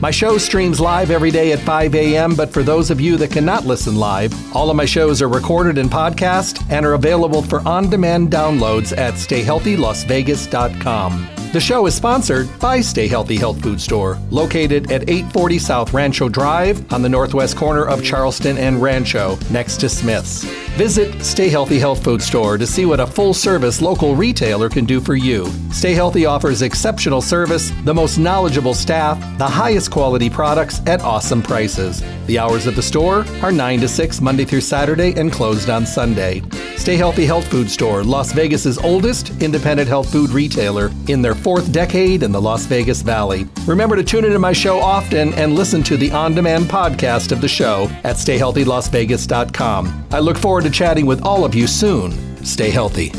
My 0.00 0.12
show 0.12 0.38
streams 0.38 0.78
live 0.78 1.10
every 1.10 1.32
day 1.32 1.50
at 1.50 1.58
5 1.58 1.92
a.m., 1.96 2.36
but 2.36 2.52
for 2.52 2.62
those 2.62 2.92
of 2.92 3.00
you 3.00 3.16
that 3.16 3.32
cannot 3.32 3.66
listen 3.66 3.96
live, 3.96 4.32
all 4.54 4.70
of 4.70 4.76
my 4.76 4.84
shows 4.84 5.20
are 5.20 5.28
recorded 5.28 5.76
in 5.76 5.88
podcast 5.88 6.64
and 6.70 6.86
are 6.86 6.94
available 6.94 7.42
for 7.42 7.66
on 7.66 7.90
demand 7.90 8.30
downloads 8.30 8.96
at 8.96 9.14
stayhealthylasvegas.com. 9.14 11.28
The 11.50 11.60
show 11.60 11.86
is 11.86 11.94
sponsored 11.94 12.46
by 12.58 12.82
Stay 12.82 13.08
Healthy 13.08 13.36
Health 13.36 13.62
Food 13.62 13.80
Store, 13.80 14.18
located 14.30 14.92
at 14.92 15.08
840 15.08 15.58
South 15.58 15.94
Rancho 15.94 16.28
Drive 16.28 16.92
on 16.92 17.00
the 17.00 17.08
northwest 17.08 17.56
corner 17.56 17.86
of 17.86 18.04
Charleston 18.04 18.58
and 18.58 18.82
Rancho, 18.82 19.38
next 19.50 19.78
to 19.78 19.88
Smith's. 19.88 20.44
Visit 20.76 21.24
Stay 21.24 21.48
Healthy 21.48 21.78
Health 21.78 22.04
Food 22.04 22.20
Store 22.20 22.58
to 22.58 22.66
see 22.66 22.84
what 22.84 23.00
a 23.00 23.06
full 23.06 23.32
service 23.32 23.80
local 23.80 24.14
retailer 24.14 24.68
can 24.68 24.84
do 24.84 25.00
for 25.00 25.14
you. 25.14 25.46
Stay 25.72 25.94
Healthy 25.94 26.26
offers 26.26 26.60
exceptional 26.60 27.22
service, 27.22 27.72
the 27.84 27.94
most 27.94 28.18
knowledgeable 28.18 28.74
staff, 28.74 29.18
the 29.38 29.48
highest 29.48 29.90
quality 29.90 30.28
products 30.28 30.82
at 30.86 31.00
awesome 31.00 31.42
prices. 31.42 32.02
The 32.28 32.38
hours 32.38 32.66
at 32.66 32.74
the 32.74 32.82
store 32.82 33.24
are 33.40 33.50
9 33.50 33.80
to 33.80 33.88
6 33.88 34.20
Monday 34.20 34.44
through 34.44 34.60
Saturday 34.60 35.18
and 35.18 35.32
closed 35.32 35.70
on 35.70 35.86
Sunday. 35.86 36.42
Stay 36.76 36.94
Healthy 36.94 37.24
Health 37.24 37.48
Food 37.48 37.70
Store, 37.70 38.04
Las 38.04 38.32
Vegas's 38.32 38.76
oldest 38.76 39.30
independent 39.42 39.88
health 39.88 40.12
food 40.12 40.28
retailer 40.28 40.90
in 41.06 41.22
their 41.22 41.34
fourth 41.34 41.72
decade 41.72 42.22
in 42.22 42.30
the 42.30 42.38
Las 42.38 42.66
Vegas 42.66 43.00
Valley. 43.00 43.46
Remember 43.66 43.96
to 43.96 44.04
tune 44.04 44.26
into 44.26 44.38
my 44.38 44.52
show 44.52 44.78
often 44.78 45.32
and 45.34 45.54
listen 45.54 45.82
to 45.84 45.96
the 45.96 46.12
on 46.12 46.34
demand 46.34 46.66
podcast 46.66 47.32
of 47.32 47.40
the 47.40 47.48
show 47.48 47.88
at 48.04 48.16
stayhealthylasvegas.com. 48.16 50.06
I 50.10 50.18
look 50.18 50.36
forward 50.36 50.64
to 50.64 50.70
chatting 50.70 51.06
with 51.06 51.22
all 51.22 51.46
of 51.46 51.54
you 51.54 51.66
soon. 51.66 52.12
Stay 52.44 52.68
healthy. 52.68 53.10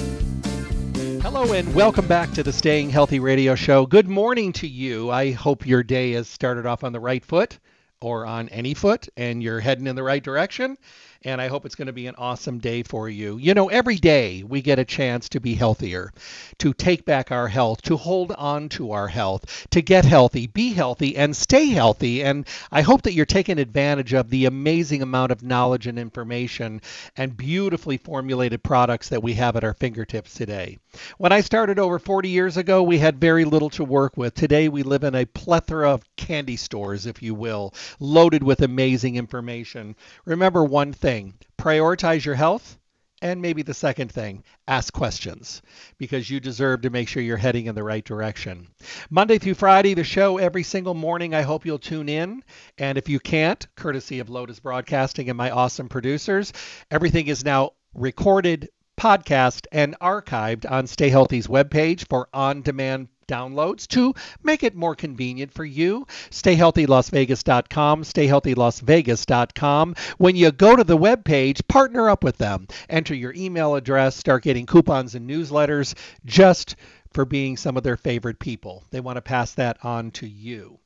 Hello 1.24 1.52
and 1.54 1.74
welcome 1.74 2.06
back 2.06 2.32
to 2.34 2.44
the 2.44 2.54
Staying 2.54 2.92
Healthy 2.92 3.20
Radio 3.20 3.56
Show. 3.56 3.88
Good 3.88 4.08
morning 4.08 4.54
to 4.54 4.68
you. 4.68 5.10
I 5.10 5.32
hope 5.32 5.66
your 5.66 5.82
day 5.82 6.12
has 6.12 6.28
started 6.28 6.68
off 6.68 6.84
on 6.84 6.94
the 6.94 7.00
right 7.00 7.26
foot 7.26 7.58
or 8.02 8.26
on 8.26 8.48
any 8.50 8.74
foot 8.74 9.10
and 9.18 9.44
you're 9.44 9.60
heading 9.60 9.88
in 9.88 9.96
the 9.96 10.04
right 10.04 10.24
direction 10.24 10.78
and 11.26 11.42
I 11.42 11.48
hope 11.48 11.66
it's 11.66 11.76
going 11.76 11.88
to 11.88 11.94
be 11.94 12.08
an 12.08 12.16
awesome 12.18 12.60
day 12.60 12.84
for 12.84 13.10
you. 13.10 13.38
You 13.38 13.54
know, 13.54 13.68
every 13.68 13.98
day 13.98 14.44
we 14.44 14.62
get 14.62 14.80
a 14.80 14.86
chance 14.86 15.28
to 15.30 15.42
be 15.42 15.54
healthier, 15.54 16.14
to 16.60 16.74
take 16.74 17.04
back 17.04 17.30
our 17.32 17.50
health, 17.50 17.82
to 17.84 17.98
hold 17.98 18.32
on 18.32 18.70
to 18.70 18.92
our 18.92 19.10
health, 19.10 19.68
to 19.72 19.82
get 19.82 20.06
healthy, 20.06 20.48
be 20.48 20.72
healthy, 20.72 21.18
and 21.18 21.36
stay 21.36 21.68
healthy. 21.68 22.24
And 22.24 22.48
I 22.72 22.82
hope 22.84 23.02
that 23.02 23.14
you're 23.14 23.26
taking 23.26 23.60
advantage 23.60 24.14
of 24.14 24.30
the 24.30 24.46
amazing 24.46 25.02
amount 25.02 25.34
of 25.34 25.44
knowledge 25.44 25.88
and 25.88 26.00
information 26.00 26.82
and 27.18 27.36
beautifully 27.36 27.98
formulated 27.98 28.64
products 28.64 29.10
that 29.10 29.24
we 29.24 29.34
have 29.34 29.58
at 29.58 29.66
our 29.66 29.74
fingertips 29.74 30.34
today. 30.34 30.78
When 31.18 31.34
I 31.34 31.42
started 31.42 31.80
over 31.80 32.00
40 32.00 32.30
years 32.30 32.56
ago, 32.56 32.82
we 32.82 32.98
had 32.98 33.20
very 33.20 33.44
little 33.44 33.70
to 33.72 33.84
work 33.84 34.16
with. 34.16 34.36
Today 34.36 34.70
we 34.70 34.84
live 34.84 35.04
in 35.04 35.16
a 35.16 35.26
plethora 35.26 35.92
of 35.92 36.04
candy 36.16 36.56
stores, 36.56 37.06
if 37.06 37.22
you 37.22 37.36
will, 37.36 37.74
loaded 38.00 38.42
with 38.42 38.62
amazing 38.62 39.18
information. 39.18 39.96
Remember 40.26 40.64
one 40.64 40.94
thing 40.94 41.09
thing, 41.10 41.34
prioritize 41.58 42.24
your 42.24 42.36
health. 42.36 42.78
And 43.22 43.42
maybe 43.42 43.64
the 43.64 43.74
second 43.74 44.12
thing, 44.12 44.44
ask 44.66 44.94
questions 44.94 45.62
because 45.98 46.30
you 46.30 46.40
deserve 46.40 46.84
to 46.84 46.90
make 46.90 47.10
sure 47.10 47.22
you're 47.22 47.36
heading 47.36 47.66
in 47.66 47.76
the 47.76 47.84
right 47.84 48.06
direction. 48.06 48.68
Monday 49.10 49.40
through 49.40 49.56
Friday, 49.56 49.94
the 49.94 50.06
show 50.06 50.38
every 50.38 50.64
single 50.64 50.94
morning. 50.94 51.34
I 51.34 51.42
hope 51.42 51.66
you'll 51.66 51.80
tune 51.80 52.08
in. 52.08 52.44
And 52.78 52.98
if 52.98 53.10
you 53.10 53.20
can't, 53.20 53.68
courtesy 53.76 54.20
of 54.20 54.30
Lotus 54.30 54.62
Broadcasting 54.62 55.28
and 55.28 55.38
my 55.38 55.50
awesome 55.50 55.90
producers, 55.90 56.54
everything 56.92 57.28
is 57.28 57.44
now 57.44 57.72
recorded, 57.94 58.70
podcast, 58.98 59.66
and 59.72 60.00
archived 60.00 60.70
on 60.70 60.88
Stay 60.88 61.10
Healthy's 61.10 61.48
webpage 61.48 62.08
for 62.08 62.30
on 62.34 62.62
demand 62.62 63.10
downloads 63.30 63.88
to 63.90 64.14
make 64.44 64.64
it 64.64 64.76
more 64.76 64.96
convenient 64.96 65.54
for 65.54 65.64
you. 65.64 66.06
StayHealthyLasVegas.com, 66.32 68.04
StayHealthyLasVegas.com. 68.04 69.96
When 70.18 70.36
you 70.36 70.52
go 70.52 70.76
to 70.76 70.84
the 70.84 70.98
web 70.98 71.24
page, 71.24 71.66
partner 71.68 72.10
up 72.10 72.24
with 72.24 72.38
them. 72.38 72.68
Enter 72.90 73.16
your 73.16 73.34
email 73.34 73.76
address, 73.76 74.18
start 74.18 74.44
getting 74.44 74.66
coupons 74.66 75.16
and 75.16 75.30
newsletters 75.30 75.94
just 76.26 76.76
for 77.14 77.26
being 77.26 77.56
some 77.56 77.78
of 77.78 77.84
their 77.84 77.98
favorite 77.98 78.40
people. 78.40 78.84
They 78.92 79.00
want 79.00 79.18
to 79.18 79.22
pass 79.22 79.54
that 79.54 79.78
on 79.84 80.12
to 80.12 80.28
you. 80.28 80.80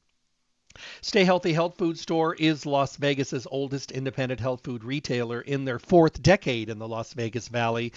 Stay 1.01 1.23
Healthy 1.23 1.53
Health 1.53 1.77
Food 1.77 1.99
Store 1.99 2.33
is 2.33 2.65
Las 2.65 2.95
Vegas's 2.97 3.45
oldest 3.51 3.91
independent 3.91 4.39
health 4.39 4.61
food 4.63 4.83
retailer 4.83 5.39
in 5.39 5.65
their 5.65 5.77
fourth 5.77 6.21
decade 6.23 6.67
in 6.67 6.79
the 6.79 6.87
Las 6.87 7.13
Vegas 7.13 7.47
Valley 7.47 7.93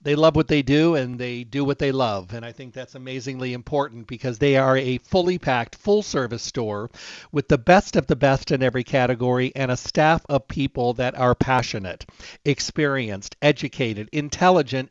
they 0.00 0.14
love 0.14 0.36
what 0.36 0.46
they 0.46 0.62
do 0.62 0.94
and 0.94 1.18
they 1.18 1.42
do 1.42 1.64
what 1.64 1.78
they 1.78 1.90
love. 1.90 2.32
And 2.32 2.44
I 2.44 2.52
think 2.52 2.72
that's 2.72 2.94
amazingly 2.94 3.52
important 3.52 4.06
because 4.06 4.38
they 4.38 4.56
are 4.56 4.76
a 4.76 4.98
fully 4.98 5.38
packed, 5.38 5.74
full 5.74 6.02
service 6.02 6.42
store 6.42 6.90
with 7.32 7.48
the 7.48 7.58
best 7.58 7.96
of 7.96 8.06
the 8.06 8.16
best 8.16 8.52
in 8.52 8.62
every 8.62 8.84
category 8.84 9.52
and 9.56 9.70
a 9.70 9.76
staff 9.76 10.24
of 10.28 10.46
people 10.46 10.94
that 10.94 11.18
are 11.18 11.34
passionate, 11.34 12.06
experienced, 12.44 13.36
educated, 13.42 14.08
intelligent, 14.12 14.90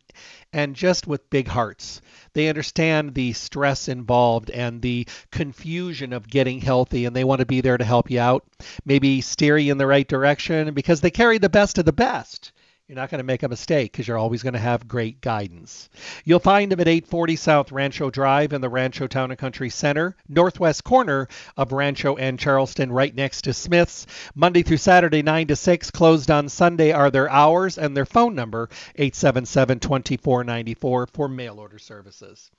and 0.51 0.75
just 0.75 1.07
with 1.07 1.29
big 1.29 1.47
hearts. 1.47 2.01
They 2.34 2.50
understand 2.50 3.13
the 3.13 3.34
stress 3.34 3.88
involved 3.88 4.50
and 4.50 4.81
the 4.81 5.07
confusion 5.31 6.13
of 6.13 6.28
getting 6.28 6.59
healthy, 6.59 7.06
and 7.06 7.16
they 7.16 7.24
want 7.24 7.39
to 7.39 7.45
be 7.45 7.62
there 7.62 7.78
to 7.78 7.84
help 7.84 8.12
you 8.12 8.19
out, 8.19 8.45
maybe 8.85 9.22
steer 9.22 9.57
you 9.57 9.72
in 9.72 9.78
the 9.78 9.88
right 9.88 10.07
direction 10.07 10.74
because 10.74 11.01
they 11.01 11.12
carry 11.12 11.38
the 11.38 11.50
best 11.50 11.78
of 11.78 11.85
the 11.85 11.94
best 11.94 12.51
you're 12.88 12.96
not 12.96 13.09
going 13.09 13.20
to 13.20 13.25
make 13.25 13.44
a 13.44 13.50
mistake 13.50 13.92
because 13.92 14.08
you're 14.08 14.18
always 14.18 14.44
going 14.44 14.53
to 14.53 14.59
have 14.59 14.88
great 14.88 15.20
guidance. 15.20 15.90
You'll 16.24 16.40
find 16.40 16.72
them 16.72 16.80
at 16.80 16.88
840 16.88 17.36
South 17.36 17.72
Rancho 17.74 18.09
Drive 18.09 18.53
in 18.53 18.62
the 18.62 18.70
Rancho 18.70 19.08
Town 19.08 19.30
and 19.30 19.38
Country 19.38 19.70
Center, 19.70 20.16
northwest 20.30 20.86
corner 20.86 21.28
of 21.58 21.74
Rancho 21.74 22.16
and 22.16 22.40
Charleston, 22.40 22.90
right 22.90 23.14
next 23.14 23.42
to 23.42 23.53
Smith's. 23.53 24.08
Monday 24.36 24.64
through 24.64 24.78
Saturday, 24.78 25.22
9 25.22 25.48
to 25.48 25.58
6. 25.58 25.92
Closed 25.92 26.31
on 26.31 26.48
Sunday 26.48 26.94
are 26.94 27.12
their 27.12 27.30
hours 27.30 27.78
and 27.78 27.96
their 27.96 28.06
phone 28.06 28.36
number, 28.36 28.70
877 28.96 29.80
2494 29.81 31.08
for 31.08 31.28
mail 31.28 31.59
order 31.59 31.80
services. 31.80 32.50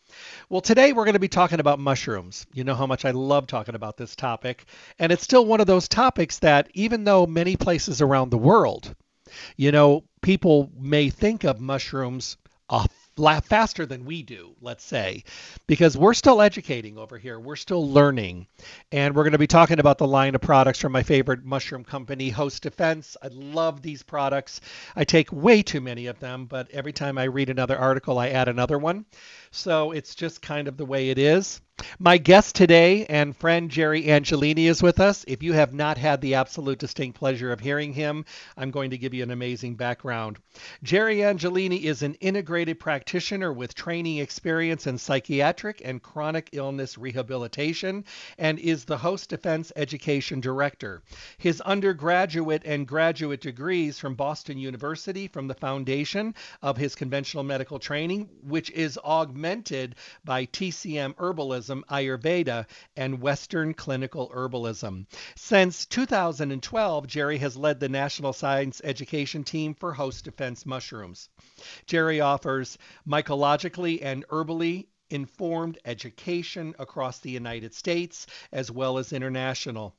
Well, 0.51 0.61
today 0.61 0.93
we're 0.93 1.07
going 1.07 1.15
to 1.15 1.21
be 1.21 1.29
talking 1.29 1.61
about 1.61 1.79
mushrooms. 1.79 2.47
You 2.53 2.65
know 2.65 2.75
how 2.75 2.87
much 2.87 3.07
I 3.07 3.13
love 3.13 3.47
talking 3.47 3.75
about 3.75 3.97
this 3.97 4.15
topic. 4.15 4.67
And 4.99 5.11
it's 5.11 5.25
still 5.25 5.47
one 5.47 5.63
of 5.63 5.67
those 5.67 5.89
topics 5.89 6.41
that, 6.41 6.69
even 6.75 7.05
though 7.05 7.27
many 7.27 7.57
places 7.57 8.03
around 8.03 8.29
the 8.29 8.37
world, 8.37 8.95
you 9.57 9.73
know, 9.73 10.05
people 10.23 10.71
may 10.79 11.11
think 11.11 11.45
of 11.45 11.61
mushrooms 11.61 12.37
a 12.71 12.87
faster 13.41 13.85
than 13.85 14.05
we 14.05 14.23
do, 14.23 14.55
let's 14.61 14.85
say, 14.85 15.25
because 15.67 15.97
we're 15.97 16.15
still 16.15 16.41
educating 16.41 16.97
over 16.97 17.19
here. 17.19 17.41
We're 17.41 17.57
still 17.57 17.91
learning. 17.91 18.47
And 18.93 19.15
we're 19.15 19.25
going 19.25 19.33
to 19.33 19.39
be 19.39 19.49
talking 19.49 19.81
about 19.81 19.99
the 19.99 20.07
line 20.07 20.37
of 20.37 20.41
products 20.41 20.79
from 20.79 20.93
my 20.93 21.03
favorite 21.03 21.45
mushroom 21.45 21.83
company, 21.83 22.31
Host 22.31 22.63
Defense. 22.63 23.17
I 23.21 23.29
love 23.33 23.83
these 23.83 24.05
products. 24.05 24.61
I 24.95 25.03
take 25.03 25.33
way 25.33 25.63
too 25.63 25.81
many 25.81 26.07
of 26.07 26.21
them, 26.21 26.47
but 26.47 26.71
every 26.71 26.93
time 26.93 27.19
I 27.19 27.25
read 27.25 27.51
another 27.51 27.77
article, 27.77 28.19
I 28.19 28.29
add 28.29 28.47
another 28.47 28.79
one. 28.79 29.05
So 29.51 29.91
it's 29.91 30.15
just 30.15 30.41
kind 30.41 30.69
of 30.69 30.77
the 30.77 30.87
way 30.87 31.11
it 31.11 31.19
is. 31.19 31.61
My 32.01 32.19
guest 32.19 32.55
today 32.57 33.07
and 33.07 33.37
friend 33.37 33.71
Jerry 33.71 34.05
Angelini 34.05 34.69
is 34.69 34.83
with 34.83 35.01
us. 35.01 35.25
If 35.29 35.43
you 35.43 35.53
have 35.53 35.73
not 35.73 35.99
had 35.99 36.21
the 36.21 36.35
absolute 36.35 36.79
distinct 36.79 37.19
pleasure 37.19 37.53
of 37.53 37.61
hearing 37.61 37.93
him, 37.93 38.25
I'm 38.57 38.71
going 38.71 38.91
to 38.91 38.99
give 38.99 39.15
you 39.15 39.23
an 39.23 39.31
amazing 39.31 39.77
background. 39.77 40.39
Jerry 40.83 41.19
Angelini 41.19 41.83
is 41.83 42.03
an 42.03 42.15
integrated 42.15 42.81
practitioner 42.81 43.53
with 43.53 43.75
training 43.75 44.19
experience 44.19 44.87
in 44.87 44.99
psychiatric 44.99 45.81
and 45.85 46.03
chronic 46.03 46.51
illness 46.53 46.99
rehabilitation 46.99 48.05
and 48.39 48.59
is 48.59 48.85
the 48.85 48.99
Host 48.99 49.31
Defense 49.31 49.73
Education 49.77 50.41
Director. 50.41 51.03
His 51.39 51.61
undergraduate 51.61 52.63
and 52.65 52.89
graduate 52.89 53.41
degrees 53.41 53.99
from 53.99 54.15
Boston 54.15 54.59
University 54.59 55.29
from 55.29 55.47
the 55.47 55.55
foundation 55.55 56.35
of 56.63 56.77
his 56.77 56.95
conventional 56.95 57.45
medical 57.45 57.79
training, 57.79 58.29
which 58.43 58.71
is 58.71 58.99
augmented 59.05 59.95
by 60.25 60.47
TCM 60.47 61.15
Herbalism 61.15 61.68
herbalism, 61.69 61.85
Ayurveda, 61.85 62.67
and 62.97 63.21
Western 63.21 63.75
clinical 63.75 64.31
herbalism. 64.31 65.07
Since 65.37 65.87
2012, 65.87 67.07
Jerry 67.07 67.39
has 67.39 67.57
led 67.57 67.81
the 67.81 67.89
National 67.89 68.33
Science 68.33 68.81
Education 68.85 69.45
Team 69.45 69.75
for 69.75 69.93
Host 69.93 70.25
Defense 70.25 70.67
Mushrooms. 70.67 71.29
Jerry 71.87 72.21
offers 72.21 72.79
mycologically 73.07 74.01
and 74.03 74.27
herbally 74.29 74.87
informed 75.11 75.79
education 75.85 76.75
across 76.79 77.21
the 77.21 77.31
United 77.31 77.75
States 77.75 78.27
as 78.53 78.71
well 78.71 78.99
as 78.99 79.13
international. 79.13 79.95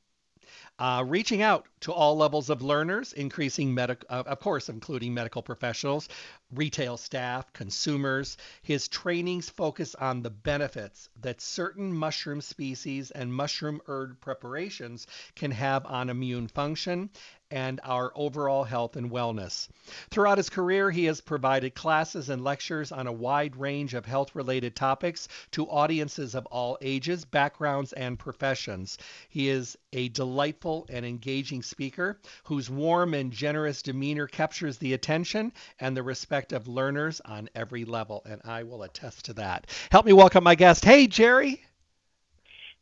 Uh, 0.80 1.04
reaching 1.06 1.42
out 1.42 1.66
to 1.80 1.92
all 1.92 2.16
levels 2.16 2.48
of 2.48 2.62
learners, 2.62 3.12
increasing 3.12 3.72
medical, 3.74 4.06
uh, 4.10 4.22
of 4.26 4.40
course, 4.40 4.70
including 4.70 5.12
medical 5.12 5.42
professionals, 5.42 6.08
retail 6.54 6.96
staff, 6.96 7.52
consumers. 7.52 8.38
His 8.62 8.88
trainings 8.88 9.50
focus 9.50 9.94
on 9.94 10.22
the 10.22 10.30
benefits 10.30 11.10
that 11.20 11.42
certain 11.42 11.92
mushroom 11.92 12.40
species 12.40 13.10
and 13.10 13.32
mushroom 13.32 13.82
herb 13.86 14.20
preparations 14.20 15.06
can 15.36 15.50
have 15.50 15.84
on 15.84 16.08
immune 16.08 16.48
function 16.48 17.10
and 17.50 17.80
our 17.82 18.12
overall 18.14 18.62
health 18.62 18.94
and 18.96 19.10
wellness. 19.10 19.68
Throughout 20.10 20.38
his 20.38 20.48
career, 20.48 20.90
he 20.90 21.06
has 21.06 21.20
provided 21.20 21.74
classes 21.74 22.28
and 22.28 22.44
lectures 22.44 22.92
on 22.92 23.08
a 23.08 23.12
wide 23.12 23.56
range 23.56 23.94
of 23.94 24.06
health 24.06 24.36
related 24.36 24.76
topics 24.76 25.26
to 25.50 25.68
audiences 25.68 26.36
of 26.36 26.46
all 26.46 26.78
ages, 26.80 27.24
backgrounds, 27.24 27.92
and 27.92 28.18
professions. 28.18 28.98
He 29.28 29.48
is 29.48 29.76
a 29.92 30.08
delightful 30.10 30.69
and 30.88 31.04
engaging 31.04 31.62
speaker 31.62 32.18
whose 32.44 32.70
warm 32.70 33.14
and 33.14 33.32
generous 33.32 33.82
demeanor 33.82 34.26
captures 34.26 34.78
the 34.78 34.92
attention 34.92 35.52
and 35.78 35.96
the 35.96 36.02
respect 36.02 36.52
of 36.52 36.68
learners 36.68 37.20
on 37.24 37.48
every 37.54 37.84
level, 37.84 38.22
and 38.24 38.40
I 38.44 38.62
will 38.62 38.82
attest 38.82 39.24
to 39.26 39.32
that. 39.34 39.66
Help 39.90 40.06
me 40.06 40.12
welcome 40.12 40.44
my 40.44 40.54
guest. 40.54 40.84
Hey, 40.84 41.06
Jerry. 41.06 41.62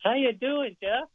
How 0.04 0.14
you 0.14 0.32
doing, 0.32 0.76
Jeff? 0.80 1.08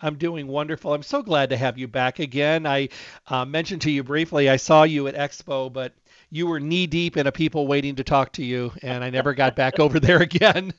I'm 0.00 0.16
doing 0.16 0.46
wonderful. 0.46 0.92
I'm 0.92 1.02
so 1.02 1.22
glad 1.22 1.50
to 1.50 1.56
have 1.56 1.78
you 1.78 1.88
back 1.88 2.18
again. 2.18 2.66
I 2.66 2.88
uh, 3.26 3.44
mentioned 3.44 3.82
to 3.82 3.90
you 3.90 4.02
briefly, 4.02 4.48
I 4.48 4.56
saw 4.56 4.82
you 4.82 5.06
at 5.08 5.14
Expo, 5.14 5.72
but 5.72 5.94
you 6.30 6.46
were 6.46 6.60
knee 6.60 6.86
deep 6.86 7.16
in 7.16 7.26
a 7.26 7.32
people 7.32 7.66
waiting 7.66 7.96
to 7.96 8.04
talk 8.04 8.32
to 8.32 8.44
you, 8.44 8.72
and 8.82 9.02
I 9.02 9.10
never 9.10 9.32
got 9.32 9.56
back 9.56 9.78
over 9.80 9.98
there 10.00 10.18
again. 10.22 10.74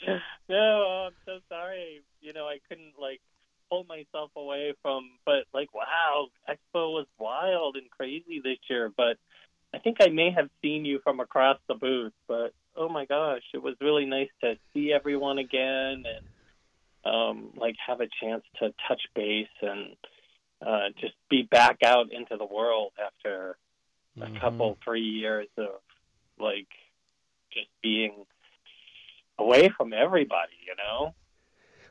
no, 0.48 1.06
I'm 1.06 1.14
so 1.24 1.38
sorry. 1.48 2.02
You 2.20 2.32
know, 2.32 2.46
I 2.46 2.58
couldn't 2.68 2.94
like 3.00 3.20
pull 3.74 3.84
myself 3.84 4.30
away 4.36 4.74
from, 4.82 5.10
but 5.24 5.44
like, 5.52 5.72
wow, 5.74 6.26
Expo 6.48 6.92
was 6.92 7.06
wild 7.18 7.76
and 7.76 7.90
crazy 7.90 8.40
this 8.42 8.58
year. 8.68 8.92
But 8.94 9.16
I 9.74 9.78
think 9.78 9.98
I 10.00 10.08
may 10.08 10.30
have 10.30 10.48
seen 10.62 10.84
you 10.84 11.00
from 11.02 11.20
across 11.20 11.58
the 11.68 11.74
booth. 11.74 12.12
But 12.28 12.52
oh 12.76 12.88
my 12.88 13.04
gosh, 13.04 13.42
it 13.52 13.62
was 13.62 13.74
really 13.80 14.06
nice 14.06 14.28
to 14.42 14.54
see 14.72 14.92
everyone 14.92 15.38
again 15.38 16.04
and 16.06 16.26
um, 17.04 17.50
like 17.56 17.76
have 17.86 18.00
a 18.00 18.08
chance 18.22 18.44
to 18.60 18.72
touch 18.88 19.02
base 19.14 19.46
and 19.60 19.96
uh, 20.64 20.88
just 21.00 21.14
be 21.28 21.42
back 21.42 21.78
out 21.84 22.12
into 22.12 22.36
the 22.36 22.46
world 22.46 22.92
after 23.04 23.56
mm-hmm. 24.18 24.36
a 24.36 24.40
couple 24.40 24.78
three 24.84 25.02
years 25.02 25.48
of 25.58 25.80
like 26.38 26.68
just 27.52 27.68
being 27.82 28.24
away 29.38 29.70
from 29.76 29.92
everybody, 29.92 30.54
you 30.66 30.74
know. 30.76 31.14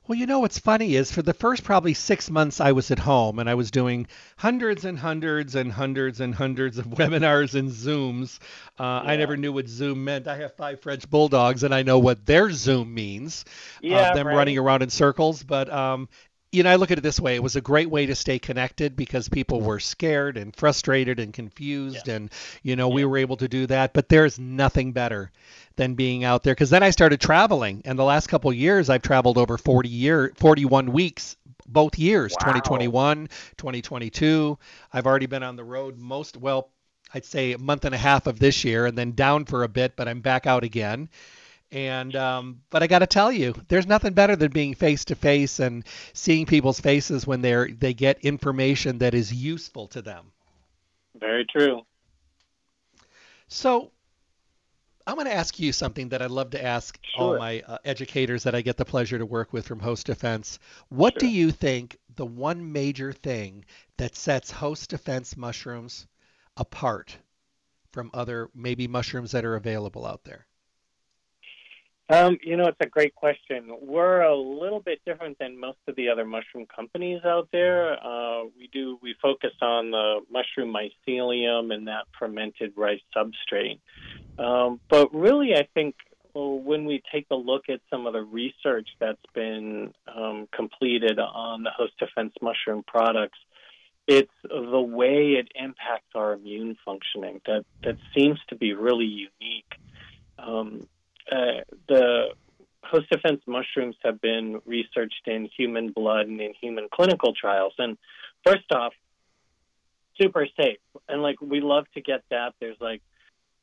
Well, 0.05 0.19
you 0.19 0.25
know 0.25 0.39
what's 0.39 0.59
funny 0.59 0.95
is 0.95 1.13
for 1.13 1.21
the 1.21 1.33
first 1.33 1.63
probably 1.63 1.93
six 1.93 2.29
months 2.29 2.59
I 2.59 2.73
was 2.73 2.91
at 2.91 2.99
home 2.99 3.39
and 3.39 3.49
I 3.49 3.55
was 3.55 3.71
doing 3.71 4.07
hundreds 4.35 4.83
and 4.83 4.99
hundreds 4.99 5.55
and 5.55 5.71
hundreds 5.71 6.19
and 6.19 6.35
hundreds 6.35 6.77
of 6.77 6.85
webinars 6.99 7.57
and 7.57 7.71
Zooms. 7.71 8.39
Uh, 8.77 9.01
yeah. 9.01 9.11
I 9.11 9.15
never 9.15 9.37
knew 9.37 9.53
what 9.53 9.69
Zoom 9.69 10.03
meant. 10.03 10.27
I 10.27 10.35
have 10.37 10.55
five 10.55 10.81
French 10.81 11.09
bulldogs 11.09 11.63
and 11.63 11.73
I 11.73 11.83
know 11.83 11.99
what 11.99 12.25
their 12.25 12.51
Zoom 12.51 12.93
means. 12.93 13.45
Yeah, 13.81 14.09
uh, 14.09 14.13
them 14.15 14.27
right. 14.27 14.35
running 14.35 14.57
around 14.57 14.81
in 14.81 14.89
circles. 14.89 15.41
But 15.41 15.71
um, 15.71 16.09
you 16.53 16.63
know, 16.63 16.69
I 16.69 16.75
look 16.75 16.91
at 16.91 16.97
it 16.99 17.01
this 17.01 17.19
way: 17.19 17.35
it 17.35 17.43
was 17.43 17.55
a 17.55 17.61
great 17.61 17.89
way 17.89 18.05
to 18.05 18.15
stay 18.15 18.37
connected 18.37 18.95
because 18.95 19.27
people 19.27 19.61
were 19.61 19.79
scared 19.79 20.37
and 20.37 20.55
frustrated 20.55 21.19
and 21.19 21.33
confused, 21.33 22.07
yeah. 22.07 22.15
and 22.15 22.31
you 22.61 22.75
know, 22.75 22.89
yeah. 22.89 22.95
we 22.95 23.05
were 23.05 23.17
able 23.17 23.37
to 23.37 23.47
do 23.47 23.65
that. 23.67 23.93
But 23.93 24.07
there's 24.07 24.39
nothing 24.39 24.91
better 24.91 25.31
than 25.75 25.95
being 25.95 26.23
out 26.23 26.43
there 26.43 26.53
because 26.53 26.69
then 26.69 26.83
I 26.83 26.91
started 26.91 27.19
traveling, 27.19 27.81
and 27.85 27.97
the 27.97 28.03
last 28.03 28.27
couple 28.27 28.53
years 28.53 28.89
I've 28.89 29.01
traveled 29.01 29.37
over 29.37 29.57
40 29.57 29.89
year, 29.89 30.31
41 30.37 30.91
weeks 30.91 31.35
both 31.65 31.97
years, 31.97 32.33
wow. 32.33 32.51
2021, 32.51 33.27
2022. 33.57 34.57
I've 34.91 35.07
already 35.07 35.25
been 35.25 35.43
on 35.43 35.55
the 35.55 35.63
road 35.63 35.97
most 35.97 36.37
well, 36.37 36.69
I'd 37.13 37.25
say 37.25 37.53
a 37.53 37.57
month 37.57 37.85
and 37.85 37.95
a 37.95 37.97
half 37.97 38.27
of 38.27 38.39
this 38.39 38.63
year, 38.63 38.85
and 38.85 38.97
then 38.97 39.13
down 39.13 39.45
for 39.45 39.63
a 39.63 39.67
bit, 39.67 39.95
but 39.95 40.07
I'm 40.07 40.21
back 40.21 40.45
out 40.45 40.63
again. 40.63 41.09
And 41.73 42.15
um, 42.15 42.61
but 42.69 42.83
I 42.83 42.87
got 42.87 42.99
to 42.99 43.07
tell 43.07 43.31
you, 43.31 43.55
there's 43.67 43.87
nothing 43.87 44.13
better 44.13 44.35
than 44.35 44.51
being 44.51 44.75
face 44.75 45.05
to 45.05 45.15
face 45.15 45.59
and 45.59 45.83
seeing 46.13 46.45
people's 46.45 46.79
faces 46.79 47.25
when 47.25 47.41
they're 47.41 47.67
they 47.67 47.95
get 47.95 48.19
information 48.19 48.99
that 48.99 49.15
is 49.15 49.33
useful 49.33 49.87
to 49.87 50.03
them. 50.03 50.31
Very 51.19 51.45
true. 51.45 51.81
So 53.47 53.91
I'm 55.07 55.15
going 55.15 55.25
to 55.25 55.33
ask 55.33 55.59
you 55.59 55.73
something 55.73 56.09
that 56.09 56.21
I'd 56.21 56.29
love 56.29 56.51
to 56.51 56.63
ask 56.63 56.99
sure. 57.15 57.23
all 57.23 57.37
my 57.39 57.63
uh, 57.67 57.79
educators 57.83 58.43
that 58.43 58.53
I 58.53 58.61
get 58.61 58.77
the 58.77 58.85
pleasure 58.85 59.17
to 59.17 59.25
work 59.25 59.51
with 59.51 59.67
from 59.67 59.79
Host 59.79 60.05
Defense. 60.05 60.59
What 60.89 61.13
sure. 61.13 61.21
do 61.21 61.27
you 61.27 61.49
think 61.49 61.97
the 62.15 62.25
one 62.25 62.71
major 62.71 63.11
thing 63.11 63.65
that 63.97 64.15
sets 64.15 64.51
Host 64.51 64.91
Defense 64.91 65.35
mushrooms 65.35 66.05
apart 66.55 67.17
from 67.91 68.11
other 68.13 68.51
maybe 68.53 68.87
mushrooms 68.87 69.31
that 69.31 69.43
are 69.43 69.55
available 69.55 70.05
out 70.05 70.23
there? 70.23 70.45
Um, 72.09 72.37
you 72.43 72.57
know, 72.57 72.67
it's 72.67 72.77
a 72.81 72.85
great 72.85 73.15
question. 73.15 73.71
We're 73.81 74.21
a 74.21 74.35
little 74.35 74.81
bit 74.81 74.99
different 75.05 75.39
than 75.39 75.57
most 75.57 75.77
of 75.87 75.95
the 75.95 76.09
other 76.09 76.25
mushroom 76.25 76.65
companies 76.65 77.21
out 77.23 77.47
there. 77.51 77.93
Uh, 77.93 78.43
we 78.57 78.69
do 78.73 78.99
we 79.01 79.15
focus 79.21 79.53
on 79.61 79.91
the 79.91 80.19
mushroom 80.29 80.73
mycelium 80.73 81.73
and 81.73 81.87
that 81.87 82.05
fermented 82.19 82.73
rice 82.75 82.99
substrate. 83.15 83.79
Um, 84.37 84.81
but 84.89 85.13
really, 85.13 85.55
I 85.55 85.67
think 85.73 85.95
well, 86.33 86.59
when 86.59 86.85
we 86.85 87.01
take 87.11 87.27
a 87.31 87.35
look 87.35 87.69
at 87.69 87.79
some 87.89 88.05
of 88.07 88.13
the 88.13 88.23
research 88.23 88.89
that's 88.99 89.17
been 89.33 89.93
um, 90.13 90.47
completed 90.51 91.19
on 91.19 91.63
the 91.63 91.71
host 91.71 91.93
defense 91.99 92.33
mushroom 92.41 92.83
products, 92.85 93.37
it's 94.07 94.31
the 94.43 94.81
way 94.81 95.33
it 95.33 95.49
impacts 95.55 96.09
our 96.15 96.33
immune 96.33 96.75
functioning 96.83 97.39
that, 97.45 97.65
that 97.83 97.97
seems 98.15 98.39
to 98.49 98.55
be 98.55 98.73
really 98.73 99.05
unique. 99.05 99.73
Um, 100.37 100.87
uh, 101.31 101.61
the 101.87 102.27
host 102.83 103.09
defense 103.09 103.41
mushrooms 103.47 103.95
have 104.03 104.21
been 104.21 104.61
researched 104.65 105.27
in 105.27 105.49
human 105.57 105.91
blood 105.91 106.27
and 106.27 106.39
in 106.41 106.53
human 106.61 106.87
clinical 106.93 107.33
trials. 107.33 107.73
And 107.77 107.97
first 108.45 108.71
off, 108.71 108.93
super 110.21 110.47
safe. 110.59 110.79
And 111.07 111.21
like 111.21 111.41
we 111.41 111.61
love 111.61 111.85
to 111.95 112.01
get 112.01 112.23
that. 112.29 112.53
There's 112.59 112.77
like 112.79 113.01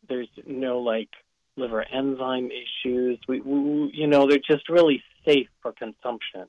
there's 0.09 0.29
no 0.47 0.81
like 0.81 1.11
liver 1.57 1.83
enzyme 1.83 2.51
issues. 2.51 3.19
We, 3.29 3.41
we 3.41 3.91
you 3.95 4.06
know 4.06 4.27
they're 4.29 4.39
just 4.39 4.69
really 4.69 5.03
safe 5.25 5.49
for 5.63 5.73
consumption, 5.73 6.47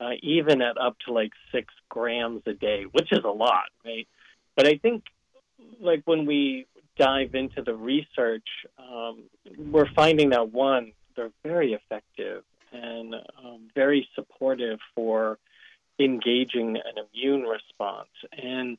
uh, 0.00 0.10
even 0.22 0.62
at 0.62 0.78
up 0.78 0.96
to 1.06 1.12
like 1.12 1.32
six 1.52 1.72
grams 1.88 2.42
a 2.46 2.54
day, 2.54 2.84
which 2.90 3.12
is 3.12 3.24
a 3.24 3.28
lot, 3.28 3.68
right? 3.84 4.08
But 4.56 4.66
I 4.66 4.76
think 4.78 5.04
like 5.80 6.02
when 6.04 6.26
we 6.26 6.66
dive 6.98 7.34
into 7.34 7.62
the 7.62 7.74
research, 7.74 8.48
um, 8.78 9.24
we're 9.56 9.90
finding 9.94 10.30
that 10.30 10.52
one, 10.52 10.92
they're 11.16 11.30
very 11.42 11.72
effective 11.72 12.42
and 12.72 13.14
um, 13.14 13.68
very 13.74 14.08
supportive 14.14 14.78
for 14.94 15.38
engaging 15.98 16.76
an 16.76 17.04
immune 17.12 17.42
response. 17.42 18.08
And 18.32 18.78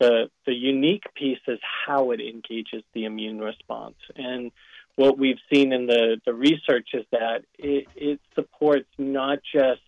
the 0.00 0.30
the 0.46 0.54
unique 0.54 1.04
piece 1.14 1.40
is 1.46 1.58
how 1.86 2.10
it 2.12 2.20
engages 2.20 2.82
the 2.94 3.04
immune 3.04 3.40
response. 3.40 3.96
And 4.16 4.52
what 4.96 5.16
we've 5.16 5.38
seen 5.52 5.72
in 5.72 5.86
the, 5.86 6.20
the 6.26 6.34
research 6.34 6.88
is 6.92 7.04
that 7.12 7.44
it, 7.58 7.86
it 7.94 8.20
supports 8.34 8.88
not 8.98 9.38
just 9.54 9.80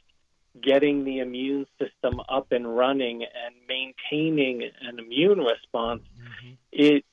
getting 0.60 1.04
the 1.04 1.18
immune 1.18 1.66
system 1.80 2.20
up 2.28 2.52
and 2.52 2.76
running 2.76 3.22
and 3.22 3.54
maintaining 3.68 4.62
an 4.80 4.98
immune 4.98 5.38
response. 5.38 6.02
Mm-hmm. 6.02 6.52
It 6.72 7.04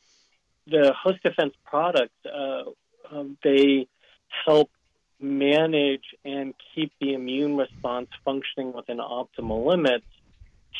the 0.69 0.93
host 1.01 1.23
defense 1.23 1.53
products, 1.65 2.13
uh, 2.25 2.63
um, 3.11 3.37
they 3.43 3.87
help 4.45 4.69
manage 5.19 6.03
and 6.23 6.53
keep 6.75 6.91
the 6.99 7.13
immune 7.13 7.57
response 7.57 8.09
functioning 8.23 8.73
within 8.73 8.97
optimal 8.97 9.65
limits, 9.65 10.05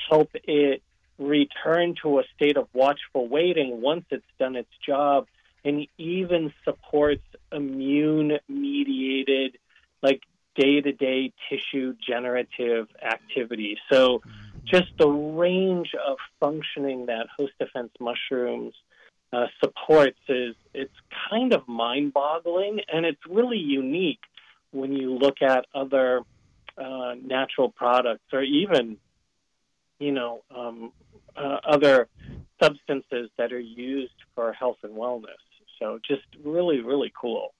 help 0.09 0.29
it 0.33 0.81
return 1.17 1.95
to 2.03 2.19
a 2.19 2.23
state 2.35 2.57
of 2.57 2.67
watchful 2.73 3.27
waiting 3.27 3.81
once 3.81 4.05
it's 4.11 4.25
done 4.37 4.55
its 4.55 4.69
job, 4.85 5.25
and 5.65 5.87
even 5.97 6.53
supports 6.63 7.23
immune 7.51 8.37
mediated, 8.47 9.57
like 10.03 10.21
day 10.55 10.81
to 10.81 10.91
day 10.91 11.33
tissue 11.49 11.95
generative 12.07 12.87
activity. 13.01 13.77
So, 13.91 14.21
just 14.65 14.89
the 14.99 15.07
range 15.07 15.91
of 16.07 16.17
functioning 16.39 17.05
that 17.07 17.27
host 17.37 17.53
defense 17.57 17.91
mushrooms 17.99 18.73
uh, 19.33 19.47
supports 19.63 20.19
is 20.29 20.55
it's 20.73 20.93
kind 21.29 21.53
of 21.53 21.67
mind-boggling, 21.67 22.81
and 22.91 23.05
it's 23.05 23.19
really 23.29 23.57
unique 23.57 24.19
when 24.71 24.93
you 24.93 25.17
look 25.17 25.41
at 25.41 25.65
other 25.73 26.21
uh, 26.77 27.15
natural 27.23 27.69
products 27.69 28.23
or 28.31 28.43
even, 28.43 28.97
you 29.99 30.11
know, 30.11 30.43
um, 30.55 30.91
uh, 31.35 31.57
other 31.67 32.07
substances 32.61 33.29
that 33.37 33.51
are 33.51 33.59
used 33.59 34.13
for 34.35 34.53
health 34.53 34.77
and 34.83 34.93
wellness. 34.93 35.41
So 35.79 35.99
just 36.07 36.23
really, 36.43 36.81
really 36.81 37.11
cool. 37.19 37.53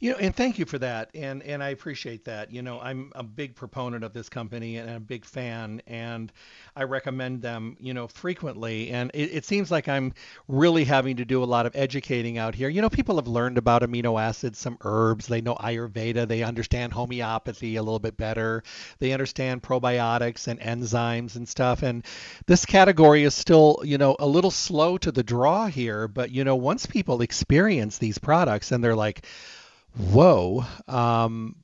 You 0.00 0.12
know, 0.12 0.18
and 0.18 0.34
thank 0.34 0.58
you 0.58 0.64
for 0.64 0.78
that, 0.78 1.10
and 1.14 1.42
and 1.42 1.62
I 1.62 1.70
appreciate 1.70 2.24
that. 2.24 2.52
You 2.52 2.62
know, 2.62 2.80
I'm 2.80 3.12
a 3.14 3.22
big 3.22 3.54
proponent 3.54 4.04
of 4.04 4.12
this 4.12 4.28
company 4.28 4.76
and 4.76 4.90
a 4.90 5.00
big 5.00 5.24
fan, 5.24 5.82
and 5.86 6.32
I 6.74 6.84
recommend 6.84 7.42
them, 7.42 7.76
you 7.80 7.94
know, 7.94 8.06
frequently. 8.06 8.90
And 8.90 9.10
it, 9.14 9.30
it 9.32 9.44
seems 9.44 9.70
like 9.70 9.88
I'm 9.88 10.12
really 10.48 10.84
having 10.84 11.16
to 11.16 11.24
do 11.24 11.42
a 11.42 11.46
lot 11.46 11.66
of 11.66 11.74
educating 11.74 12.38
out 12.38 12.54
here. 12.54 12.68
You 12.68 12.82
know, 12.82 12.90
people 12.90 13.16
have 13.16 13.26
learned 13.26 13.58
about 13.58 13.82
amino 13.82 14.20
acids, 14.20 14.58
some 14.58 14.76
herbs, 14.82 15.26
they 15.26 15.40
know 15.40 15.54
Ayurveda, 15.54 16.28
they 16.28 16.42
understand 16.42 16.92
homeopathy 16.92 17.76
a 17.76 17.82
little 17.82 17.98
bit 17.98 18.16
better, 18.16 18.62
they 18.98 19.12
understand 19.12 19.62
probiotics 19.62 20.48
and 20.48 20.60
enzymes 20.60 21.36
and 21.36 21.48
stuff. 21.48 21.82
And 21.82 22.04
this 22.46 22.66
category 22.66 23.22
is 23.22 23.34
still, 23.34 23.80
you 23.84 23.98
know, 23.98 24.16
a 24.18 24.26
little 24.26 24.50
slow 24.50 24.98
to 24.98 25.12
the 25.12 25.22
draw 25.22 25.66
here. 25.66 26.08
But 26.08 26.30
you 26.30 26.44
know, 26.44 26.56
once 26.56 26.86
people 26.86 27.22
experience 27.22 27.98
these 27.98 28.18
products 28.18 28.72
and 28.72 28.82
they're 28.82 28.96
like 28.96 29.24
whoa, 29.96 30.64
um, 30.88 31.56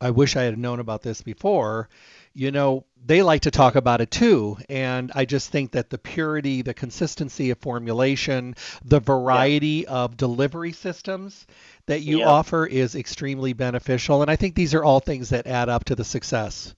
I 0.00 0.10
wish 0.10 0.36
I 0.36 0.42
had 0.42 0.58
known 0.58 0.80
about 0.80 1.02
this 1.02 1.22
before. 1.22 1.88
You 2.34 2.50
know, 2.50 2.84
they 3.04 3.22
like 3.22 3.42
to 3.42 3.50
talk 3.50 3.76
about 3.76 4.00
it 4.00 4.10
too. 4.10 4.58
And 4.68 5.10
I 5.14 5.24
just 5.24 5.50
think 5.50 5.72
that 5.72 5.88
the 5.88 5.98
purity, 5.98 6.62
the 6.62 6.74
consistency 6.74 7.50
of 7.50 7.58
formulation, 7.58 8.56
the 8.84 9.00
variety 9.00 9.84
yeah. 9.86 9.92
of 9.92 10.16
delivery 10.16 10.72
systems 10.72 11.46
that 11.86 12.02
you 12.02 12.18
yeah. 12.18 12.26
offer 12.26 12.66
is 12.66 12.94
extremely 12.94 13.52
beneficial. 13.52 14.22
And 14.22 14.30
I 14.30 14.36
think 14.36 14.54
these 14.54 14.74
are 14.74 14.84
all 14.84 15.00
things 15.00 15.30
that 15.30 15.46
add 15.46 15.68
up 15.68 15.84
to 15.84 15.94
the 15.94 16.04
success. 16.04 16.74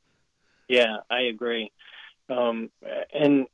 Yeah, 0.68 0.98
I 1.10 1.22
agree. 1.22 1.72
Um, 2.28 2.70
and 3.12 3.46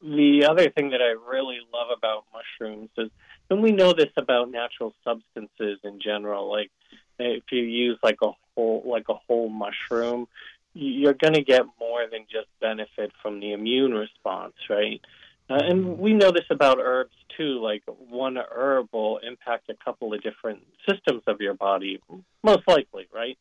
the 0.00 0.46
other 0.48 0.70
thing 0.70 0.90
that 0.90 1.02
I 1.02 1.16
really 1.28 1.58
love 1.72 1.88
about 1.96 2.24
mushrooms 2.32 2.90
is, 2.96 3.10
and 3.50 3.60
we 3.60 3.72
know 3.72 3.92
this 3.92 4.12
about 4.16 4.50
natural 4.50 4.94
substances 5.02 5.80
in 5.82 6.00
general, 6.00 6.50
like 6.50 6.70
if 7.18 7.44
you 7.50 7.62
use 7.62 7.98
like 8.02 8.18
a 8.22 8.30
whole 8.54 8.82
like 8.86 9.08
a 9.08 9.14
whole 9.14 9.48
mushroom, 9.48 10.28
you're 10.74 11.14
going 11.14 11.34
to 11.34 11.42
get 11.42 11.62
more 11.78 12.06
than 12.10 12.26
just 12.30 12.48
benefit 12.60 13.12
from 13.22 13.40
the 13.40 13.52
immune 13.52 13.92
response, 13.92 14.54
right? 14.68 15.00
Uh, 15.48 15.54
and 15.62 15.98
we 15.98 16.12
know 16.12 16.30
this 16.30 16.46
about 16.50 16.78
herbs 16.80 17.14
too. 17.36 17.60
Like 17.60 17.82
one 17.86 18.38
herb 18.38 18.88
will 18.92 19.18
impact 19.18 19.68
a 19.68 19.74
couple 19.74 20.14
of 20.14 20.22
different 20.22 20.60
systems 20.88 21.22
of 21.26 21.40
your 21.40 21.54
body, 21.54 22.00
most 22.42 22.66
likely, 22.66 23.06
right? 23.12 23.38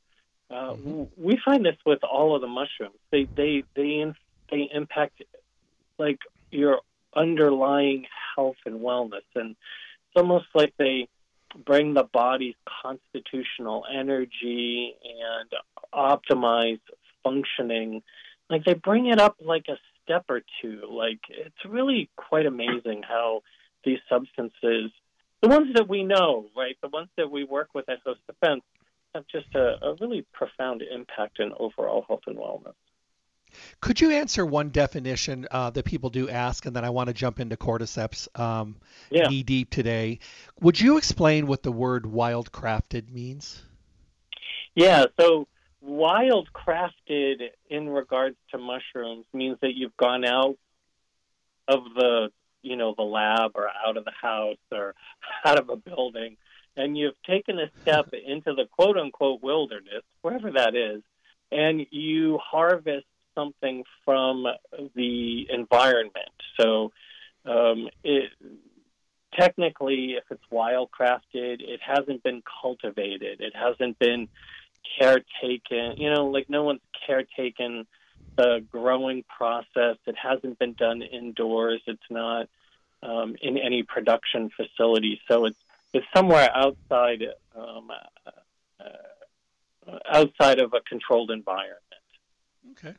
Uh, 0.50 0.74
mm-hmm. 0.74 1.04
We 1.18 1.40
find 1.44 1.66
this 1.66 1.78
with 1.86 2.04
all 2.04 2.36
of 2.36 2.42
the 2.42 2.48
mushrooms. 2.48 2.98
They 3.12 3.24
they 3.24 3.64
they 3.76 4.14
they 4.52 4.70
impact 4.74 5.24
like 5.98 6.20
your 6.52 6.82
underlying 7.16 8.06
health 8.36 8.58
and 8.66 8.82
wellness, 8.82 9.26
and 9.36 9.52
it's 9.52 10.16
almost 10.18 10.46
like 10.54 10.74
they 10.78 11.08
bring 11.58 11.94
the 11.94 12.04
body's 12.04 12.56
constitutional 12.84 13.86
energy 13.94 14.96
and 15.04 15.50
optimize 15.94 16.80
functioning. 17.24 18.04
Like 18.50 18.66
they 18.66 18.74
bring 18.74 19.08
it 19.08 19.20
up 19.20 19.38
like 19.44 19.66
a 19.70 19.78
step 20.04 20.26
or 20.30 20.42
two. 20.62 20.82
Like 20.90 21.20
it's 21.30 21.66
really 21.68 22.10
quite 22.16 22.46
amazing 22.46 23.04
how 23.08 23.42
these 23.84 24.00
substances, 24.10 24.92
the 25.42 25.50
ones 25.50 25.74
that 25.76 25.88
we 25.88 26.04
know, 26.04 26.46
right, 26.56 26.78
the 26.82 26.90
ones 26.90 27.10
that 27.18 27.30
we 27.30 27.44
work 27.44 27.70
with 27.74 27.90
at 27.90 28.00
Host 28.06 28.22
Defense, 28.28 28.62
have 29.14 29.26
just 29.28 29.54
a, 29.56 29.76
a 29.86 29.96
really 30.00 30.26
profound 30.34 30.82
impact 30.82 31.40
in 31.40 31.52
overall 31.60 32.06
health 32.08 32.24
and 32.28 32.38
wellness. 32.38 32.74
Could 33.82 34.02
you 34.02 34.12
answer 34.12 34.46
one 34.46 34.70
definition 34.70 35.48
uh, 35.52 35.70
that 35.72 35.86
people 35.86 36.10
do 36.10 36.30
ask, 36.30 36.66
and 36.66 36.76
then 36.76 36.86
I 36.86 36.90
want 36.90 37.08
to 37.08 37.14
jump 37.14 37.40
into 37.40 37.58
cordyceps 37.58 38.28
um, 38.40 38.76
yeah. 39.10 39.28
knee 39.28 39.44
deep 39.44 39.70
today. 39.70 40.20
Would 40.62 40.80
you 40.80 40.98
explain 40.98 41.48
what 41.48 41.64
the 41.64 41.72
word 41.72 42.04
wildcrafted 42.04 43.12
means? 43.12 43.64
Yeah, 44.76 45.06
so 45.20 45.48
wildcrafted 45.86 47.50
in 47.70 47.90
regards 47.90 48.38
to 48.52 48.58
mushrooms 48.58 49.26
means 49.34 49.58
that 49.62 49.76
you've 49.76 49.98
gone 49.98 50.26
out 50.26 50.58
of 51.68 51.84
the 51.96 52.30
you 52.62 52.78
know 52.78 52.94
the 52.96 53.04
lab 53.04 53.52
or 53.56 53.70
out 53.86 53.98
of 53.98 54.06
the 54.06 54.12
house 54.12 54.58
or 54.72 54.96
out 55.46 55.60
of 55.60 55.70
a 55.70 55.76
building 55.76 56.38
and 56.76 56.98
you've 56.98 57.22
taken 57.28 57.60
a 57.60 57.70
step 57.82 58.14
into 58.26 58.54
the 58.54 58.66
quote 58.72 58.98
unquote 58.98 59.42
wilderness 59.42 60.04
wherever 60.22 60.52
that 60.52 60.76
is 60.76 61.02
and 61.52 61.86
you 61.92 62.40
harvest 62.40 63.06
something 63.36 63.84
from 64.06 64.46
the 64.96 65.48
environment. 65.50 66.36
So, 66.60 66.92
um, 67.46 67.90
it, 68.04 68.32
technically, 69.38 70.14
if 70.14 70.24
it's 70.30 70.44
wildcrafted, 70.52 71.62
it 71.62 71.80
hasn't 71.86 72.24
been 72.24 72.42
cultivated. 72.62 73.42
It 73.42 73.54
hasn't 73.56 74.00
been 74.00 74.28
caretaken. 75.00 75.98
You 75.98 76.14
know, 76.14 76.28
like 76.28 76.50
no 76.50 76.64
one's 76.64 76.82
caretaken 77.08 77.86
the 78.36 78.66
growing 78.72 79.24
process. 79.24 79.98
It 80.06 80.16
hasn't 80.22 80.60
been 80.60 80.74
done 80.74 81.02
indoors. 81.02 81.82
It's 81.88 82.02
not 82.10 82.48
um, 83.02 83.36
in 83.42 83.58
any 83.58 83.84
production 83.84 84.50
facility. 84.56 85.22
So 85.28 85.46
it's 85.46 85.58
it's 85.94 86.06
somewhere 86.16 86.50
outside 86.56 87.24
um, 87.56 87.92
uh, 88.80 89.98
outside 90.12 90.60
of 90.60 90.74
a 90.74 90.82
controlled 90.82 91.32
environment. 91.32 91.80
Okay. 92.72 92.96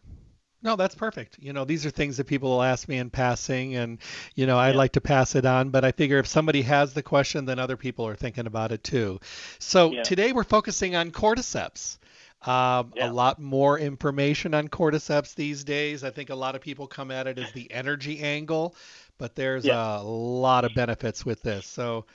No, 0.64 0.76
that's 0.76 0.94
perfect. 0.94 1.37
You 1.38 1.52
know, 1.52 1.66
these 1.66 1.85
are 1.85 1.90
things 1.90 2.16
that 2.16 2.26
people 2.26 2.49
will 2.49 2.62
ask 2.62 2.88
me 2.88 2.97
in 2.97 3.11
passing, 3.11 3.76
and 3.76 3.99
you 4.35 4.47
know, 4.47 4.59
I'd 4.59 4.71
yeah. 4.71 4.78
like 4.78 4.92
to 4.92 5.00
pass 5.02 5.35
it 5.35 5.44
on. 5.44 5.68
But 5.68 5.85
I 5.85 5.92
figure 5.92 6.18
if 6.18 6.26
somebody 6.26 6.62
has 6.62 6.94
the 6.94 7.02
question, 7.02 7.44
then 7.44 7.59
other 7.59 7.76
people 7.76 8.06
are 8.06 8.16
thinking 8.16 8.47
about 8.47 8.73
it 8.73 8.83
too. 8.83 9.21
So 9.59 9.92
yeah. 9.92 10.02
today 10.02 10.33
we're 10.33 10.42
focusing 10.42 10.97
on 10.97 11.11
cordyceps. 11.11 11.99
Um, 12.47 12.92
yeah. 12.97 13.11
A 13.11 13.12
lot 13.12 13.40
more 13.40 13.78
information 13.78 14.54
on 14.54 14.68
cordyceps 14.68 15.35
these 15.35 15.64
days. 15.64 16.02
I 16.02 16.11
think 16.11 16.30
a 16.30 16.35
lot 16.35 16.54
of 16.54 16.62
people 16.62 16.87
come 16.87 17.11
at 17.11 17.26
it 17.26 17.38
as 17.38 17.52
the 17.52 17.71
energy 17.71 18.21
angle, 18.21 18.75
but 19.18 19.35
there's 19.35 19.66
a 19.66 20.02
lot 20.02 20.64
of 20.64 20.75
benefits 20.75 21.25
with 21.25 21.42
this. 21.42 21.66
So 21.66 22.06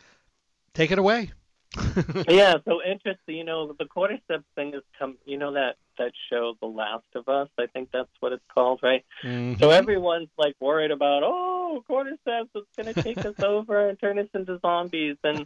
take 0.74 0.92
it 0.92 1.00
away. 1.00 1.32
yeah, 2.28 2.56
so 2.66 2.82
interesting. 2.84 3.36
You 3.36 3.44
know, 3.44 3.76
the 3.78 3.86
cordyceps 3.86 4.44
thing 4.56 4.74
is 4.74 4.82
come. 4.98 5.18
You 5.26 5.38
know 5.38 5.54
that 5.54 5.76
that 6.00 6.14
show, 6.32 6.56
The 6.60 6.68
Last 6.68 7.06
of 7.14 7.28
Us. 7.28 7.50
I 7.60 7.68
think 7.68 7.90
that's 7.92 8.10
what 8.20 8.34
it's 8.34 8.44
called, 8.54 8.80
right? 8.82 9.06
Mm-hmm. 9.24 9.60
So 9.60 9.70
everyone's 9.70 10.30
like 10.38 10.56
worried 10.60 10.92
about, 10.92 11.22
oh, 11.24 11.84
cordyceps 11.88 12.50
is 12.56 12.64
going 12.76 12.94
to 12.94 13.04
take 13.04 13.24
us 13.24 13.40
over 13.44 13.88
and 13.88 14.00
turn 14.00 14.18
us 14.18 14.30
into 14.34 14.58
zombies, 14.60 15.18
and 15.24 15.46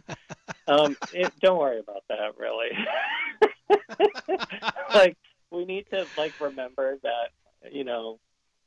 um, 0.66 0.96
it, 1.12 1.32
don't 1.40 1.58
worry 1.58 1.80
about 1.80 2.04
that, 2.08 2.38
really. 2.38 2.70
like 4.94 5.18
we 5.50 5.66
need 5.66 5.86
to 5.90 6.06
like 6.16 6.32
remember 6.40 6.98
that 7.02 7.70
you 7.72 7.84
know, 7.84 8.18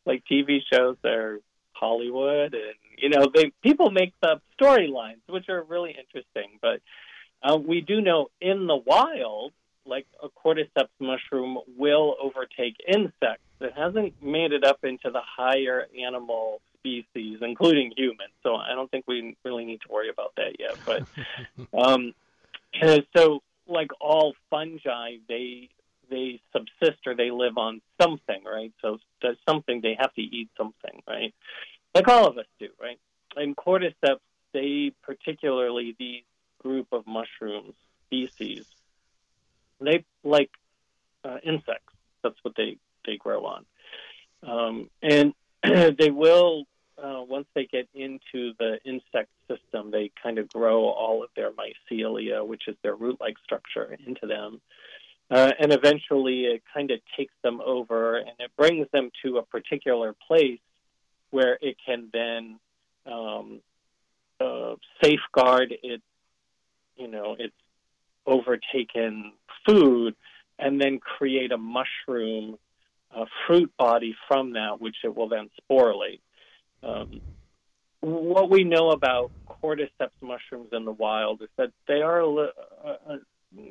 like 0.05 0.23
TV 0.29 0.59
shows 0.71 0.97
are 1.05 1.39
Hollywood, 1.73 2.53
and 2.53 2.75
you 2.97 3.09
know, 3.09 3.27
they 3.33 3.51
people 3.63 3.91
make 3.91 4.13
the 4.21 4.41
storylines, 4.59 5.21
which 5.27 5.49
are 5.49 5.63
really 5.63 5.91
interesting, 5.97 6.59
but 6.61 6.81
uh, 7.43 7.57
we 7.57 7.81
do 7.81 8.01
know 8.01 8.29
in 8.41 8.67
the 8.67 8.75
wild, 8.75 9.53
like 9.85 10.05
a 10.21 10.27
cordyceps 10.29 10.89
mushroom 10.99 11.57
will 11.77 12.15
overtake 12.21 12.75
insects. 12.87 13.43
It 13.61 13.73
hasn't 13.75 14.21
made 14.21 14.51
it 14.51 14.63
up 14.63 14.83
into 14.83 15.09
the 15.11 15.21
higher 15.21 15.87
animal 15.99 16.61
species, 16.79 17.39
including 17.41 17.93
humans. 17.95 18.33
So 18.43 18.55
I 18.55 18.73
don't 18.75 18.89
think 18.89 19.05
we 19.07 19.35
really 19.43 19.65
need 19.65 19.81
to 19.81 19.91
worry 19.91 20.09
about 20.09 20.33
that 20.37 20.59
yet. 20.59 20.77
But 20.85 21.03
um, 21.73 22.13
so, 23.15 23.41
like 23.67 23.91
all 23.99 24.33
fungi, 24.49 25.17
they 25.27 25.69
they 26.09 26.39
subsist 26.53 26.99
or 27.05 27.15
they 27.15 27.31
live 27.31 27.57
on 27.57 27.81
something, 28.01 28.41
right? 28.45 28.71
So 28.81 28.97
there's 29.21 29.37
something 29.47 29.81
they 29.81 29.97
have 29.99 30.13
to 30.13 30.21
eat 30.21 30.49
something, 30.57 31.01
right? 31.07 31.33
Like 31.93 32.07
all 32.07 32.27
of 32.27 32.37
us 32.37 32.45
do, 32.59 32.69
right? 32.81 32.99
And 33.35 33.55
cordyceps, 33.55 34.21
they 34.53 34.93
particularly 35.03 35.95
these 35.99 36.23
group 36.67 36.87
of 36.91 37.07
mushrooms 37.07 37.73
species. 38.05 38.65
They 39.79 40.03
like 40.23 40.51
uh, 41.23 41.37
insects. 41.43 41.93
That's 42.23 42.35
what 42.41 42.55
they 42.55 42.77
they 43.05 43.17
grow 43.17 43.45
on, 43.45 43.65
um, 44.43 44.89
and 45.01 45.33
they 45.97 46.11
will 46.11 46.65
uh, 47.01 47.21
once 47.27 47.47
they 47.53 47.65
get 47.65 47.87
into 47.93 48.53
the 48.59 48.79
insect 48.83 49.29
system, 49.47 49.91
they 49.91 50.11
kind 50.21 50.39
of 50.39 50.49
grow 50.49 50.85
all 50.85 51.23
of 51.23 51.29
their 51.35 51.51
mycelia, 51.51 52.45
which 52.45 52.67
is 52.67 52.75
their 52.81 52.95
root-like 52.95 53.37
structure, 53.43 53.95
into 54.05 54.25
them. 54.25 54.59
Uh, 55.29 55.51
and 55.59 55.71
eventually 55.73 56.45
it 56.45 56.63
kind 56.73 56.89
of 56.89 56.99
takes 57.15 57.33
them 57.43 57.61
over 57.63 58.17
and 58.17 58.31
it 58.39 58.49
brings 58.57 58.87
them 58.93 59.11
to 59.21 59.37
a 59.37 59.43
particular 59.43 60.15
place 60.27 60.59
where 61.31 61.57
it 61.61 61.75
can 61.85 62.07
then 62.13 62.57
um, 63.05 63.59
uh, 64.39 64.75
safeguard 65.03 65.73
its 65.83 66.03
you 66.97 67.07
know, 67.07 67.35
it's 67.37 67.53
overtaken 68.25 69.33
food 69.65 70.15
and 70.59 70.81
then 70.81 70.99
create 70.99 71.51
a 71.51 71.57
mushroom 71.57 72.57
a 73.11 73.25
fruit 73.45 73.71
body 73.77 74.15
from 74.27 74.53
that, 74.53 74.79
which 74.79 74.97
it 75.03 75.15
will 75.15 75.29
then 75.29 75.49
sporulate. 75.59 76.19
Um, 76.83 77.21
what 78.01 78.49
we 78.49 78.63
know 78.63 78.91
about 78.91 79.31
cordyceps 79.63 80.11
mushrooms 80.21 80.69
in 80.71 80.85
the 80.85 80.91
wild 80.91 81.41
is 81.41 81.49
that 81.57 81.71
they 81.87 82.01
are 82.01 82.19
a, 82.21 82.49
a, 82.85 83.19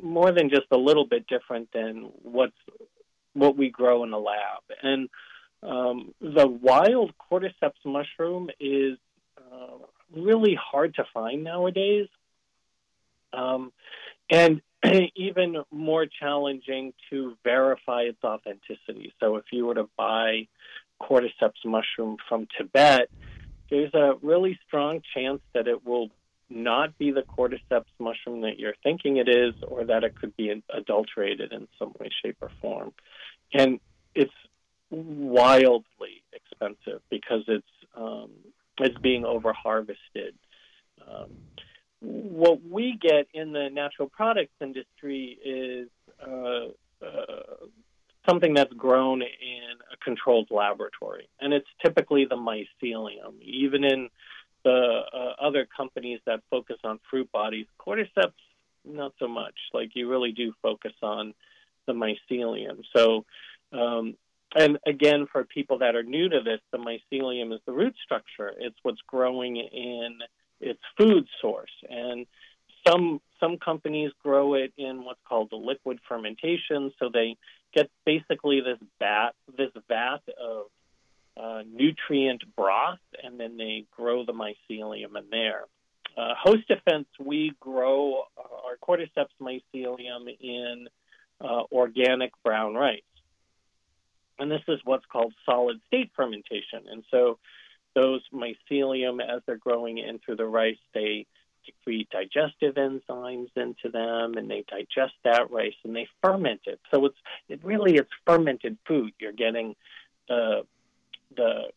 more 0.02 0.33
than 0.33 0.50
just 0.50 0.66
a 0.73 0.76
little 0.76 1.06
bit 1.06 1.26
different 1.28 1.68
than 1.73 2.11
what's 2.23 2.56
what 3.35 3.56
we 3.56 3.71
grow 3.71 4.02
in 4.02 4.11
the 4.11 4.18
lab. 4.18 4.62
And 4.83 5.09
um, 5.62 6.14
the 6.21 6.47
wild 6.47 7.12
cordyceps 7.30 7.85
mushroom 7.85 8.50
is 8.59 8.99
uh, 9.38 9.76
really 10.14 10.59
hard 10.61 10.95
to 10.95 11.04
find 11.12 11.45
nowadays, 11.45 12.09
um, 13.33 13.73
and 14.30 14.61
even 15.16 15.62
more 15.71 16.06
challenging 16.06 16.92
to 17.11 17.37
verify 17.45 18.02
its 18.02 18.23
authenticity. 18.25 19.12
So, 19.21 19.37
if 19.37 19.45
you 19.52 19.66
were 19.66 19.75
to 19.75 19.88
buy 19.97 20.49
cordyceps 21.00 21.64
mushroom 21.64 22.16
from 22.28 22.47
Tibet, 22.56 23.09
there's 23.71 23.95
a 23.95 24.14
really 24.23 24.59
strong 24.66 25.00
chance 25.14 25.40
that 25.54 25.68
it 25.68 25.85
will 25.85 26.11
not 26.49 26.97
be 26.97 27.11
the 27.11 27.25
cordyceps 27.37 27.85
mushroom 27.99 28.42
that 28.42 28.59
you're 28.59 28.76
thinking 28.83 29.16
it 29.16 29.28
is, 29.28 29.54
or 29.66 29.85
that 29.85 30.04
it 30.04 30.14
could 30.14 30.37
be 30.37 30.62
adulterated 30.73 31.52
in 31.52 31.66
some 31.78 31.92
way, 31.99 32.09
shape, 32.25 32.37
or 32.40 32.50
form. 32.62 32.92
And 33.52 33.80
it's 34.14 34.33
wildly 34.90 36.23
expensive 36.33 37.02
because 37.11 37.42
it's 37.49 37.66
um, 37.97 38.30
it's 38.78 38.99
being 38.99 39.25
over 39.25 39.52
harvested. 39.52 40.35
Um, 41.06 41.30
what 42.06 42.60
we 42.62 42.98
get 43.00 43.26
in 43.34 43.52
the 43.52 43.68
natural 43.72 44.08
products 44.08 44.54
industry 44.60 45.38
is 45.44 45.88
uh, 46.25 46.68
uh, 47.04 47.66
something 48.28 48.54
that's 48.54 48.72
grown 48.75 49.22
in 49.22 49.72
a 49.92 49.96
controlled 50.04 50.48
laboratory, 50.50 51.28
and 51.40 51.52
it's 51.52 51.68
typically 51.84 52.25
the 52.25 52.36
mycelium. 52.36 53.40
Even 53.42 53.84
in 53.84 54.08
the 54.64 55.00
uh, 55.12 55.44
other 55.44 55.66
companies 55.76 56.20
that 56.26 56.40
focus 56.50 56.76
on 56.84 57.00
fruit 57.10 57.30
bodies, 57.32 57.66
cordyceps 57.80 58.32
not 58.84 59.12
so 59.18 59.26
much. 59.26 59.54
Like 59.75 59.90
you 59.94 60.08
really 60.08 60.32
do 60.32 60.52
focus 60.62 60.92
on 61.02 61.34
the 61.86 61.92
mycelium. 61.92 62.82
So, 62.94 63.25
um, 63.72 64.16
and 64.54 64.78
again, 64.86 65.26
for 65.30 65.44
people 65.44 65.78
that 65.78 65.96
are 65.96 66.02
new 66.02 66.28
to 66.28 66.40
this, 66.44 66.60
the 66.70 66.78
mycelium 66.78 67.52
is 67.52 67.60
the 67.66 67.72
root 67.72 67.94
structure. 68.04 68.52
It's 68.58 68.76
what's 68.82 69.00
growing 69.06 69.56
in 69.56 70.18
its 70.60 70.80
food 70.96 71.26
source, 71.40 71.70
and 71.88 72.26
some 72.86 73.20
some 73.40 73.58
companies 73.58 74.12
grow 74.22 74.54
it 74.54 74.72
in 74.76 75.04
what's 75.04 75.20
called 75.28 75.50
the 75.50 75.56
liquid 75.56 75.98
fermentation. 76.08 76.92
So 76.98 77.10
they 77.12 77.36
get 77.75 77.90
basically 78.04 78.60
this 78.60 78.78
vat 78.98 79.32
this 79.56 79.70
vat 79.88 80.20
of 80.40 80.66
uh, 81.36 81.62
nutrient 81.70 82.42
broth, 82.56 82.98
and 83.22 83.38
then 83.38 83.56
they 83.56 83.84
grow 83.96 84.25
the 84.25 84.32
mycelium 84.32 85.16
in 85.18 85.25
there. 85.30 85.64
Uh, 86.16 86.32
host 86.42 86.66
defense, 86.66 87.06
we 87.20 87.52
grow 87.60 88.22
our 88.38 88.78
cordyceps 88.82 89.26
mycelium 89.40 90.28
in 90.40 90.88
uh, 91.42 91.62
organic 91.70 92.32
brown 92.42 92.75
rice. 92.75 93.02
And 94.38 94.50
this 94.50 94.62
is 94.68 94.78
what's 94.84 95.04
called 95.06 95.34
solid 95.44 95.80
state 95.86 96.10
fermentation. 96.16 96.84
And 96.90 97.04
so 97.10 97.38
those 97.96 98.20
mycelium, 98.32 99.20
as 99.20 99.42
they're 99.46 99.56
growing 99.56 99.98
in 99.98 100.20
through 100.20 100.36
the 100.36 100.46
rice, 100.46 100.76
they 100.94 101.26
secrete 101.64 102.08
digestive 102.10 102.74
enzymes 102.74 103.48
into 103.56 103.88
them 103.90 104.34
and 104.36 104.48
they 104.48 104.64
digest 104.68 105.14
that 105.24 105.50
rice 105.50 105.74
and 105.82 105.96
they 105.96 106.06
ferment 106.22 106.60
it. 106.66 106.78
So 106.92 107.06
it's 107.06 107.16
it 107.48 107.64
really 107.64 107.96
it's 107.96 108.10
fermented 108.24 108.78
food. 108.86 109.12
You're 109.18 109.32
getting 109.32 109.74
the 110.28 110.62
the 111.36 111.70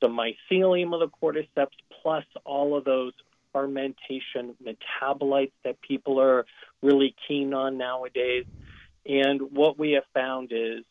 the 0.00 0.08
mycelium 0.08 0.94
of 0.94 1.00
the 1.00 1.08
cordyceps 1.22 1.76
plus 2.02 2.24
all 2.44 2.76
of 2.76 2.84
those 2.84 3.12
fermentation 3.52 4.54
metabolites 4.62 5.52
that 5.64 5.80
people 5.80 6.20
are 6.20 6.46
really 6.82 7.14
keen 7.26 7.52
on 7.52 7.78
nowadays. 7.78 8.44
And 9.06 9.40
what 9.52 9.78
we 9.78 9.92
have 9.92 10.04
found 10.14 10.50
is, 10.52 10.84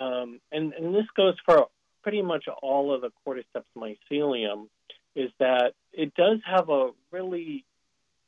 um, 0.00 0.40
and, 0.52 0.72
and 0.72 0.94
this 0.94 1.06
goes 1.16 1.34
for 1.44 1.66
pretty 2.02 2.22
much 2.22 2.46
all 2.62 2.92
of 2.92 3.02
the 3.02 3.10
cordyceps 3.26 3.64
mycelium, 3.76 4.68
is 5.14 5.30
that 5.38 5.72
it 5.92 6.14
does 6.14 6.38
have 6.44 6.68
a 6.68 6.90
really 7.10 7.64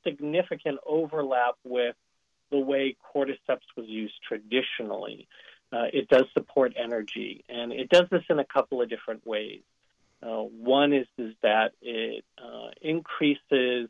significant 0.04 0.78
overlap 0.86 1.54
with 1.64 1.96
the 2.50 2.58
way 2.58 2.96
cordyceps 3.14 3.66
was 3.76 3.86
used 3.86 4.14
traditionally. 4.26 5.26
Uh, 5.72 5.86
it 5.92 6.08
does 6.08 6.24
support 6.34 6.74
energy, 6.76 7.44
and 7.48 7.72
it 7.72 7.88
does 7.88 8.04
this 8.10 8.24
in 8.28 8.38
a 8.38 8.44
couple 8.44 8.82
of 8.82 8.90
different 8.90 9.26
ways. 9.26 9.62
Uh, 10.22 10.42
one 10.42 10.92
is 10.92 11.06
is 11.18 11.34
that 11.42 11.72
it 11.80 12.24
uh, 12.38 12.68
increases 12.80 13.88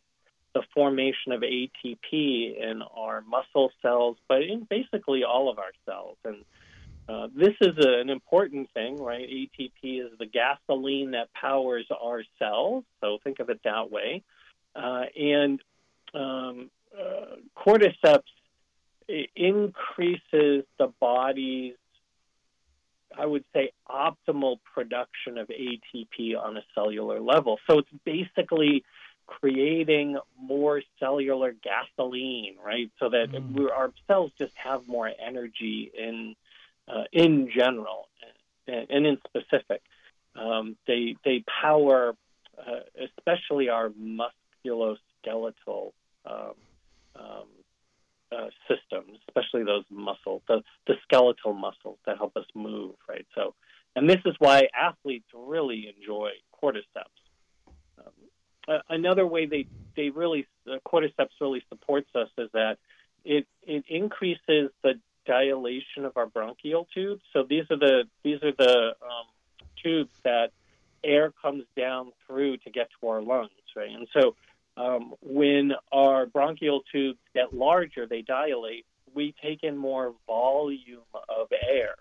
the 0.55 0.63
formation 0.75 1.33
of 1.33 1.41
ATP 1.41 2.57
in 2.57 2.83
our 2.97 3.23
muscle 3.23 3.71
cells, 3.81 4.17
but 4.29 4.43
in 4.43 4.65
basically 4.69 5.25
all 5.25 5.51
of 5.51 5.59
our 5.59 5.73
cells. 5.87 6.17
And 6.25 6.45
uh, 7.09 7.29
this 7.35 7.55
is 7.61 7.77
a, 7.85 8.01
an 8.01 8.11
important 8.11 8.71
thing, 8.73 8.97
right? 8.97 9.29
ATP 9.29 10.05
is 10.05 10.19
the 10.19 10.27
gasoline 10.27 11.13
that 11.13 11.33
powers 11.33 11.87
our 11.91 12.23
cells, 12.39 12.85
so 13.01 13.19
think 13.25 13.41
of 13.41 13.51
it 13.51 13.61
that 13.65 13.91
way. 13.91 14.23
Uh, 14.75 15.05
and 15.19 15.61
um, 16.15 16.71
uh, 16.99 17.37
cordyceps 17.57 18.23
increases 19.35 20.65
the 20.79 20.93
body's, 21.01 21.75
I 23.17 23.27
would 23.27 23.45
say, 23.53 23.73
optimal 23.89 24.59
production 24.75 25.39
of 25.39 25.49
ATP 25.49 26.41
on 26.41 26.57
a 26.57 26.63
cellular 26.75 27.21
level. 27.21 27.59
So 27.69 27.79
it's 27.79 27.89
basically 28.05 28.85
creating 29.27 30.19
more 30.41 30.83
cellular 30.99 31.53
gasoline, 31.53 32.57
right? 32.65 32.91
So 32.99 33.11
that 33.11 33.33
mm. 33.33 33.71
our 33.71 33.93
cells 34.07 34.33
just 34.39 34.55
have 34.57 34.87
more 34.87 35.11
energy 35.21 35.91
in 35.97 36.37
uh, 36.89 37.05
in 37.13 37.51
general 37.55 38.09
and, 38.67 38.91
and 38.91 39.07
in 39.07 39.19
specific. 39.27 39.83
Um, 40.35 40.77
they 40.87 41.17
they 41.25 41.45
power 41.63 42.15
uh, 42.59 42.81
especially 43.19 43.69
our 43.69 43.91
musculoskeletal 43.91 45.93
um, 46.25 46.55
um, 47.17 47.49
uh, 48.31 48.49
systems, 48.69 49.19
especially 49.29 49.65
those 49.65 49.85
muscles, 49.91 50.41
the, 50.49 50.63
the 50.87 50.95
skeletal 51.03 51.53
muscles 51.53 51.99
that 52.07 52.17
help 52.17 52.35
us 52.37 52.47
move, 52.55 52.95
right? 53.09 53.27
So, 53.35 53.55
and 53.95 54.09
this 54.09 54.21
is 54.25 54.35
why 54.39 54.69
athletes 54.75 55.27
really 55.35 55.93
enjoy 55.95 56.31
cordyceps 56.63 57.23
uh, 58.69 58.79
another 58.89 59.27
way 59.27 59.47
they 59.47 59.67
they 59.97 60.11
really 60.11 60.47
uh, 60.67 60.77
cordyceps 60.87 61.31
really 61.41 61.63
supports 61.69 62.09
us 62.15 62.29
is 62.39 62.49
that 62.53 62.79
it 63.25 63.47
it 63.63 63.85
increases 63.89 64.71
the 64.83 64.95
dilation 65.27 66.05
of 66.05 66.17
our 66.17 66.27
bronchial 66.27 66.87
tubes. 66.93 67.23
So 67.33 67.45
these 67.49 67.65
are 67.71 67.79
the 67.79 68.05
these 68.23 68.43
are 68.43 68.53
the 68.53 68.95
um, 69.03 69.27
tubes 69.83 70.15
that 70.25 70.51
air 71.05 71.33
comes 71.43 71.65
down 71.77 72.13
through 72.27 72.59
to 72.59 72.71
get 72.71 72.89
to 73.01 73.09
our 73.09 73.23
lungs, 73.23 73.51
right? 73.77 73.91
And 73.91 74.07
so 74.13 74.37
um, 74.77 75.15
when 75.21 75.73
our 75.91 76.27
bronchial 76.27 76.83
tubes 76.93 77.19
get 77.35 77.53
larger, 77.53 78.07
they 78.07 78.23
dilate. 78.23 78.87
We 79.15 79.35
take 79.43 79.63
in 79.63 79.77
more 79.77 80.15
volume 80.27 81.01
of 81.29 81.49
air, 81.53 81.97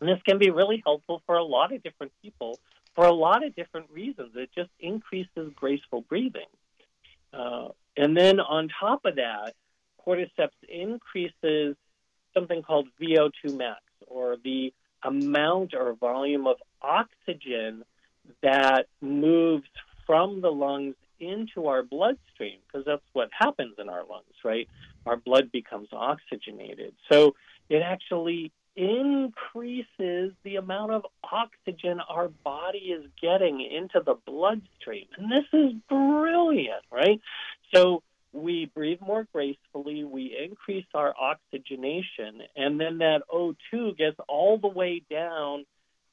and 0.00 0.08
this 0.08 0.20
can 0.22 0.38
be 0.38 0.50
really 0.50 0.80
helpful 0.84 1.22
for 1.26 1.36
a 1.36 1.42
lot 1.42 1.72
of 1.72 1.82
different 1.82 2.12
people 2.22 2.60
for 2.98 3.06
a 3.06 3.12
lot 3.12 3.46
of 3.46 3.54
different 3.54 3.88
reasons. 3.92 4.32
It 4.34 4.50
just 4.56 4.70
increases 4.80 5.52
graceful 5.54 6.00
breathing. 6.00 6.48
Uh, 7.32 7.68
and 7.96 8.16
then 8.16 8.40
on 8.40 8.68
top 8.80 9.04
of 9.04 9.14
that, 9.16 9.54
cordyceps 10.04 10.50
increases 10.68 11.76
something 12.38 12.62
called 12.62 12.86
VO2 13.00 13.56
max, 13.56 13.82
or 14.06 14.36
the 14.42 14.72
amount 15.02 15.74
or 15.74 15.92
volume 15.94 16.46
of 16.46 16.56
oxygen 16.80 17.84
that 18.42 18.86
moves 19.00 19.68
from 20.06 20.40
the 20.40 20.50
lungs 20.50 20.94
into 21.20 21.66
our 21.66 21.82
bloodstream, 21.82 22.58
because 22.66 22.84
that's 22.86 23.02
what 23.12 23.28
happens 23.36 23.74
in 23.78 23.88
our 23.88 24.04
lungs, 24.08 24.36
right? 24.44 24.68
Our 25.06 25.16
blood 25.16 25.50
becomes 25.50 25.88
oxygenated. 25.92 26.94
So 27.10 27.34
it 27.68 27.82
actually 27.82 28.52
increases 28.76 30.32
the 30.44 30.56
amount 30.56 30.92
of 30.92 31.04
oxygen 31.24 32.00
our 32.08 32.28
body 32.44 32.94
is 32.96 33.04
getting 33.20 33.60
into 33.60 34.00
the 34.04 34.14
bloodstream. 34.24 35.06
And 35.16 35.30
this 35.30 35.44
is 35.52 35.72
brilliant, 35.88 36.84
right? 36.92 37.20
So 37.74 38.04
we 38.32 38.70
breathe 38.74 39.00
more 39.00 39.26
gracefully, 39.32 40.04
we 40.04 40.36
increase 40.38 40.86
our 40.94 41.14
oxygenation, 41.18 42.42
and 42.56 42.78
then 42.80 42.98
that 42.98 43.22
O2 43.32 43.96
gets 43.96 44.16
all 44.28 44.58
the 44.58 44.68
way 44.68 45.02
down 45.10 45.64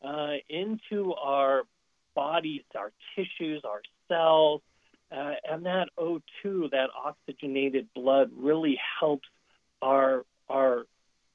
uh, 0.04 0.34
into 0.50 1.14
our 1.14 1.64
bodies, 2.16 2.64
our 2.76 2.92
tissues, 3.16 3.64
our 3.66 3.82
cells. 4.08 4.62
Uh, 5.12 5.34
and 5.50 5.66
that 5.66 5.90
O2, 6.00 6.72
that 6.72 6.90
oxygenated 7.06 7.88
blood, 7.94 8.32
really 8.36 8.80
helps 9.00 9.28
our 9.82 10.26
our 10.50 10.86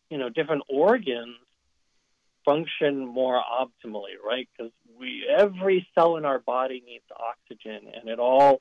you 0.08 0.18
know 0.18 0.28
different 0.28 0.62
organs 0.68 1.36
function 2.44 3.06
more 3.06 3.40
optimally, 3.40 4.14
right? 4.24 4.48
Because 4.56 4.72
we 4.98 5.24
every 5.28 5.86
cell 5.94 6.16
in 6.16 6.24
our 6.24 6.40
body 6.40 6.82
needs 6.84 7.04
oxygen, 7.14 7.92
and 7.94 8.08
it 8.08 8.18
all 8.18 8.60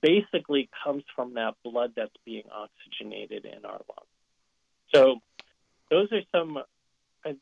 basically 0.00 0.68
comes 0.84 1.04
from 1.14 1.34
that 1.34 1.54
blood 1.64 1.92
that's 1.96 2.16
being 2.24 2.44
oxygenated 2.52 3.44
in 3.44 3.64
our 3.64 3.72
lungs. 3.72 4.12
So 4.94 5.20
those 5.90 6.08
are 6.12 6.22
some 6.30 6.58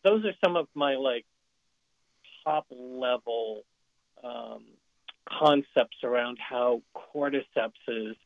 those 0.05 0.25
are 0.25 0.35
some 0.45 0.57
of 0.57 0.69
my 0.75 0.97
like 0.97 1.25
top 2.45 2.67
level 2.71 3.65
um, 4.23 4.65
concepts 5.29 5.99
around 6.03 6.39
how 6.39 6.83
cordyceps 6.95 7.73
is 7.89 8.17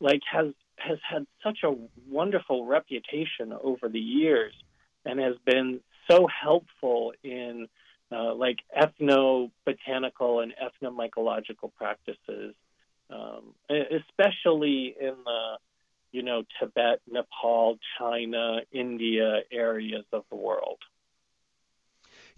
like 0.00 0.20
has 0.30 0.52
has 0.76 0.98
had 1.08 1.26
such 1.42 1.58
a 1.64 1.74
wonderful 2.08 2.64
reputation 2.64 3.52
over 3.52 3.88
the 3.88 4.00
years 4.00 4.54
and 5.04 5.18
has 5.18 5.34
been 5.44 5.80
so 6.10 6.26
helpful 6.26 7.12
in 7.22 7.66
uh, 8.10 8.34
like 8.34 8.58
ethnobotanical 8.76 10.42
and 10.42 10.54
ethnomycological 10.56 11.72
practices, 11.76 12.54
um, 13.10 13.54
especially 13.70 14.94
in 15.00 15.14
the 15.24 15.56
you 16.12 16.22
know 16.22 16.42
Tibet, 16.58 17.00
Nepal, 17.10 17.78
China, 17.98 18.60
India 18.72 19.42
areas 19.50 20.04
of 20.12 20.24
the 20.30 20.36
world. 20.36 20.78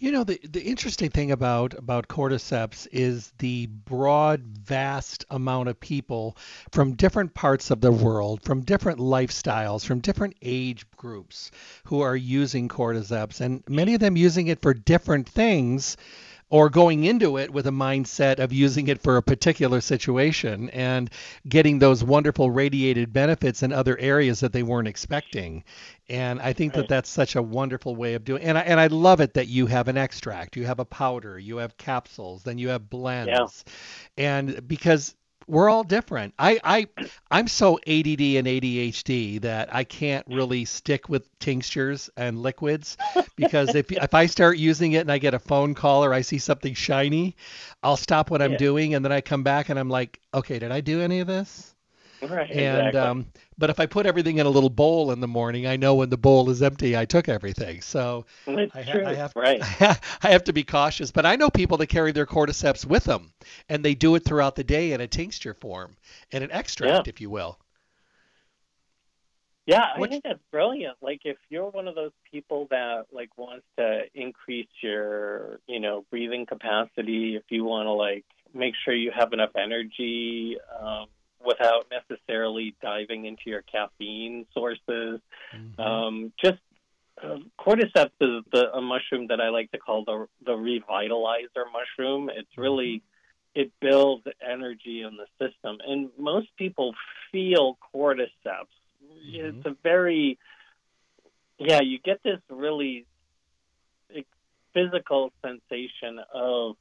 You 0.00 0.12
know, 0.12 0.24
the, 0.24 0.40
the 0.42 0.62
interesting 0.62 1.10
thing 1.10 1.30
about, 1.30 1.74
about 1.74 2.08
cordyceps 2.08 2.88
is 2.90 3.34
the 3.36 3.66
broad, 3.66 4.40
vast 4.40 5.26
amount 5.28 5.68
of 5.68 5.78
people 5.78 6.38
from 6.72 6.94
different 6.94 7.34
parts 7.34 7.70
of 7.70 7.82
the 7.82 7.92
world, 7.92 8.42
from 8.42 8.62
different 8.62 8.98
lifestyles, 8.98 9.84
from 9.84 10.00
different 10.00 10.36
age 10.40 10.86
groups 10.96 11.50
who 11.84 12.00
are 12.00 12.16
using 12.16 12.66
cordyceps, 12.66 13.42
and 13.42 13.62
many 13.68 13.92
of 13.92 14.00
them 14.00 14.16
using 14.16 14.46
it 14.46 14.62
for 14.62 14.72
different 14.72 15.28
things 15.28 15.98
or 16.50 16.68
going 16.68 17.04
into 17.04 17.38
it 17.38 17.52
with 17.52 17.66
a 17.68 17.70
mindset 17.70 18.40
of 18.40 18.52
using 18.52 18.88
it 18.88 19.00
for 19.00 19.16
a 19.16 19.22
particular 19.22 19.80
situation 19.80 20.68
and 20.70 21.08
getting 21.48 21.78
those 21.78 22.02
wonderful 22.02 22.50
radiated 22.50 23.12
benefits 23.12 23.62
in 23.62 23.72
other 23.72 23.96
areas 23.98 24.40
that 24.40 24.52
they 24.52 24.64
weren't 24.64 24.88
expecting. 24.88 25.62
And 26.08 26.40
I 26.40 26.52
think 26.52 26.74
that 26.74 26.88
that's 26.88 27.08
such 27.08 27.36
a 27.36 27.42
wonderful 27.42 27.94
way 27.94 28.14
of 28.14 28.24
doing. 28.24 28.42
And 28.42 28.58
I, 28.58 28.62
and 28.62 28.80
I 28.80 28.88
love 28.88 29.20
it 29.20 29.34
that 29.34 29.46
you 29.46 29.66
have 29.66 29.86
an 29.86 29.96
extract, 29.96 30.56
you 30.56 30.66
have 30.66 30.80
a 30.80 30.84
powder, 30.84 31.38
you 31.38 31.58
have 31.58 31.76
capsules, 31.78 32.42
then 32.42 32.58
you 32.58 32.68
have 32.70 32.90
blends. 32.90 33.64
Yeah. 34.16 34.24
And 34.24 34.66
because 34.66 35.14
we're 35.50 35.68
all 35.68 35.82
different. 35.82 36.32
I, 36.38 36.60
I 36.62 36.88
I'm 37.30 37.48
so 37.48 37.74
ADD 37.78 38.20
and 38.20 38.46
ADHD 38.46 39.40
that 39.42 39.74
I 39.74 39.84
can't 39.84 40.24
really 40.28 40.64
stick 40.64 41.08
with 41.08 41.28
tinctures 41.40 42.08
and 42.16 42.40
liquids 42.40 42.96
because 43.36 43.74
if 43.74 43.90
if 43.90 44.14
I 44.14 44.26
start 44.26 44.58
using 44.58 44.92
it 44.92 45.00
and 45.00 45.12
I 45.12 45.18
get 45.18 45.34
a 45.34 45.38
phone 45.38 45.74
call 45.74 46.04
or 46.04 46.14
I 46.14 46.20
see 46.20 46.38
something 46.38 46.74
shiny, 46.74 47.36
I'll 47.82 47.96
stop 47.96 48.30
what 48.30 48.40
I'm 48.40 48.56
doing 48.56 48.94
and 48.94 49.04
then 49.04 49.12
I 49.12 49.20
come 49.20 49.42
back 49.42 49.68
and 49.68 49.78
I'm 49.78 49.90
like, 49.90 50.20
okay, 50.32 50.58
did 50.58 50.70
I 50.70 50.80
do 50.80 51.00
any 51.00 51.20
of 51.20 51.26
this? 51.26 51.74
Right. 52.30 52.50
And 52.50 52.88
exactly. 52.88 53.00
um, 53.00 53.26
but 53.56 53.70
if 53.70 53.80
I 53.80 53.86
put 53.86 54.04
everything 54.04 54.38
in 54.38 54.46
a 54.46 54.50
little 54.50 54.68
bowl 54.68 55.10
in 55.10 55.20
the 55.20 55.28
morning, 55.28 55.66
I 55.66 55.76
know 55.76 55.94
when 55.94 56.10
the 56.10 56.18
bowl 56.18 56.50
is 56.50 56.62
empty, 56.62 56.96
I 56.96 57.06
took 57.06 57.28
everything. 57.28 57.80
So 57.80 58.26
I, 58.46 58.68
ha- 58.74 59.00
I, 59.06 59.14
have 59.14 59.32
right. 59.34 59.60
I 60.22 60.30
have 60.30 60.44
to 60.44 60.52
be 60.52 60.62
cautious. 60.62 61.10
But 61.10 61.24
I 61.24 61.36
know 61.36 61.48
people 61.48 61.78
that 61.78 61.86
carry 61.86 62.12
their 62.12 62.26
cordyceps 62.26 62.84
with 62.84 63.04
them, 63.04 63.32
and 63.68 63.82
they 63.82 63.94
do 63.94 64.14
it 64.16 64.24
throughout 64.24 64.54
the 64.54 64.64
day 64.64 64.92
in 64.92 65.00
a 65.00 65.06
tincture 65.06 65.54
form, 65.54 65.96
in 66.30 66.42
an 66.42 66.50
extract, 66.52 67.06
yeah. 67.06 67.10
if 67.10 67.20
you 67.20 67.30
will. 67.30 67.58
Yeah, 69.66 69.86
I 69.94 70.06
think 70.08 70.24
that's 70.24 70.40
brilliant. 70.50 70.96
Like 71.00 71.20
if 71.24 71.36
you're 71.48 71.70
one 71.70 71.86
of 71.86 71.94
those 71.94 72.12
people 72.30 72.66
that 72.70 73.06
like 73.12 73.36
wants 73.38 73.64
to 73.78 74.02
increase 74.14 74.68
your, 74.82 75.60
you 75.68 75.78
know, 75.78 76.04
breathing 76.10 76.44
capacity, 76.44 77.36
if 77.36 77.44
you 77.50 77.64
want 77.64 77.86
to 77.86 77.92
like 77.92 78.24
make 78.52 78.74
sure 78.84 78.94
you 78.94 79.12
have 79.14 79.32
enough 79.32 79.50
energy, 79.56 80.56
um, 80.80 81.06
without 81.44 81.86
necessarily 81.90 82.74
diving 82.82 83.24
into 83.24 83.42
your 83.46 83.62
caffeine 83.62 84.46
sources. 84.52 85.20
Mm-hmm. 85.54 85.80
Um, 85.80 86.32
just 86.42 86.58
uh, 87.22 87.38
cordyceps 87.58 88.12
is 88.20 88.44
the, 88.52 88.70
a 88.74 88.80
mushroom 88.80 89.28
that 89.28 89.40
I 89.40 89.50
like 89.50 89.70
to 89.72 89.78
call 89.78 90.04
the 90.04 90.26
the 90.44 90.52
revitalizer 90.52 91.64
mushroom. 91.72 92.30
It's 92.30 92.48
mm-hmm. 92.52 92.60
really 92.60 93.02
it 93.54 93.72
builds 93.80 94.24
energy 94.46 95.02
in 95.02 95.16
the 95.16 95.26
system, 95.44 95.78
and 95.86 96.10
most 96.18 96.48
people 96.56 96.94
feel 97.32 97.78
cordyceps. 97.94 98.28
Mm-hmm. 99.02 99.58
It's 99.58 99.66
a 99.66 99.76
very 99.82 100.38
yeah, 101.58 101.80
you 101.82 101.98
get 101.98 102.22
this 102.22 102.38
really 102.48 103.06
physical 104.72 105.32
sensation 105.42 106.20
of 106.32 106.76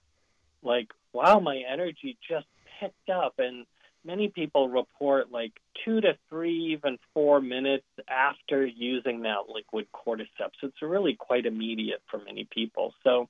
like, 0.64 0.88
wow, 1.14 1.40
my 1.40 1.64
energy 1.70 2.18
just 2.28 2.48
picked 2.80 3.10
up 3.10 3.36
and 3.40 3.66
many 4.10 4.30
people 4.30 4.70
report 4.70 5.32
like 5.32 5.54
two 5.86 6.02
to 6.02 6.18
three, 6.30 6.74
even 6.74 6.98
four 7.14 7.40
minutes 7.40 7.86
after 8.08 8.66
using 8.66 9.22
that 9.22 9.48
liquid 9.48 9.86
cordyceps. 9.94 10.58
It's 10.64 10.82
really 10.82 11.16
quite 11.16 11.46
immediate 11.46 12.02
for 12.10 12.20
many 12.20 12.48
people. 12.50 12.94
So, 13.04 13.30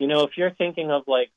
you 0.00 0.08
know, 0.08 0.24
if 0.24 0.30
you're 0.36 0.50
thinking 0.50 0.90
of 0.90 1.02
like 1.06 1.30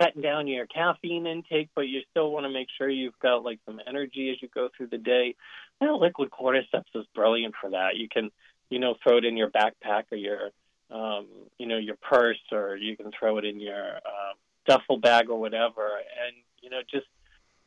cutting 0.00 0.22
down 0.22 0.46
your 0.46 0.66
caffeine 0.66 1.26
intake, 1.26 1.68
but 1.74 1.82
you 1.82 2.00
still 2.10 2.32
want 2.32 2.44
to 2.44 2.50
make 2.50 2.68
sure 2.78 2.88
you've 2.88 3.18
got 3.20 3.44
like 3.44 3.60
some 3.66 3.80
energy 3.86 4.30
as 4.30 4.40
you 4.40 4.48
go 4.48 4.70
through 4.74 4.88
the 4.88 4.98
day, 4.98 5.34
well, 5.78 6.00
liquid 6.00 6.30
cordyceps 6.30 6.94
is 6.94 7.04
brilliant 7.14 7.54
for 7.60 7.70
that. 7.70 7.96
You 7.96 8.08
can, 8.08 8.30
you 8.70 8.78
know, 8.78 8.94
throw 9.02 9.18
it 9.18 9.26
in 9.26 9.36
your 9.36 9.50
backpack 9.50 10.04
or 10.10 10.16
your, 10.16 10.50
um, 10.90 11.26
you 11.58 11.66
know, 11.66 11.76
your 11.76 11.96
purse, 11.96 12.40
or 12.50 12.76
you 12.76 12.96
can 12.96 13.10
throw 13.18 13.36
it 13.36 13.44
in 13.44 13.60
your 13.60 13.96
uh, 13.96 14.32
duffel 14.66 14.98
bag 14.98 15.28
or 15.28 15.38
whatever, 15.38 15.86
and 16.26 16.36
you 16.62 16.70
know, 16.70 16.80
just 16.90 17.06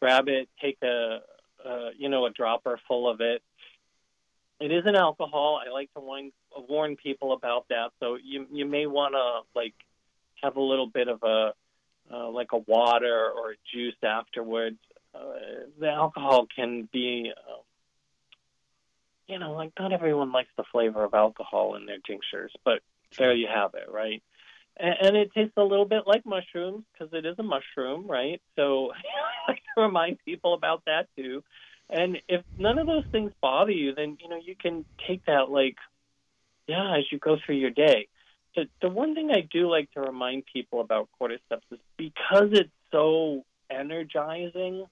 grab 0.05 0.27
it, 0.27 0.47
take 0.61 0.77
a, 0.83 1.19
a 1.65 1.89
you 1.97 2.09
know 2.09 2.25
a 2.27 2.29
dropper 2.29 2.79
full 2.87 3.09
of 3.09 3.21
it. 3.21 3.41
It 4.59 4.71
is 4.71 4.83
an 4.85 4.95
alcohol. 4.95 5.59
I 5.65 5.71
like 5.71 5.91
to 5.95 5.99
warn, 5.99 6.31
warn 6.69 6.95
people 6.95 7.33
about 7.33 7.65
that. 7.69 7.89
So 7.99 8.17
you 8.23 8.45
you 8.51 8.65
may 8.65 8.85
want 8.85 9.15
to 9.15 9.59
like 9.59 9.73
have 10.43 10.57
a 10.57 10.61
little 10.61 10.85
bit 10.87 11.07
of 11.07 11.23
a 11.23 11.53
uh, 12.13 12.29
like 12.29 12.49
a 12.53 12.57
water 12.57 13.31
or 13.35 13.51
a 13.51 13.55
juice 13.73 13.95
afterwards. 14.03 14.77
Uh, 15.15 15.65
the 15.79 15.89
alcohol 15.89 16.45
can 16.55 16.87
be, 16.91 17.31
uh, 17.35 17.61
you 19.27 19.39
know, 19.39 19.53
like 19.53 19.71
not 19.79 19.91
everyone 19.91 20.31
likes 20.31 20.49
the 20.55 20.65
flavor 20.71 21.03
of 21.03 21.15
alcohol 21.15 21.75
in 21.75 21.87
their 21.87 21.99
tinctures, 22.05 22.51
but 22.63 22.79
there 23.17 23.33
you 23.33 23.47
have 23.51 23.71
it, 23.73 23.89
right? 23.91 24.21
and, 24.77 24.95
and 25.01 25.17
it 25.17 25.33
tastes 25.33 25.53
a 25.57 25.63
little 25.63 25.85
bit 25.85 26.03
like 26.05 26.25
mushrooms 26.25 26.83
because 26.91 27.13
it 27.13 27.25
is 27.25 27.35
a 27.39 27.43
mushroom, 27.43 28.07
right? 28.07 28.41
So 28.55 28.91
to 29.75 29.81
remind 29.81 30.17
people 30.25 30.53
about 30.53 30.83
that 30.85 31.07
too. 31.15 31.43
And 31.89 32.17
if 32.27 32.43
none 32.57 32.79
of 32.79 32.87
those 32.87 33.05
things 33.11 33.31
bother 33.41 33.71
you, 33.71 33.93
then 33.93 34.17
you 34.21 34.29
know 34.29 34.39
you 34.43 34.55
can 34.55 34.85
take 35.07 35.25
that 35.25 35.49
like, 35.49 35.75
yeah, 36.67 36.97
as 36.97 37.03
you 37.11 37.19
go 37.19 37.37
through 37.45 37.55
your 37.55 37.69
day. 37.69 38.07
The 38.55 38.67
the 38.81 38.89
one 38.89 39.13
thing 39.15 39.31
I 39.31 39.41
do 39.41 39.69
like 39.69 39.91
to 39.91 40.01
remind 40.01 40.43
people 40.51 40.81
about 40.81 41.09
cordyceps 41.19 41.61
is 41.71 41.79
because 41.97 42.49
it's 42.51 42.71
so 42.91 43.45
energizing, 43.69 44.85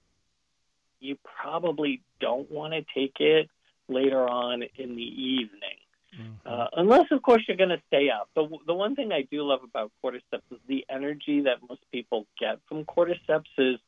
you 1.00 1.16
probably 1.42 2.02
don't 2.20 2.50
want 2.50 2.74
to 2.74 2.84
take 2.94 3.16
it 3.20 3.48
later 3.88 4.26
on 4.26 4.62
in 4.76 4.96
the 4.96 5.02
evening 5.02 5.78
Mm-hmm. 6.20 6.32
Uh, 6.46 6.66
unless, 6.76 7.06
of 7.10 7.22
course, 7.22 7.42
you're 7.48 7.56
going 7.56 7.70
to 7.70 7.82
stay 7.88 8.08
up. 8.10 8.28
The, 8.34 8.48
the 8.66 8.74
one 8.74 8.94
thing 8.94 9.12
I 9.12 9.22
do 9.22 9.42
love 9.42 9.60
about 9.64 9.90
cordyceps 10.04 10.42
is 10.50 10.58
the 10.68 10.84
energy 10.88 11.42
that 11.42 11.58
most 11.68 11.80
people 11.92 12.26
get 12.38 12.58
from 12.68 12.84
cordyceps 12.84 13.50
is 13.58 13.78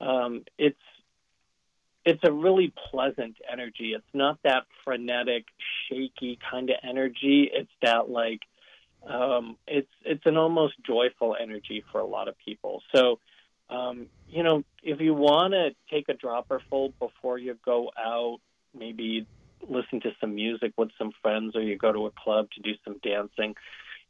um, 0.00 0.44
it's 0.58 0.76
it's 2.04 2.20
a 2.22 2.32
really 2.32 2.72
pleasant 2.90 3.36
energy. 3.50 3.94
It's 3.96 4.04
not 4.12 4.38
that 4.44 4.64
frenetic, 4.84 5.46
shaky 5.88 6.38
kind 6.50 6.68
of 6.68 6.76
energy. 6.82 7.50
It's 7.52 7.70
that 7.82 8.10
like 8.10 8.40
um, 9.08 9.56
it's 9.66 9.88
it's 10.04 10.24
an 10.26 10.36
almost 10.36 10.74
joyful 10.86 11.36
energy 11.40 11.84
for 11.90 12.00
a 12.00 12.06
lot 12.06 12.28
of 12.28 12.34
people. 12.44 12.82
So, 12.94 13.18
um, 13.70 14.06
you 14.28 14.42
know, 14.42 14.64
if 14.82 15.00
you 15.00 15.14
want 15.14 15.54
to 15.54 15.70
take 15.90 16.08
a 16.08 16.14
dropper 16.14 16.60
full 16.68 16.92
before 16.98 17.38
you 17.38 17.56
go 17.64 17.90
out, 17.98 18.38
maybe 18.76 19.26
listen 19.66 20.00
to 20.02 20.10
some 20.20 20.34
music 20.34 20.72
with 20.76 20.90
some 20.98 21.12
friends 21.22 21.56
or 21.56 21.62
you 21.62 21.78
go 21.78 21.90
to 21.90 22.06
a 22.06 22.10
club 22.10 22.48
to 22.50 22.60
do 22.60 22.72
some 22.84 22.96
dancing 23.02 23.54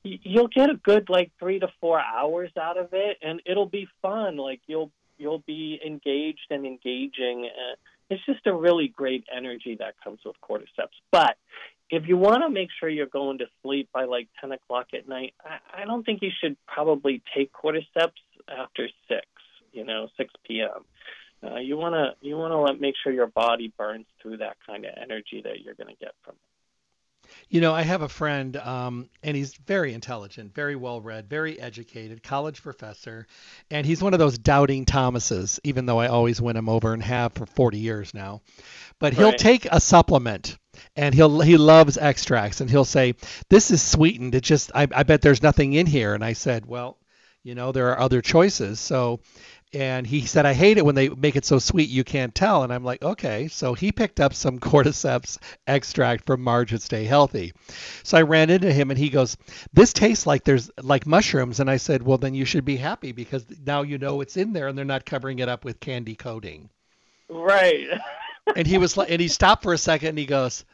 you'll 0.05 0.49
get 0.49 0.71
a 0.71 0.75
good 0.75 1.09
like 1.09 1.33
three 1.39 1.59
to 1.59 1.69
four 1.81 1.99
hours 1.99 2.51
out 2.61 2.77
of 2.77 2.89
it 2.93 3.17
and 3.23 3.41
it'll 3.47 3.69
be 3.69 3.89
fun 4.03 4.37
like 4.37 4.61
you'll 4.67 4.91
you'll 5.19 5.43
be 5.47 5.81
engaged 5.85 6.47
and 6.51 6.67
engaging 6.67 7.45
and 7.45 7.77
it's 8.11 8.25
just 8.27 8.47
a 8.47 8.55
really 8.55 8.89
great 8.89 9.25
energy 9.35 9.77
that 9.79 9.95
comes 10.03 10.19
with 10.25 10.37
cordyceps 10.43 10.97
but 11.11 11.37
if 11.91 12.09
you 12.09 12.17
want 12.17 12.43
to 12.43 12.51
make 12.51 12.69
sure 12.81 12.89
you're 12.89 13.07
going 13.07 13.39
to 13.39 13.47
sleep 13.63 13.89
by 13.93 14.05
like 14.05 14.29
10 14.41 14.53
o'clock 14.53 14.89
at 14.95 15.09
night 15.09 15.35
I, 15.45 15.83
I 15.83 15.85
don't 15.85 16.05
think 16.05 16.23
you 16.23 16.31
should 16.41 16.57
probably 16.67 17.23
take 17.37 17.53
cordyceps 17.53 18.23
after 18.49 18.89
6 19.09 19.21
you 19.73 19.85
know 19.85 20.09
6 20.17 20.33
p.m 20.47 20.85
uh, 21.45 21.59
you 21.59 21.77
want 21.77 21.95
to 21.95 22.27
you 22.27 22.37
want 22.37 22.69
to 22.69 22.81
make 22.81 22.95
sure 23.03 23.13
your 23.13 23.27
body 23.27 23.73
burns 23.77 24.07
through 24.23 24.39
that 24.39 24.57
kind 24.67 24.85
of 24.85 24.93
energy 25.01 25.43
that 25.45 25.61
you're 25.63 25.75
going 25.75 25.95
to 25.95 26.01
get 26.01 26.13
from 26.25 26.35
it. 26.35 26.54
You 27.49 27.61
know, 27.61 27.75
I 27.75 27.83
have 27.83 28.03
a 28.03 28.09
friend, 28.09 28.57
um, 28.57 29.09
and 29.23 29.37
he's 29.37 29.55
very 29.55 29.95
intelligent, 29.95 30.55
very 30.55 30.77
well 30.77 31.01
read, 31.01 31.29
very 31.29 31.59
educated, 31.61 32.23
college 32.23 32.63
professor, 32.63 33.27
and 33.71 33.87
he's 33.87 34.03
one 34.03 34.13
of 34.13 34.19
those 34.19 34.39
doubting 34.39 34.85
Thomases, 34.85 35.61
even 35.65 35.87
though 35.87 35.99
I 36.01 36.09
always 36.09 36.41
win 36.41 36.57
him 36.57 36.69
over 36.69 36.93
and 36.93 37.03
have 37.03 37.33
for 37.35 37.47
40 37.47 37.79
years 37.79 38.15
now. 38.15 38.43
But 38.99 39.15
he'll 39.15 39.33
Right. 39.33 39.35
take 39.35 39.67
a 39.71 39.81
supplement 39.81 40.57
and 40.97 41.15
he'll 41.15 41.41
he 41.41 41.57
loves 41.57 41.97
extracts 41.99 42.61
and 42.61 42.71
he'll 42.71 42.85
say, 42.85 43.15
This 43.49 43.71
is 43.71 43.83
sweetened. 43.83 44.35
It 44.35 44.43
just 44.43 44.71
I, 44.75 44.89
I 44.95 45.03
bet 45.05 45.23
there's 45.23 45.43
nothing 45.43 45.73
in 45.75 45.87
here. 45.87 46.15
And 46.15 46.25
I 46.25 46.33
said, 46.35 46.67
Well, 46.67 46.99
you 47.43 47.55
know, 47.55 47.73
there 47.73 47.91
are 47.91 48.01
other 48.01 48.23
choices. 48.23 48.81
So 48.81 49.21
and 49.75 50.07
he 50.07 50.27
said, 50.27 50.47
I 50.47 50.53
hate 50.53 50.79
it 50.79 50.85
when 50.85 50.95
they 50.95 51.09
make 51.09 51.37
it 51.37 51.45
so 51.45 51.59
sweet 51.59 51.89
you 51.89 52.05
can't 52.05 52.35
tell. 52.35 52.63
And 52.63 52.73
I'm 52.73 52.85
like, 52.85 53.03
okay. 53.03 53.49
So 53.49 53.75
he 53.75 53.91
picked 53.93 54.21
up 54.21 54.33
some 54.33 54.59
cordyceps 54.61 55.39
extract 55.67 56.27
from 56.27 56.43
Marge 56.43 56.73
at 56.73 56.83
Stay 56.83 57.05
Healthy. 57.05 57.53
So 58.05 58.17
I 58.17 58.23
ran 58.23 58.51
into 58.51 58.73
him 58.73 58.91
and 58.91 58.99
he 58.99 59.11
goes, 59.11 59.37
This 59.73 59.93
tastes 59.93 60.27
like 60.27 60.45
there's 60.45 60.71
like 60.81 61.07
mushrooms. 61.07 61.61
And 61.61 61.69
I 61.69 61.79
said, 61.79 62.03
Well, 62.03 62.19
then 62.19 62.35
you 62.35 62.45
should 62.45 62.65
be 62.65 62.77
happy 62.77 63.13
because 63.13 63.45
now 63.67 63.83
you 63.83 63.99
know 63.99 64.21
it's 64.21 64.37
in 64.37 64.53
there 64.53 64.69
and 64.69 64.79
they're 64.79 64.85
not 64.85 65.05
covering 65.05 65.41
it 65.41 65.49
up 65.49 65.65
with 65.65 65.81
candy 65.81 66.15
coating. 66.15 66.71
Right. 67.29 67.89
And 68.57 68.67
he 68.67 68.77
was 68.77 68.95
like, 68.99 69.11
and 69.11 69.23
he 69.23 69.29
stopped 69.29 69.63
for 69.63 69.73
a 69.73 69.79
second 69.79 70.11
and 70.11 70.19
he 70.19 70.27
goes, 70.27 70.67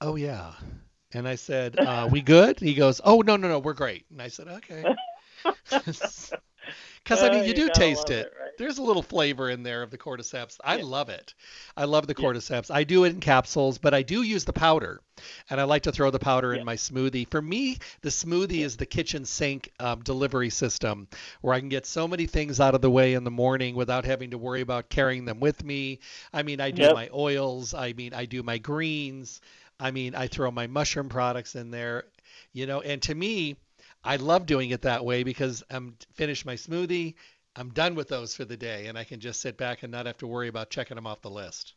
Oh, 0.00 0.16
yeah. 0.16 0.54
And 1.12 1.28
I 1.28 1.36
said, 1.36 1.78
uh, 1.78 2.08
We 2.10 2.22
good? 2.22 2.58
He 2.58 2.74
goes, 2.74 3.00
Oh, 3.04 3.20
no, 3.20 3.36
no, 3.36 3.46
no, 3.46 3.60
we're 3.60 3.72
great. 3.72 4.04
And 4.10 4.20
I 4.20 4.26
said, 4.26 4.48
Okay. 4.48 4.84
Because 7.04 7.22
I 7.22 7.28
Oh, 7.28 7.30
mean, 7.30 7.44
you 7.44 7.52
you 7.52 7.54
do 7.54 7.68
taste 7.70 8.10
it. 8.10 8.10
it, 8.10 8.32
right? 8.38 8.52
There's 8.58 8.78
a 8.78 8.82
little 8.82 9.02
flavor 9.02 9.48
in 9.50 9.62
there 9.62 9.82
of 9.82 9.90
the 9.90 9.98
cordyceps. 9.98 10.58
I 10.62 10.76
Yeah. 10.76 10.82
love 10.82 11.08
it. 11.08 11.34
I 11.76 11.84
love 11.84 12.06
the 12.06 12.14
Yeah. 12.16 12.24
cordyceps. 12.24 12.70
I 12.70 12.84
do 12.84 13.04
it 13.04 13.10
in 13.14 13.20
capsules, 13.20 13.78
but 13.78 13.94
I 13.94 14.02
do 14.02 14.22
use 14.22 14.44
the 14.44 14.52
powder, 14.52 15.00
and 15.50 15.60
I 15.60 15.64
like 15.64 15.82
to 15.84 15.92
throw 15.92 16.10
the 16.10 16.18
powder 16.18 16.52
Yeah. 16.52 16.54
in 16.54 16.64
my 16.64 16.76
smoothie. 16.76 17.28
For 17.30 17.40
me, 17.42 17.78
the 18.02 18.10
smoothie 18.10 18.64
is 18.64 18.76
the 18.76 18.86
kitchen 18.86 19.24
sink 19.24 19.70
um, 19.80 20.02
delivery 20.02 20.50
system, 20.50 21.08
where 21.40 21.54
I 21.54 21.60
can 21.60 21.68
get 21.68 21.86
so 21.86 22.06
many 22.06 22.26
things 22.26 22.60
out 22.60 22.74
of 22.74 22.80
the 22.82 22.90
way 22.90 23.14
in 23.14 23.24
the 23.24 23.30
morning 23.30 23.74
without 23.74 24.04
having 24.04 24.30
to 24.30 24.38
worry 24.38 24.60
about 24.60 24.88
carrying 24.90 25.24
them 25.24 25.40
with 25.40 25.64
me. 25.64 26.00
I 26.32 26.42
mean, 26.42 26.60
I 26.60 26.70
do 26.70 26.88
Yep. 26.88 26.90
my 26.90 27.08
oils. 27.12 27.74
I 27.74 27.92
mean, 27.94 28.14
I 28.14 28.26
do 28.26 28.42
my 28.42 28.58
greens. 28.58 29.40
I 29.80 29.90
mean, 29.90 30.14
I 30.14 30.28
throw 30.28 30.50
my 30.50 30.66
mushroom 30.66 31.08
products 31.08 31.54
in 31.56 31.70
there. 31.70 32.04
You 32.52 32.66
know, 32.66 32.80
and 32.80 33.00
to 33.02 33.14
me, 33.14 33.56
I 34.04 34.16
love 34.16 34.46
doing 34.46 34.70
it 34.70 34.82
that 34.82 35.04
way 35.04 35.22
because 35.22 35.62
I'm 35.70 35.96
finished 36.14 36.44
my 36.44 36.54
smoothie. 36.54 37.14
I'm 37.54 37.70
done 37.70 37.94
with 37.94 38.08
those 38.08 38.34
for 38.34 38.44
the 38.44 38.56
day, 38.56 38.86
and 38.86 38.98
I 38.98 39.04
can 39.04 39.20
just 39.20 39.40
sit 39.40 39.56
back 39.56 39.82
and 39.82 39.92
not 39.92 40.06
have 40.06 40.18
to 40.18 40.26
worry 40.26 40.48
about 40.48 40.70
checking 40.70 40.94
them 40.94 41.06
off 41.06 41.20
the 41.20 41.30
list. 41.30 41.74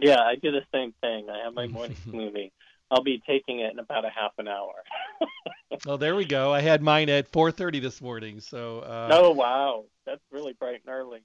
Yeah, 0.00 0.20
I 0.20 0.36
do 0.36 0.50
the 0.50 0.64
same 0.72 0.94
thing. 1.00 1.28
I 1.30 1.44
have 1.44 1.54
my 1.54 1.66
morning 1.68 1.96
smoothie. 2.08 2.50
I'll 2.90 3.02
be 3.02 3.22
taking 3.26 3.60
it 3.60 3.72
in 3.72 3.78
about 3.78 4.04
a 4.04 4.10
half 4.10 4.32
an 4.38 4.48
hour. 4.48 4.74
Well, 5.86 5.98
there 5.98 6.14
we 6.14 6.26
go. 6.26 6.52
I 6.52 6.60
had 6.60 6.82
mine 6.82 7.08
at 7.08 7.32
4:30 7.32 7.80
this 7.80 8.00
morning. 8.00 8.40
So, 8.40 8.80
uh, 8.80 9.08
oh 9.10 9.30
wow, 9.32 9.86
that's 10.06 10.20
really 10.30 10.52
bright 10.52 10.82
and 10.84 10.94
early. 10.94 11.20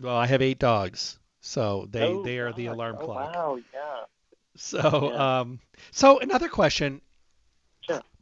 well, 0.00 0.16
I 0.16 0.26
have 0.26 0.42
eight 0.42 0.58
dogs, 0.58 1.18
so 1.40 1.86
they 1.90 2.02
oh, 2.02 2.22
they 2.22 2.38
are 2.38 2.52
the 2.52 2.66
alarm 2.66 2.96
oh, 2.98 3.04
clock. 3.04 3.34
Wow, 3.34 3.58
yeah. 3.72 4.04
So, 4.56 5.12
Yeah. 5.12 5.40
um, 5.40 5.60
so 5.92 6.18
another 6.18 6.48
question. 6.48 7.02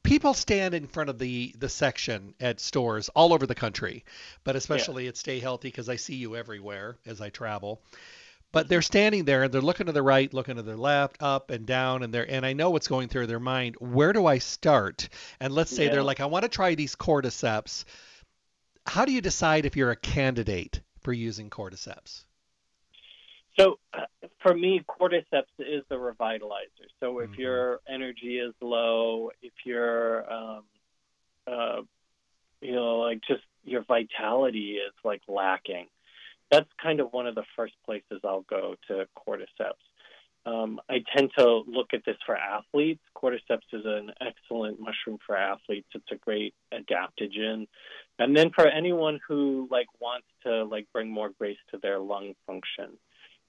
People 0.07 0.35
stand 0.35 0.73
in 0.73 0.87
front 0.87 1.11
of 1.11 1.19
the 1.19 1.55
the 1.59 1.69
section 1.69 2.35
at 2.41 2.61
stores 2.61 3.09
all 3.11 3.33
over 3.33 3.47
the 3.47 3.55
country, 3.55 4.05
but 4.45 4.55
especially 4.57 5.09
at 5.09 5.17
Stay 5.17 5.41
Healthy 5.41 5.69
because 5.69 5.89
I 5.89 5.97
see 5.97 6.15
you 6.15 6.37
everywhere 6.37 6.97
as 7.05 7.21
I 7.21 7.31
travel. 7.31 7.83
But 8.53 8.69
they're 8.69 8.83
standing 8.83 9.25
there 9.25 9.43
and 9.43 9.53
they're 9.53 9.61
looking 9.61 9.87
to 9.87 9.93
the 9.93 10.03
right, 10.03 10.33
looking 10.33 10.57
to 10.57 10.63
their 10.63 10.77
left, 10.77 11.17
up 11.21 11.51
and 11.51 11.67
down, 11.67 12.05
and 12.05 12.15
they're 12.15 12.31
and 12.31 12.47
I 12.47 12.53
know 12.53 12.71
what's 12.71 12.89
going 12.89 13.09
through 13.09 13.27
their 13.27 13.41
mind. 13.41 13.75
Where 13.81 14.13
do 14.13 14.27
I 14.27 14.39
start? 14.39 15.09
And 15.41 15.53
let's 15.53 15.75
say 15.75 15.85
Yeah. 15.85 15.91
they're 15.91 16.05
like, 16.05 16.21
I 16.21 16.27
want 16.27 16.45
to 16.45 16.49
try 16.49 16.75
these 16.77 16.95
cordyceps. 16.95 17.85
How 18.87 19.05
do 19.05 19.13
you 19.13 19.21
decide 19.21 19.67
if 19.67 19.77
you're 19.77 19.91
a 19.91 19.97
candidate 19.97 20.81
for 21.01 21.13
using 21.13 21.51
cordyceps? 21.51 22.26
So 23.59 23.79
uh, 23.95 24.07
for 24.43 24.55
me, 24.55 24.83
cordyceps 24.89 25.45
is 25.59 25.83
the 25.89 25.97
revitalizer. 25.97 26.89
So 27.01 27.21
if 27.21 27.31
Mhm. 27.31 27.39
your 27.39 27.81
energy 27.89 28.39
is 28.39 28.55
low, 28.61 29.31
if 29.43 29.53
your 29.65 30.31
um, 30.33 30.65
uh, 31.47 31.83
you 32.61 32.75
know, 32.75 32.99
like 32.99 33.21
just 33.27 33.43
your 33.65 33.83
vitality 33.85 34.77
is 34.77 34.93
like 35.05 35.23
lacking, 35.29 35.89
that's 36.51 36.69
kind 36.83 37.01
of 37.01 37.13
one 37.13 37.27
of 37.27 37.35
the 37.35 37.45
first 37.57 37.75
places 37.85 38.21
I'll 38.25 38.43
go 38.43 38.77
to 38.89 39.07
cordyceps. 39.17 39.83
Um, 40.47 40.81
I 40.89 41.03
tend 41.15 41.33
to 41.39 41.65
look 41.67 41.89
at 41.93 42.05
this 42.07 42.17
for 42.25 42.37
athletes. 42.37 43.03
Cordyceps 43.17 43.67
is 43.73 43.85
an 43.85 44.13
excellent 44.21 44.79
mushroom 44.79 45.19
for 45.27 45.37
athletes. 45.37 45.89
It's 45.95 46.13
a 46.13 46.17
great 46.17 46.55
adaptogen. 46.73 47.67
And 48.21 48.37
then 48.37 48.51
for 48.55 48.67
anyone 48.69 49.19
who 49.27 49.67
like 49.73 49.89
wants 50.01 50.29
to 50.45 50.65
like 50.65 50.87
bring 50.93 51.11
more 51.11 51.31
grace 51.31 51.59
to 51.73 51.79
their 51.83 51.99
lung 51.99 52.35
function 52.47 52.97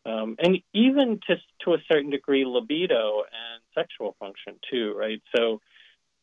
um, 0.08 0.38
and 0.40 0.60
even 0.74 1.20
to 1.28 1.36
to 1.66 1.74
a 1.74 1.84
certain 1.92 2.10
degree, 2.10 2.46
libido 2.46 3.24
and 3.24 3.62
sexual 3.76 4.16
function 4.20 4.56
too, 4.72 4.94
right? 4.96 5.22
So 5.36 5.60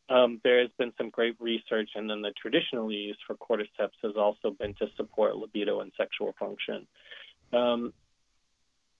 um, 0.08 0.40
there 0.42 0.60
has 0.60 0.70
been 0.78 0.92
some 0.96 1.10
great 1.10 1.36
research, 1.38 1.90
and 1.94 2.08
then 2.08 2.22
the 2.22 2.32
traditional 2.40 2.90
use 2.90 3.18
for 3.26 3.36
cordyceps 3.36 3.98
has 4.02 4.16
also 4.16 4.50
been 4.50 4.74
to 4.74 4.86
support 4.96 5.36
libido 5.36 5.80
and 5.80 5.92
sexual 5.98 6.34
function. 6.38 6.86
Um, 7.52 7.92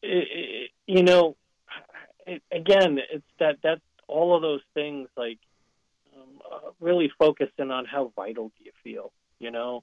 it, 0.03 0.29
it, 0.31 0.70
you 0.87 1.03
know, 1.03 1.37
it, 2.27 2.42
again, 2.53 2.99
it's 3.11 3.25
that 3.38 3.57
that's 3.62 3.81
all 4.07 4.37
of 4.37 4.42
those 4.42 4.62
things 4.75 5.09
like 5.16 5.38
um, 6.14 6.40
uh, 6.53 6.70
really 6.79 7.11
focus 7.18 7.49
in 7.59 7.70
on 7.70 7.87
how 7.87 8.12
vital 8.14 8.53
do 8.59 8.64
you 8.64 8.73
feel, 8.83 9.12
you 9.38 9.51
know. 9.51 9.83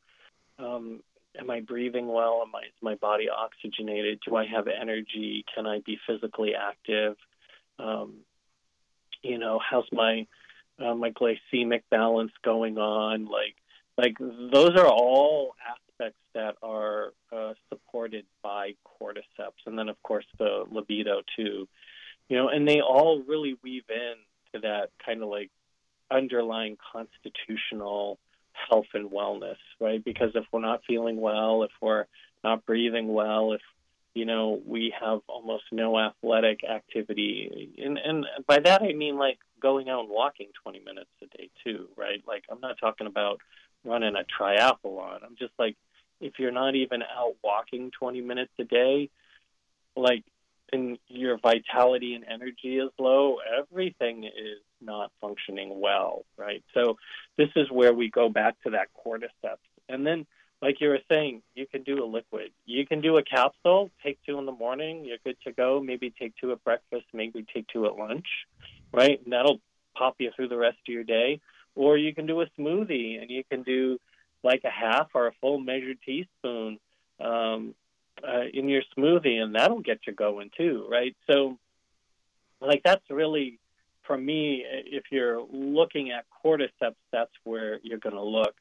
Um, 0.59 1.01
am 1.39 1.49
I 1.49 1.61
breathing 1.61 2.07
well? 2.07 2.43
Am 2.45 2.53
I 2.55 2.65
is 2.67 2.73
my 2.81 2.95
body 2.95 3.27
oxygenated? 3.29 4.19
Do 4.25 4.35
I 4.35 4.45
have 4.45 4.67
energy? 4.67 5.45
Can 5.53 5.65
I 5.65 5.79
be 5.85 5.97
physically 6.07 6.53
active? 6.55 7.15
Um, 7.79 8.17
you 9.23 9.37
know, 9.37 9.59
how's 9.59 9.85
my 9.91 10.27
uh, 10.79 10.95
my 10.95 11.11
glycemic 11.11 11.83
balance 11.89 12.31
going 12.43 12.77
on? 12.77 13.25
Like 13.25 13.55
like 13.97 14.17
those 14.19 14.71
are 14.77 14.87
all 14.87 15.55
aspects 15.69 16.19
that 16.33 16.55
are 16.63 17.13
uh, 17.31 17.53
supported 17.69 18.25
by 18.41 18.75
cordyceps, 19.01 19.65
and 19.65 19.77
then 19.77 19.89
of 19.89 20.01
course 20.03 20.25
the 20.37 20.65
libido 20.69 21.21
too. 21.35 21.67
You 22.29 22.37
know, 22.37 22.49
and 22.49 22.67
they 22.67 22.81
all 22.81 23.23
really 23.27 23.57
weave 23.63 23.89
in 23.89 24.13
to 24.53 24.59
that 24.61 24.89
kind 25.05 25.21
of 25.21 25.29
like 25.29 25.51
underlying 26.09 26.77
constitutional 26.91 28.19
health 28.69 28.87
and 28.93 29.09
wellness, 29.09 29.57
right? 29.79 30.03
Because 30.03 30.31
if 30.35 30.45
we're 30.51 30.61
not 30.61 30.81
feeling 30.87 31.19
well, 31.19 31.63
if 31.63 31.71
we're 31.81 32.05
not 32.43 32.65
breathing 32.65 33.13
well, 33.13 33.53
if 33.53 33.61
you 34.13 34.25
know 34.25 34.61
we 34.65 34.93
have 34.99 35.19
almost 35.27 35.63
no 35.71 35.97
athletic 35.97 36.63
activity, 36.63 37.73
and 37.77 37.97
and 37.97 38.25
by 38.47 38.59
that 38.59 38.81
I 38.81 38.93
mean 38.93 39.17
like 39.17 39.39
going 39.61 39.89
out 39.89 40.01
and 40.01 40.09
walking 40.09 40.47
20 40.63 40.79
minutes 40.79 41.09
a 41.21 41.37
day 41.37 41.49
too, 41.63 41.87
right? 41.95 42.21
Like 42.27 42.43
I'm 42.49 42.61
not 42.61 42.77
talking 42.79 43.07
about 43.07 43.39
running 43.83 44.15
a 44.15 44.25
triathlon. 44.41 45.23
I'm 45.23 45.35
just 45.37 45.53
like 45.57 45.75
if 46.19 46.33
you're 46.39 46.51
not 46.51 46.75
even 46.75 47.01
out 47.01 47.35
walking 47.43 47.91
20 47.99 48.21
minutes 48.21 48.51
a 48.59 48.63
day, 48.63 49.09
like 49.95 50.23
and 50.71 50.97
your 51.07 51.37
vitality 51.37 52.13
and 52.13 52.25
energy 52.29 52.77
is 52.77 52.89
low, 52.97 53.37
everything 53.59 54.23
is 54.23 54.59
not 54.79 55.11
functioning 55.19 55.79
well, 55.79 56.23
right? 56.37 56.63
So 56.73 56.97
this 57.37 57.49
is 57.55 57.69
where 57.69 57.93
we 57.93 58.09
go 58.09 58.29
back 58.29 58.55
to 58.63 58.71
that 58.71 58.87
cordyceps. 59.05 59.57
And 59.89 60.05
then, 60.05 60.25
like 60.61 60.79
you 60.79 60.89
were 60.89 60.99
saying, 61.09 61.41
you 61.55 61.65
can 61.67 61.83
do 61.83 62.03
a 62.03 62.05
liquid. 62.05 62.51
You 62.65 62.85
can 62.85 63.01
do 63.01 63.17
a 63.17 63.23
capsule, 63.23 63.89
take 64.03 64.19
two 64.25 64.37
in 64.39 64.45
the 64.45 64.51
morning, 64.51 65.05
you're 65.05 65.17
good 65.23 65.37
to 65.45 65.51
go. 65.51 65.81
Maybe 65.83 66.13
take 66.17 66.33
two 66.39 66.51
at 66.51 66.63
breakfast, 66.63 67.05
maybe 67.13 67.45
take 67.53 67.67
two 67.67 67.85
at 67.85 67.95
lunch, 67.95 68.27
right? 68.93 69.19
And 69.23 69.33
that'll 69.33 69.59
pop 69.95 70.15
you 70.19 70.31
through 70.35 70.49
the 70.49 70.57
rest 70.57 70.77
of 70.87 70.93
your 70.93 71.03
day. 71.03 71.41
Or 71.75 71.97
you 71.97 72.13
can 72.13 72.27
do 72.27 72.41
a 72.41 72.45
smoothie 72.59 73.21
and 73.21 73.29
you 73.29 73.43
can 73.49 73.63
do 73.63 73.97
like 74.43 74.61
a 74.63 74.69
half 74.69 75.07
or 75.13 75.27
a 75.27 75.31
full 75.41 75.59
measured 75.59 75.97
teaspoon 76.05 76.79
um, 77.19 77.75
uh, 78.27 78.43
in 78.53 78.69
your 78.69 78.81
smoothie, 78.97 79.41
and 79.41 79.55
that'll 79.55 79.81
get 79.81 79.99
you 80.07 80.13
going 80.13 80.51
too, 80.55 80.87
right? 80.89 81.15
So, 81.29 81.57
like 82.59 82.81
that's 82.83 83.03
really 83.09 83.59
for 84.03 84.17
me. 84.17 84.63
If 84.67 85.05
you're 85.11 85.41
looking 85.51 86.11
at 86.11 86.25
cordyceps, 86.43 86.95
that's 87.11 87.31
where 87.43 87.79
you're 87.83 87.99
going 87.99 88.15
to 88.15 88.23
look. 88.23 88.55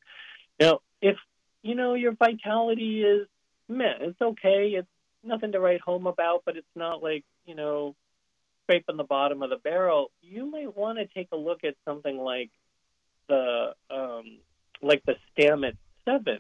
Now, 0.59 0.81
if 1.03 1.17
you 1.63 1.75
know 1.75 1.95
your 1.95 2.13
vitality 2.13 3.03
is 3.03 3.27
meh, 3.69 3.95
it's 4.01 4.21
okay. 4.21 4.75
It's 4.77 4.89
nothing 5.23 5.53
to 5.53 5.61
write 5.61 5.81
home 5.81 6.07
about, 6.07 6.43
but 6.45 6.57
it's 6.57 6.67
not 6.75 7.03
like 7.03 7.25
you 7.47 7.55
know 7.55 7.95
scraping 8.65 8.97
the 8.97 9.05
bottom 9.05 9.43
of 9.43 9.51
the 9.51 9.57
barrel. 9.57 10.11
You 10.23 10.47
might 10.51 10.77
want 10.77 10.99
to 10.99 11.07
take 11.07 11.29
a 11.33 11.37
look 11.37 11.65
at 11.65 11.75
something 11.85 12.17
like 12.17 12.51
the 13.29 13.75
um, 13.91 14.39
like 14.83 15.03
the 15.07 15.15
Stamets 15.37 15.77
Seven 16.05 16.39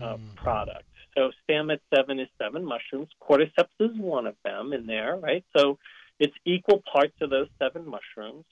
uh, 0.00 0.16
Mm. 0.16 0.34
product. 0.36 0.87
So 1.18 1.32
Stamets 1.48 1.80
7 1.92 2.20
is 2.20 2.28
seven 2.40 2.64
mushrooms. 2.64 3.08
Cordyceps 3.20 3.74
is 3.80 3.96
one 3.96 4.28
of 4.28 4.36
them 4.44 4.72
in 4.72 4.86
there, 4.86 5.16
right? 5.16 5.44
So 5.56 5.78
it's 6.20 6.34
equal 6.44 6.80
parts 6.92 7.14
of 7.20 7.30
those 7.30 7.48
seven 7.58 7.84
mushrooms, 7.84 8.44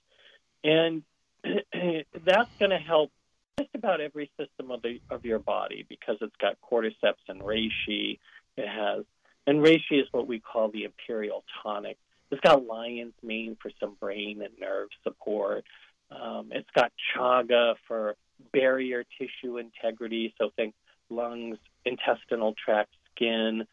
and 0.64 1.02
that's 1.44 2.50
going 2.58 2.70
to 2.70 2.78
help 2.78 3.12
just 3.56 3.70
about 3.74 4.00
every 4.00 4.30
system 4.36 4.72
of 4.72 4.82
the 4.82 5.00
of 5.10 5.24
your 5.24 5.38
body 5.38 5.86
because 5.88 6.16
it's 6.20 6.34
got 6.40 6.56
cordyceps 6.60 7.22
and 7.28 7.40
reishi. 7.40 8.18
It 8.56 8.68
has 8.68 9.04
and 9.46 9.64
reishi 9.64 10.00
is 10.00 10.08
what 10.10 10.26
we 10.26 10.40
call 10.40 10.68
the 10.68 10.84
imperial 10.84 11.44
tonic. 11.62 11.98
It's 12.32 12.40
got 12.40 12.66
lion's 12.66 13.14
mane 13.22 13.56
for 13.62 13.70
some 13.78 13.96
brain 14.00 14.42
and 14.42 14.52
nerve 14.58 14.88
support. 15.04 15.64
Um, 16.10 16.48
it's 16.50 16.70
got 16.74 16.90
chaga 17.14 17.74
for 17.86 18.16
barrier 18.52 19.04
tissue 19.18 19.58
integrity, 19.58 20.34
so 20.36 20.50
think 20.56 20.74
lungs, 21.10 21.58
intestinal 21.86 22.54
tract, 22.62 22.90
skin. 23.14 23.66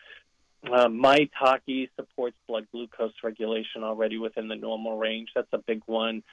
Uh, 0.65 0.87
maitake 0.87 1.89
supports 1.97 2.37
blood 2.47 2.65
glucose 2.71 3.11
regulation 3.21 3.83
already 3.83 4.17
within 4.17 4.47
the 4.47 4.55
normal 4.55 4.97
range. 4.97 5.29
That's 5.35 5.51
a 5.51 5.57
big 5.57 5.81
one 5.85 6.23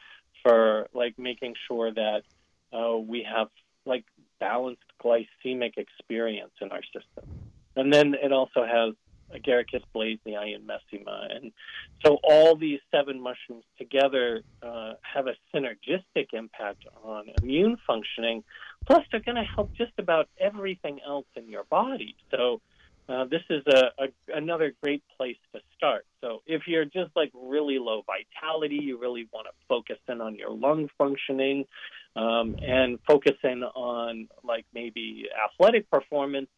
for 0.44 0.88
like 0.94 1.18
making 1.18 1.54
sure 1.66 1.92
that 1.92 2.22
uh, 2.72 2.96
we 2.96 3.26
have 3.28 3.48
like 3.84 4.04
balanced 4.38 4.82
glycemic 5.02 5.76
experience 5.76 6.52
in 6.60 6.70
our 6.70 6.82
system. 6.84 7.28
And 7.74 7.92
then 7.92 8.14
it 8.14 8.32
also 8.32 8.64
has 8.64 8.94
Agaricus 9.34 9.82
blazei 9.94 10.54
and 10.54 10.68
Mesima. 10.68 11.34
And 11.34 11.52
so 12.04 12.18
all 12.22 12.56
these 12.56 12.80
seven 12.90 13.20
mushrooms 13.20 13.64
together 13.78 14.42
uh, 14.62 14.94
have 15.02 15.26
a 15.26 15.34
synergistic 15.54 16.32
impact 16.32 16.84
on 17.04 17.26
immune 17.42 17.76
functioning. 17.86 18.44
Plus, 18.86 19.02
they're 19.10 19.20
going 19.20 19.36
to 19.36 19.44
help 19.44 19.72
just 19.74 19.92
about 19.98 20.28
everything 20.38 21.00
else 21.06 21.26
in 21.36 21.48
your 21.48 21.64
body. 21.64 22.16
So 22.30 22.60
uh, 23.10 23.24
this 23.24 23.42
is 23.50 23.62
a, 23.66 24.04
a, 24.04 24.36
another 24.36 24.72
great 24.82 25.02
place 25.16 25.36
to 25.52 25.60
start. 25.76 26.06
So 26.20 26.42
if 26.46 26.62
you're 26.68 26.84
just 26.84 27.10
like 27.16 27.30
really 27.34 27.78
low 27.78 28.02
vitality, 28.06 28.78
you 28.80 29.00
really 29.00 29.28
want 29.32 29.48
to 29.48 29.52
focus 29.68 29.98
in 30.08 30.20
on 30.20 30.36
your 30.36 30.50
lung 30.50 30.88
functioning 30.96 31.64
um, 32.14 32.56
and 32.62 32.98
focus 33.08 33.36
in 33.42 33.64
on 33.64 34.28
like 34.44 34.64
maybe 34.72 35.26
athletic 35.44 35.90
performance, 35.90 36.48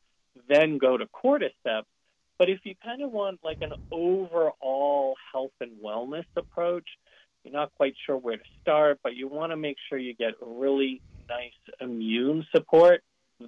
then 0.48 0.76
go 0.76 0.98
to 0.98 1.06
cordyceps 1.06 1.84
but 2.42 2.50
if 2.50 2.58
you 2.64 2.74
kind 2.82 3.02
of 3.02 3.12
want 3.12 3.38
like 3.44 3.58
an 3.60 3.70
overall 3.92 5.14
health 5.32 5.52
and 5.60 5.70
wellness 5.80 6.24
approach, 6.36 6.88
you're 7.44 7.54
not 7.54 7.72
quite 7.76 7.94
sure 8.04 8.16
where 8.16 8.36
to 8.36 8.42
start, 8.60 8.98
but 9.04 9.14
you 9.14 9.28
want 9.28 9.52
to 9.52 9.56
make 9.56 9.76
sure 9.88 9.96
you 9.96 10.12
get 10.12 10.32
really 10.40 11.00
nice 11.28 11.52
immune 11.80 12.44
support, 12.52 13.04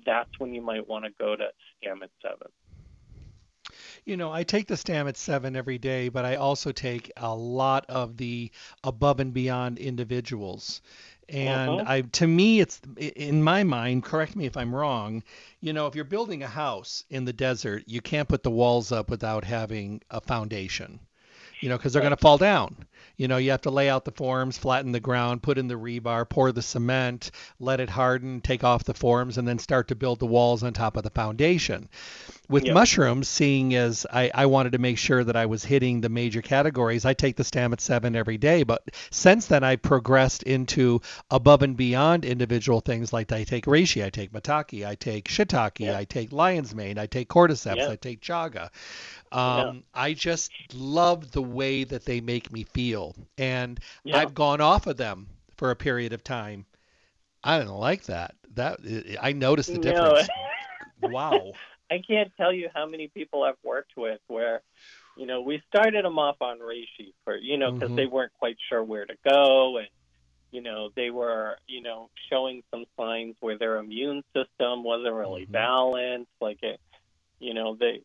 that's 0.06 0.30
when 0.38 0.54
you 0.54 0.62
might 0.62 0.86
want 0.86 1.06
to 1.06 1.10
go 1.18 1.34
to 1.34 1.48
Stamets 1.82 2.10
7. 2.22 2.38
You 4.04 4.16
know, 4.16 4.30
I 4.30 4.44
take 4.44 4.68
the 4.68 4.74
Stamets 4.74 5.16
7 5.16 5.56
every 5.56 5.78
day, 5.78 6.08
but 6.08 6.24
I 6.24 6.36
also 6.36 6.70
take 6.70 7.10
a 7.16 7.34
lot 7.34 7.86
of 7.88 8.16
the 8.16 8.52
above 8.84 9.18
and 9.18 9.34
beyond 9.34 9.78
individuals. 9.78 10.82
And 11.28 11.70
uh-huh. 11.80 11.84
I, 11.86 12.00
to 12.02 12.26
me, 12.26 12.60
it's 12.60 12.80
in 12.96 13.42
my 13.42 13.64
mind. 13.64 14.04
Correct 14.04 14.36
me 14.36 14.46
if 14.46 14.56
I'm 14.56 14.74
wrong. 14.74 15.22
You 15.60 15.72
know, 15.72 15.86
if 15.86 15.94
you're 15.94 16.04
building 16.04 16.42
a 16.42 16.48
house 16.48 17.04
in 17.10 17.24
the 17.24 17.32
desert, 17.32 17.84
you 17.86 18.00
can't 18.00 18.28
put 18.28 18.42
the 18.42 18.50
walls 18.50 18.92
up 18.92 19.10
without 19.10 19.44
having 19.44 20.02
a 20.10 20.20
foundation. 20.20 21.00
You 21.64 21.70
know, 21.70 21.78
because 21.78 21.94
they're 21.94 22.02
going 22.02 22.10
to 22.10 22.18
fall 22.18 22.36
down. 22.36 22.76
You 23.16 23.26
know, 23.26 23.36
you 23.36 23.52
have 23.52 23.62
to 23.62 23.70
lay 23.70 23.88
out 23.88 24.04
the 24.04 24.10
forms, 24.10 24.58
flatten 24.58 24.92
the 24.92 25.00
ground, 25.00 25.42
put 25.42 25.56
in 25.56 25.68
the 25.68 25.76
rebar, 25.76 26.28
pour 26.28 26.50
the 26.52 26.60
cement, 26.60 27.30
let 27.58 27.80
it 27.80 27.88
harden, 27.88 28.42
take 28.42 28.64
off 28.64 28.84
the 28.84 28.92
forms, 28.92 29.38
and 29.38 29.46
then 29.46 29.58
start 29.58 29.88
to 29.88 29.94
build 29.94 30.18
the 30.18 30.26
walls 30.26 30.62
on 30.62 30.74
top 30.74 30.96
of 30.96 31.04
the 31.04 31.10
foundation. 31.10 31.88
With 32.50 32.64
yep. 32.64 32.74
mushrooms, 32.74 33.28
seeing 33.28 33.74
as 33.74 34.04
I, 34.12 34.30
I 34.34 34.46
wanted 34.46 34.72
to 34.72 34.78
make 34.78 34.98
sure 34.98 35.24
that 35.24 35.36
I 35.36 35.46
was 35.46 35.64
hitting 35.64 36.00
the 36.02 36.10
major 36.10 36.42
categories, 36.42 37.06
I 37.06 37.14
take 37.14 37.36
the 37.36 37.42
Stamets 37.42 37.80
7 37.80 38.14
every 38.14 38.36
day. 38.36 38.64
But 38.64 38.82
since 39.10 39.46
then, 39.46 39.64
I 39.64 39.76
progressed 39.76 40.42
into 40.42 41.00
above 41.30 41.62
and 41.62 41.76
beyond 41.76 42.26
individual 42.26 42.80
things 42.80 43.12
like 43.12 43.32
I 43.32 43.44
take 43.44 43.64
reishi, 43.64 44.04
I 44.04 44.10
take 44.10 44.32
maitake, 44.32 44.84
I 44.84 44.96
take 44.96 45.28
shiitake, 45.28 45.80
yep. 45.80 45.96
I 45.96 46.04
take 46.04 46.32
lion's 46.32 46.74
mane, 46.74 46.98
I 46.98 47.06
take 47.06 47.28
cordyceps, 47.28 47.76
yep. 47.76 47.90
I 47.90 47.96
take 47.96 48.20
chaga. 48.20 48.70
Um, 49.34 49.76
yeah. 49.76 49.80
I 49.94 50.12
just 50.14 50.52
love 50.72 51.32
the 51.32 51.42
way 51.42 51.84
that 51.84 52.04
they 52.04 52.20
make 52.20 52.52
me 52.52 52.64
feel, 52.64 53.16
and 53.36 53.80
yeah. 54.04 54.18
I've 54.18 54.34
gone 54.34 54.60
off 54.60 54.86
of 54.86 54.96
them 54.96 55.26
for 55.56 55.70
a 55.70 55.76
period 55.76 56.12
of 56.12 56.22
time. 56.22 56.66
I 57.42 57.58
didn't 57.58 57.74
like 57.74 58.04
that. 58.04 58.34
That 58.54 58.78
I 59.20 59.32
noticed 59.32 59.72
the 59.72 59.78
difference. 59.78 60.28
No. 61.02 61.08
wow. 61.10 61.52
I 61.90 62.00
can't 62.06 62.32
tell 62.36 62.52
you 62.52 62.68
how 62.74 62.86
many 62.86 63.08
people 63.08 63.42
I've 63.42 63.58
worked 63.62 63.92
with 63.96 64.20
where, 64.28 64.62
you 65.16 65.26
know, 65.26 65.42
we 65.42 65.62
started 65.68 66.04
them 66.04 66.18
off 66.18 66.36
on 66.40 66.60
reishi 66.60 67.12
for, 67.24 67.36
you 67.36 67.58
know, 67.58 67.72
because 67.72 67.88
mm-hmm. 67.88 67.96
they 67.96 68.06
weren't 68.06 68.32
quite 68.38 68.56
sure 68.68 68.82
where 68.82 69.04
to 69.04 69.14
go 69.28 69.78
and 69.78 69.88
you 70.54 70.60
know 70.60 70.90
they 70.94 71.10
were 71.10 71.56
you 71.66 71.82
know 71.82 72.08
showing 72.30 72.62
some 72.70 72.84
signs 72.96 73.34
where 73.40 73.58
their 73.58 73.78
immune 73.78 74.22
system 74.32 74.84
wasn't 74.84 75.12
really 75.12 75.42
mm-hmm. 75.42 75.52
balanced 75.52 76.30
like 76.40 76.62
it 76.62 76.80
you 77.40 77.52
know 77.52 77.74
they 77.74 78.00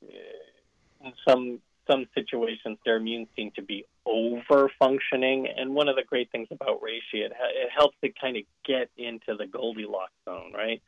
in 1.04 1.14
some 1.28 1.60
some 1.90 2.06
situations 2.14 2.78
their 2.86 2.98
immune 2.98 3.28
seem 3.36 3.52
to 3.56 3.64
be 3.64 3.84
over 4.06 4.70
functioning 4.78 5.48
and 5.48 5.74
one 5.74 5.88
of 5.88 5.96
the 5.96 6.04
great 6.04 6.32
things 6.32 6.48
about 6.52 6.82
reishi 6.82 7.22
it, 7.26 7.32
it 7.32 7.70
helps 7.76 7.96
to 8.04 8.10
kind 8.10 8.38
of 8.38 8.44
get 8.66 8.90
into 8.98 9.36
the 9.38 9.48
goldilocks 9.48 10.12
zone 10.26 10.54
right? 10.56 10.82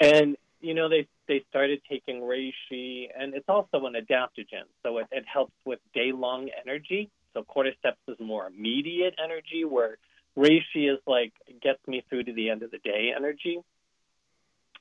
And 0.00 0.36
you 0.60 0.74
know 0.74 0.88
they 0.88 1.06
they 1.26 1.44
started 1.50 1.80
taking 1.88 2.20
reishi 2.20 3.08
and 3.16 3.34
it's 3.34 3.48
also 3.48 3.84
an 3.86 3.94
adaptogen. 3.94 4.64
So 4.82 4.98
it, 4.98 5.06
it 5.12 5.24
helps 5.32 5.52
with 5.64 5.78
day 5.94 6.12
long 6.12 6.48
energy. 6.64 7.10
So 7.34 7.44
cordyceps 7.44 7.96
is 8.08 8.16
more 8.18 8.46
immediate 8.46 9.14
energy 9.22 9.64
where 9.64 9.98
reishi 10.36 10.92
is 10.92 10.98
like 11.06 11.32
gets 11.62 11.86
me 11.86 12.02
through 12.08 12.24
to 12.24 12.32
the 12.32 12.50
end 12.50 12.62
of 12.62 12.70
the 12.70 12.78
day 12.78 13.12
energy. 13.16 13.60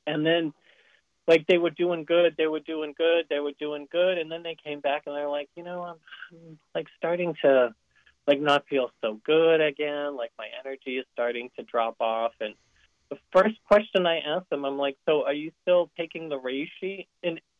And 0.06 0.26
then 0.26 0.54
like 1.28 1.46
they 1.48 1.58
were 1.58 1.70
doing 1.70 2.06
good, 2.06 2.36
they 2.38 2.48
were 2.48 2.62
doing 2.62 2.94
good, 2.98 3.26
they 3.30 3.40
were 3.40 3.52
doing 3.60 3.88
good, 3.92 4.18
and 4.18 4.32
then 4.32 4.44
they 4.44 4.56
came 4.63 4.80
back 4.80 5.04
and 5.06 5.16
they're 5.16 5.30
like, 5.30 5.50
you 5.56 5.63
know, 5.63 5.84
I'm, 5.84 5.98
I'm 6.32 6.60
like 6.74 6.88
starting 6.98 7.36
to 7.44 7.74
like 8.26 8.40
not 8.40 8.66
feel 8.68 8.90
so 9.02 9.20
good 9.26 9.62
again. 9.62 10.16
Like 10.16 10.32
my 10.38 10.48
energy 10.63 10.98
is 10.98 11.06
starting 11.13 11.50
to 11.58 11.63
drop 11.63 11.98
off, 12.00 12.32
and 12.40 12.56
the 13.10 13.18
first 13.32 13.56
question 13.66 14.06
I 14.06 14.20
ask 14.20 14.48
them, 14.50 14.66
I'm 14.66 14.78
like, 14.78 14.98
so 15.06 15.26
are 15.26 15.34
you 15.34 15.52
still 15.62 15.90
taking 15.98 16.30
the 16.30 16.40
reishi? 16.40 17.08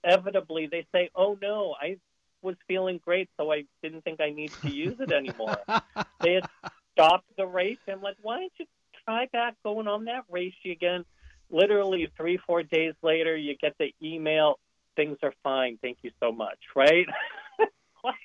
Inevitably, 0.04 0.68
they 0.68 0.86
say, 0.94 1.10
oh 1.16 1.38
no, 1.42 1.76
I 1.80 1.98
was 2.42 2.56
feeling 2.68 3.00
great, 3.04 3.30
so 3.38 3.52
I 3.52 3.64
didn't 3.82 4.04
think 4.04 4.22
I 4.22 4.30
need 4.30 4.52
to 4.62 4.70
use 4.70 5.00
it 5.00 5.12
anymore. 5.12 5.58
they 6.22 6.34
had 6.34 6.50
stopped 6.94 7.28
the 7.38 7.44
reishi. 7.44 7.78
I'm 7.92 8.02
like, 8.02 8.18
why 8.22 8.40
don't 8.40 8.52
you 8.60 8.66
try 9.06 9.28
back 9.32 9.56
going 9.64 9.88
on 9.88 10.06
that 10.06 10.24
reishi 10.32 10.72
again? 10.72 11.06
Literally 11.50 12.12
three, 12.18 12.38
four 12.38 12.64
days 12.64 12.94
later, 13.02 13.36
you 13.36 13.56
get 13.56 13.76
the 13.78 13.94
email, 14.02 14.60
things 14.96 15.18
are 15.24 15.34
fine. 15.44 15.78
Thank 15.82 16.00
you 16.02 16.12
so 16.20 16.32
much. 16.32 16.58
Right? 16.76 17.08
like, 18.04 18.16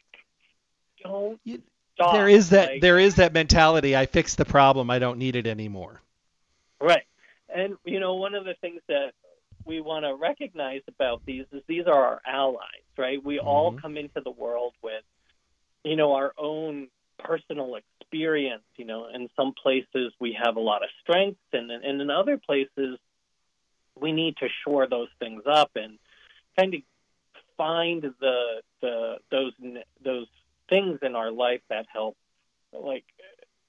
don't 1.03 1.41
you, 1.45 1.63
stop. 1.95 2.15
There 2.15 2.29
is 2.29 2.51
that. 2.51 2.71
Like, 2.71 2.81
there 2.81 2.99
is 2.99 3.17
that 3.17 3.33
mentality. 3.33 3.97
I 3.97 4.07
fixed 4.07 4.39
the 4.39 4.45
problem. 4.45 4.91
I 4.91 4.99
don't 4.99 5.19
need 5.19 5.37
it 5.37 5.47
anymore. 5.47 6.01
Right. 6.81 7.05
And 7.55 7.77
you 7.85 8.01
know, 8.01 8.15
one 8.15 8.35
of 8.35 8.45
the 8.45 8.55
things 8.61 8.81
that 8.89 9.13
we 9.65 9.81
want 9.81 10.05
to 10.05 10.15
recognize 10.15 10.83
about 10.89 11.25
these 11.25 11.45
is 11.53 11.63
these 11.69 11.87
are 11.87 12.05
our 12.05 12.21
allies, 12.27 12.83
right? 12.99 13.23
We 13.23 13.37
mm-hmm. 13.37 13.47
all 13.47 13.79
come 13.79 13.97
into 13.97 14.21
the 14.25 14.31
world 14.31 14.75
with, 14.83 15.05
you 15.85 15.97
know, 15.97 16.15
our 16.15 16.33
own 16.37 16.89
personal 17.19 17.77
experience. 17.77 18.65
You 18.77 18.87
know, 18.87 19.09
in 19.15 19.29
some 19.37 19.53
places 19.63 20.13
we 20.21 20.37
have 20.43 20.57
a 20.57 20.61
lot 20.61 20.83
of 20.83 20.89
strengths, 21.03 21.41
and, 21.53 21.71
and 21.71 22.01
in 22.01 22.11
other 22.11 22.39
places 22.39 22.99
we 24.01 24.13
need 24.13 24.37
to 24.39 24.49
shore 24.65 24.87
those 24.89 25.09
things 25.19 25.43
up 25.47 25.71
and 25.77 25.99
kind 26.59 26.75
of 26.75 26.81
find 27.57 28.03
the 28.03 28.63
the 28.81 29.17
those 29.31 29.53
those 30.05 30.27
things 30.69 30.99
in 31.03 31.15
our 31.15 31.31
life 31.31 31.61
that 31.69 31.87
help 31.93 32.17
like 32.73 33.05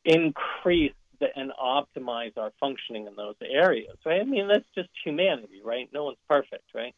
increase 0.06 0.94
the, 1.20 1.28
and 1.36 1.52
optimize 1.52 2.38
our 2.38 2.52
functioning 2.60 3.08
in 3.08 3.16
those 3.16 3.36
areas 3.42 3.98
right? 4.06 4.22
I 4.22 4.24
mean 4.24 4.48
that's 4.48 4.66
just 4.76 4.90
humanity 5.04 5.62
right? 5.64 5.90
No 5.94 6.06
one's 6.06 6.18
perfect 6.28 6.64
right? 6.74 6.96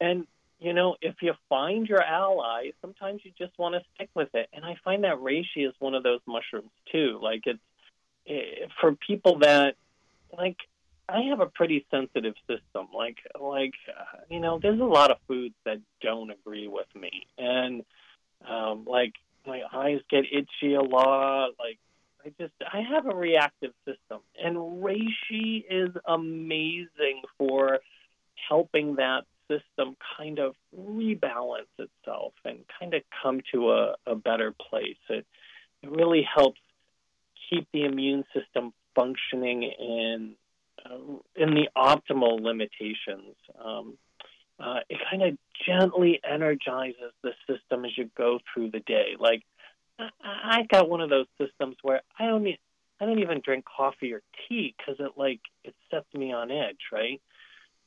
And 0.00 0.26
you 0.60 0.72
know 0.72 0.96
if 1.00 1.16
you 1.22 1.34
find 1.48 1.88
your 1.88 2.02
ally 2.02 2.70
sometimes 2.80 3.22
you 3.24 3.32
just 3.38 3.58
want 3.58 3.74
to 3.74 3.82
stick 3.94 4.10
with 4.14 4.34
it. 4.34 4.48
And 4.52 4.64
i 4.64 4.76
find 4.84 5.04
that 5.04 5.16
reishi 5.16 5.66
is 5.68 5.74
one 5.78 5.94
of 5.94 6.02
those 6.02 6.20
mushrooms 6.26 6.70
too. 6.90 7.18
Like 7.22 7.42
it's 7.46 7.58
it, 8.26 8.62
eh, 8.62 8.66
for 8.80 8.94
people 8.94 9.38
that 9.40 9.74
like 10.36 10.58
I 11.12 11.22
have 11.28 11.40
a 11.40 11.46
pretty 11.46 11.86
sensitive 11.90 12.34
system. 12.48 12.88
Like, 12.94 13.18
like 13.38 13.74
uh, 13.88 14.18
you 14.30 14.40
know, 14.40 14.58
there's 14.60 14.80
a 14.80 14.84
lot 14.84 15.10
of 15.10 15.18
foods 15.28 15.54
that 15.64 15.78
don't 16.00 16.30
agree 16.30 16.68
with 16.68 16.86
me, 16.94 17.26
and 17.36 17.84
um, 18.48 18.86
like 18.86 19.12
my 19.46 19.62
eyes 19.72 20.00
get 20.10 20.24
itchy 20.32 20.74
a 20.74 20.80
lot. 20.82 21.50
Like, 21.58 21.78
I 22.24 22.32
just 22.40 22.54
I 22.60 22.80
have 22.80 23.06
a 23.06 23.14
reactive 23.14 23.72
system, 23.84 24.20
and 24.42 24.56
reishi 24.56 25.64
is 25.68 25.90
amazing 26.06 27.22
for 27.36 27.80
helping 28.48 28.96
that 28.96 29.24
system 29.48 29.96
kind 30.16 30.38
of 30.38 30.54
rebalance 30.74 31.66
itself 31.78 32.32
and 32.44 32.60
kind 32.80 32.94
of 32.94 33.02
come 33.22 33.40
to 33.52 33.72
a, 33.72 33.94
a 34.06 34.14
better 34.14 34.52
place. 34.70 34.96
It 35.10 35.26
it 35.82 35.90
really 35.90 36.22
helps 36.22 36.60
keep 37.50 37.68
the 37.72 37.84
immune 37.84 38.24
system 38.32 38.72
functioning 38.94 39.62
in 39.62 40.36
in 41.36 41.54
the 41.54 41.68
optimal 41.76 42.40
limitations. 42.40 43.36
Um, 43.62 43.98
uh, 44.58 44.80
it 44.88 44.98
kind 45.10 45.22
of 45.22 45.38
gently 45.66 46.20
energizes 46.28 47.12
the 47.22 47.32
system 47.48 47.84
as 47.84 47.92
you 47.96 48.10
go 48.16 48.38
through 48.52 48.70
the 48.70 48.80
day. 48.80 49.16
Like 49.18 49.42
I, 49.98 50.08
I 50.22 50.62
got 50.70 50.88
one 50.88 51.00
of 51.00 51.10
those 51.10 51.26
systems 51.40 51.76
where 51.82 52.02
I 52.18 52.26
don't 52.26 52.44
need, 52.44 52.58
I 53.00 53.06
don't 53.06 53.18
even 53.18 53.40
drink 53.44 53.64
coffee 53.64 54.12
or 54.12 54.22
tea 54.48 54.74
because 54.76 54.96
it 55.00 55.12
like 55.16 55.40
it 55.64 55.74
sets 55.90 56.06
me 56.14 56.32
on 56.32 56.50
edge, 56.50 56.78
right? 56.92 57.20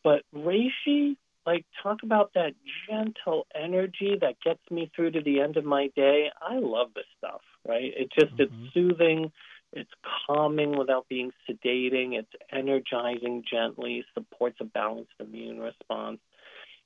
But 0.04 0.24
reishi, 0.36 1.16
like 1.46 1.66
talk 1.82 2.04
about 2.04 2.32
that 2.36 2.54
gentle 2.90 3.48
energy 3.56 4.18
that 4.20 4.36
gets 4.44 4.60
me 4.70 4.92
through 4.96 5.12
to 5.12 5.22
the 5.22 5.40
end 5.42 5.58
of 5.58 5.66
my 5.66 5.90
day. 5.96 6.30
I 6.42 6.60
love 6.60 6.90
this 6.96 7.06
stuff, 7.18 7.42
right? 7.68 7.94
It 7.96 8.12
just 8.18 8.34
mm-hmm. 8.36 8.64
it's 8.66 8.74
soothing, 8.74 9.32
it's 9.76 9.92
calming 10.26 10.78
without 10.78 11.08
being 11.10 11.32
sedating, 11.48 12.14
it's 12.14 12.32
energizing 12.52 13.44
gently, 13.50 14.06
supports 14.14 14.58
a 14.62 14.64
balanced 14.64 15.12
immune 15.20 15.60
response. 15.60 16.20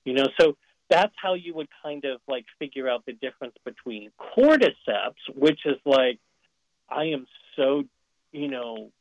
You 0.03 0.13
know, 0.13 0.27
so 0.39 0.57
that's 0.89 1.13
how 1.21 1.35
you 1.35 1.53
would 1.53 1.69
kind 1.83 2.03
of 2.05 2.19
like 2.27 2.45
figure 2.57 2.89
out 2.89 3.05
the 3.05 3.13
difference 3.13 3.55
between 3.63 4.11
cordyceps, 4.19 5.21
which 5.35 5.59
is 5.65 5.77
like 5.85 6.19
I 6.89 7.05
am 7.05 7.27
so, 7.55 7.83
you 8.31 8.47
know, 8.47 8.91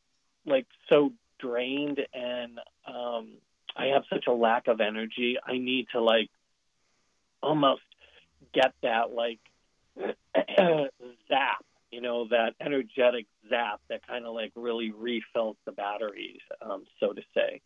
like 0.44 0.66
so 0.88 1.12
drained 1.38 2.00
and 2.12 2.58
um 2.86 3.28
I 3.76 3.86
have 3.94 4.02
such 4.10 4.26
a 4.26 4.32
lack 4.32 4.66
of 4.68 4.80
energy. 4.80 5.36
I 5.42 5.52
need 5.52 5.86
to 5.92 6.00
like 6.00 6.28
almost 7.42 7.82
get 8.52 8.74
that 8.82 9.12
like 9.12 9.38
zap, 11.28 11.64
you 11.90 12.00
know, 12.00 12.28
that 12.28 12.54
energetic 12.60 13.26
zap 13.48 13.80
that 13.88 14.06
kind 14.06 14.26
of 14.26 14.34
like 14.34 14.52
really 14.54 14.90
refills 14.90 15.56
the 15.64 15.72
batteries, 15.72 16.40
um, 16.62 16.84
so 17.00 17.12
to 17.12 17.22
say. 17.34 17.60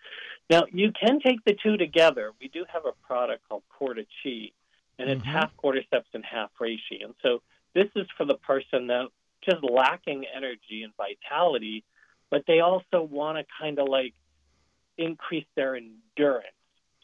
Now, 0.50 0.64
you 0.72 0.92
can 0.92 1.20
take 1.20 1.44
the 1.44 1.56
two 1.62 1.76
together. 1.76 2.32
We 2.40 2.48
do 2.48 2.64
have 2.72 2.86
a 2.86 2.92
product 3.06 3.48
called 3.48 3.62
Corda 3.68 4.04
Chi, 4.22 4.50
and 4.98 5.10
it's 5.10 5.22
mm-hmm. 5.22 5.30
half 5.30 5.50
cordyceps 5.62 6.10
and 6.14 6.24
half 6.24 6.50
reishi. 6.60 7.02
And 7.02 7.14
so 7.22 7.42
this 7.74 7.88
is 7.96 8.06
for 8.16 8.24
the 8.24 8.34
person 8.34 8.88
that 8.88 9.08
just 9.48 9.62
lacking 9.62 10.24
energy 10.34 10.82
and 10.82 10.92
vitality, 10.96 11.84
but 12.30 12.44
they 12.46 12.60
also 12.60 13.02
want 13.02 13.38
to 13.38 13.44
kind 13.60 13.78
of 13.78 13.88
like 13.88 14.14
increase 14.96 15.46
their 15.56 15.76
endurance. 15.76 16.46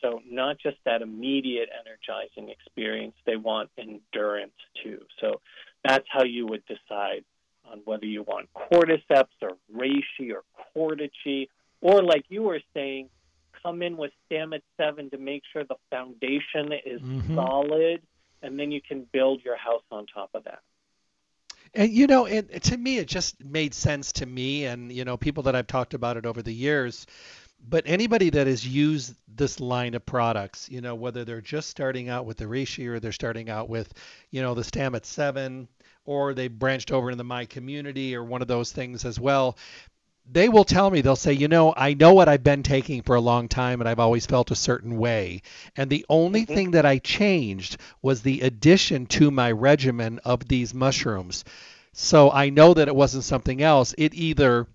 So 0.00 0.20
not 0.28 0.58
just 0.58 0.76
that 0.84 1.02
immediate 1.02 1.68
energizing 1.74 2.50
experience, 2.50 3.14
they 3.26 3.36
want 3.36 3.70
endurance 3.76 4.52
too. 4.82 5.00
So 5.20 5.40
that's 5.84 6.06
how 6.08 6.24
you 6.24 6.46
would 6.46 6.62
decide 6.66 7.24
on 7.70 7.80
whether 7.84 8.06
you 8.06 8.22
want 8.22 8.48
cordyceps 8.54 9.26
or 9.42 9.52
reishi 9.74 10.32
or 10.32 10.42
cordyceps, 10.76 11.48
or 11.80 12.02
like 12.02 12.24
you 12.28 12.42
were 12.42 12.60
saying, 12.74 13.08
come 13.62 13.82
in 13.82 13.96
with 13.96 14.12
Stamets 14.30 14.62
7 14.76 15.10
to 15.10 15.18
make 15.18 15.42
sure 15.52 15.64
the 15.64 15.76
foundation 15.90 16.72
is 16.84 17.00
mm-hmm. 17.00 17.34
solid, 17.34 18.02
and 18.42 18.58
then 18.58 18.70
you 18.70 18.80
can 18.80 19.06
build 19.12 19.44
your 19.44 19.56
house 19.56 19.82
on 19.90 20.06
top 20.06 20.30
of 20.34 20.44
that. 20.44 20.60
And 21.74 21.92
you 21.92 22.06
know, 22.06 22.24
it, 22.24 22.62
to 22.64 22.76
me, 22.76 22.98
it 22.98 23.08
just 23.08 23.44
made 23.44 23.74
sense 23.74 24.12
to 24.12 24.26
me, 24.26 24.64
and 24.64 24.90
you 24.90 25.04
know, 25.04 25.16
people 25.16 25.42
that 25.44 25.54
I've 25.54 25.66
talked 25.66 25.94
about 25.94 26.16
it 26.16 26.24
over 26.24 26.42
the 26.42 26.52
years 26.52 27.06
but 27.66 27.82
anybody 27.86 28.30
that 28.30 28.46
has 28.46 28.66
used 28.66 29.14
this 29.26 29.60
line 29.60 29.94
of 29.94 30.06
products, 30.06 30.68
you 30.70 30.80
know, 30.80 30.94
whether 30.94 31.24
they're 31.24 31.40
just 31.40 31.68
starting 31.68 32.08
out 32.08 32.24
with 32.24 32.36
the 32.36 32.44
reishi 32.44 32.86
or 32.86 33.00
they're 33.00 33.12
starting 33.12 33.50
out 33.50 33.68
with, 33.68 33.92
you 34.30 34.40
know, 34.40 34.54
the 34.54 34.62
Stamets 34.62 35.06
7 35.06 35.68
or 36.08 36.32
they 36.32 36.48
branched 36.48 36.90
over 36.90 37.10
into 37.10 37.22
the 37.22 37.28
MyCommunity 37.28 38.14
or 38.14 38.24
one 38.24 38.40
of 38.40 38.48
those 38.48 38.72
things 38.72 39.04
as 39.04 39.20
well, 39.20 39.58
they 40.30 40.48
will 40.48 40.64
tell 40.64 40.90
me, 40.90 41.02
they'll 41.02 41.16
say, 41.16 41.34
you 41.34 41.48
know, 41.48 41.74
I 41.76 41.92
know 41.92 42.14
what 42.14 42.30
I've 42.30 42.42
been 42.42 42.62
taking 42.62 43.02
for 43.02 43.14
a 43.14 43.20
long 43.20 43.46
time 43.46 43.80
and 43.80 43.88
I've 43.88 43.98
always 44.00 44.24
felt 44.24 44.50
a 44.50 44.56
certain 44.56 44.96
way. 44.96 45.42
And 45.76 45.90
the 45.90 46.06
only 46.08 46.44
mm-hmm. 46.44 46.54
thing 46.54 46.70
that 46.70 46.86
I 46.86 46.96
changed 46.96 47.76
was 48.00 48.22
the 48.22 48.40
addition 48.40 49.04
to 49.06 49.30
my 49.30 49.52
regimen 49.52 50.18
of 50.24 50.48
these 50.48 50.72
mushrooms. 50.72 51.44
So 51.92 52.30
I 52.30 52.48
know 52.48 52.72
that 52.72 52.88
it 52.88 52.96
wasn't 52.96 53.24
something 53.24 53.60
else. 53.60 53.94
It 53.98 54.14
either 54.14 54.66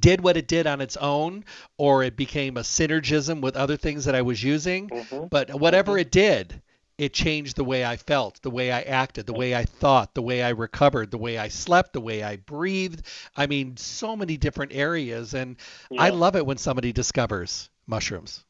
did 0.00 0.20
what 0.20 0.36
it 0.36 0.48
did 0.48 0.66
on 0.66 0.80
its 0.80 0.96
own 0.96 1.44
or 1.76 2.02
it 2.02 2.16
became 2.16 2.56
a 2.56 2.62
synergism 2.62 3.40
with 3.40 3.54
other 3.54 3.76
things 3.76 4.06
that 4.06 4.16
I 4.16 4.22
was 4.22 4.42
using. 4.42 4.88
Mm-hmm. 4.88 5.26
But 5.30 5.54
whatever 5.54 5.92
mm-hmm. 5.92 6.00
it 6.00 6.10
did, 6.10 6.62
it 7.00 7.14
changed 7.14 7.56
the 7.56 7.64
way 7.64 7.82
I 7.82 7.96
felt, 7.96 8.42
the 8.42 8.50
way 8.50 8.70
I 8.70 8.82
acted, 8.82 9.24
the 9.24 9.32
way 9.32 9.54
I 9.54 9.64
thought, 9.64 10.12
the 10.12 10.20
way 10.20 10.42
I 10.42 10.50
recovered, 10.50 11.10
the 11.10 11.16
way 11.16 11.38
I 11.38 11.48
slept, 11.48 11.94
the 11.94 12.00
way 12.00 12.22
I 12.22 12.36
breathed. 12.36 13.06
I 13.34 13.46
mean, 13.46 13.78
so 13.78 14.14
many 14.14 14.36
different 14.36 14.74
areas. 14.74 15.32
And 15.32 15.56
yeah. 15.90 16.02
I 16.02 16.10
love 16.10 16.36
it 16.36 16.44
when 16.44 16.58
somebody 16.58 16.92
discovers 16.92 17.70
mushrooms. 17.86 18.44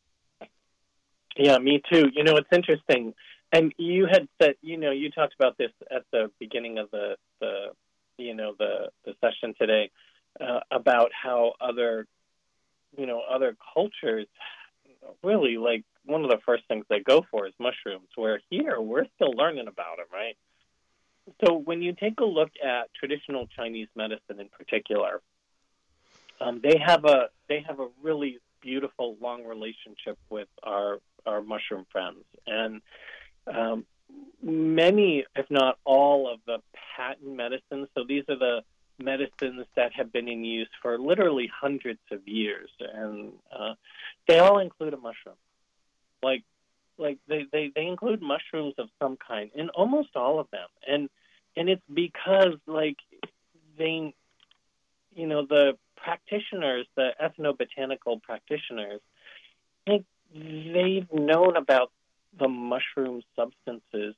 Yeah, 1.37 1.59
me 1.59 1.81
too. 1.93 2.11
You 2.13 2.25
know, 2.25 2.35
it's 2.35 2.49
interesting. 2.51 3.15
And 3.53 3.73
you 3.79 4.09
had 4.11 4.27
said, 4.43 4.57
you 4.63 4.77
know, 4.79 4.91
you 4.91 5.13
talked 5.13 5.35
about 5.39 5.57
this 5.57 5.71
at 5.89 6.03
the 6.11 6.33
beginning 6.41 6.79
of 6.79 6.91
the, 6.91 7.15
the 7.41 7.67
you 8.19 8.35
know, 8.35 8.57
the, 8.59 8.89
the 9.05 9.15
session 9.21 9.55
today 9.61 9.93
uh, 10.41 10.59
about 10.73 11.13
how 11.13 11.53
other, 11.61 12.09
you 12.99 13.07
know, 13.07 13.23
other 13.33 13.57
cultures 13.75 14.27
really 15.23 15.57
like 15.57 15.85
one 16.05 16.25
of 16.25 16.31
the 16.31 16.39
first 16.45 16.65
things 16.69 16.85
they 16.89 17.01
go 17.01 17.25
for 17.31 17.47
is 17.47 17.55
mushrooms. 17.59 18.09
Where 18.17 18.41
here 18.51 18.81
we're 18.81 19.07
still 19.17 19.33
learning 19.33 19.69
about 19.69 19.99
them, 19.99 20.07
right? 20.13 20.37
So 21.45 21.55
when 21.55 21.83
you 21.83 21.95
take 21.95 22.21
a 22.21 22.25
look 22.25 22.51
at 22.65 22.93
traditional 22.95 23.47
Chinese 23.57 23.89
medicine 23.95 24.41
in 24.41 24.49
particular, 24.49 25.21
um, 26.41 26.61
they 26.63 26.79
have 26.85 27.05
a 27.05 27.29
they 27.49 27.65
have 27.67 27.81
a 27.81 27.89
really 28.03 28.39
beautiful 28.61 29.17
long 29.21 29.45
relationship 29.45 30.19
with 30.29 30.49
our 30.63 30.99
our 31.27 31.43
mushroom 31.43 31.87
friends 31.93 32.25
and 32.47 32.81
um, 33.47 33.85
many, 34.43 35.25
if 35.37 35.47
not 35.51 35.79
all, 35.85 36.33
of 36.33 36.41
the 36.47 36.59
patent 36.97 37.37
medicines. 37.37 37.89
So 37.97 38.05
these 38.07 38.25
are 38.29 38.39
the 38.39 38.63
medicines 39.03 39.67
that 39.77 39.93
have 39.95 40.13
been 40.13 40.29
in 40.29 40.45
use 40.45 40.69
for 40.83 40.99
literally 40.99 41.51
hundreds 41.53 42.01
of 42.11 42.27
years, 42.27 42.71
and 42.81 43.33
uh, 43.57 43.75
they 44.29 44.39
all 44.39 44.59
include 44.59 44.95
a 44.95 44.97
mushroom. 44.97 45.37
Like, 46.23 46.45
like 46.99 47.19
they, 47.29 47.47
they, 47.51 47.73
they 47.75 47.87
include 47.87 48.21
mushrooms 48.21 48.75
of 48.79 48.89
some 49.01 49.17
kind 49.17 49.51
in 49.55 49.71
almost 49.71 50.17
all 50.17 50.39
of 50.39 50.51
them, 50.51 50.69
and 50.87 51.09
and 51.57 51.69
it's 51.69 51.83
because 51.93 52.55
like 52.67 52.99
they, 53.79 54.15
you 55.15 55.27
know, 55.27 55.47
the 55.47 55.77
practitioners, 55.97 56.87
the 56.97 57.11
ethnobotanical 57.23 58.23
practitioners, 58.23 59.01
think 59.87 60.05
they've 60.33 61.11
known 61.13 61.57
about 61.57 61.91
the 62.39 62.49
mushroom 62.49 63.23
substances 63.37 64.15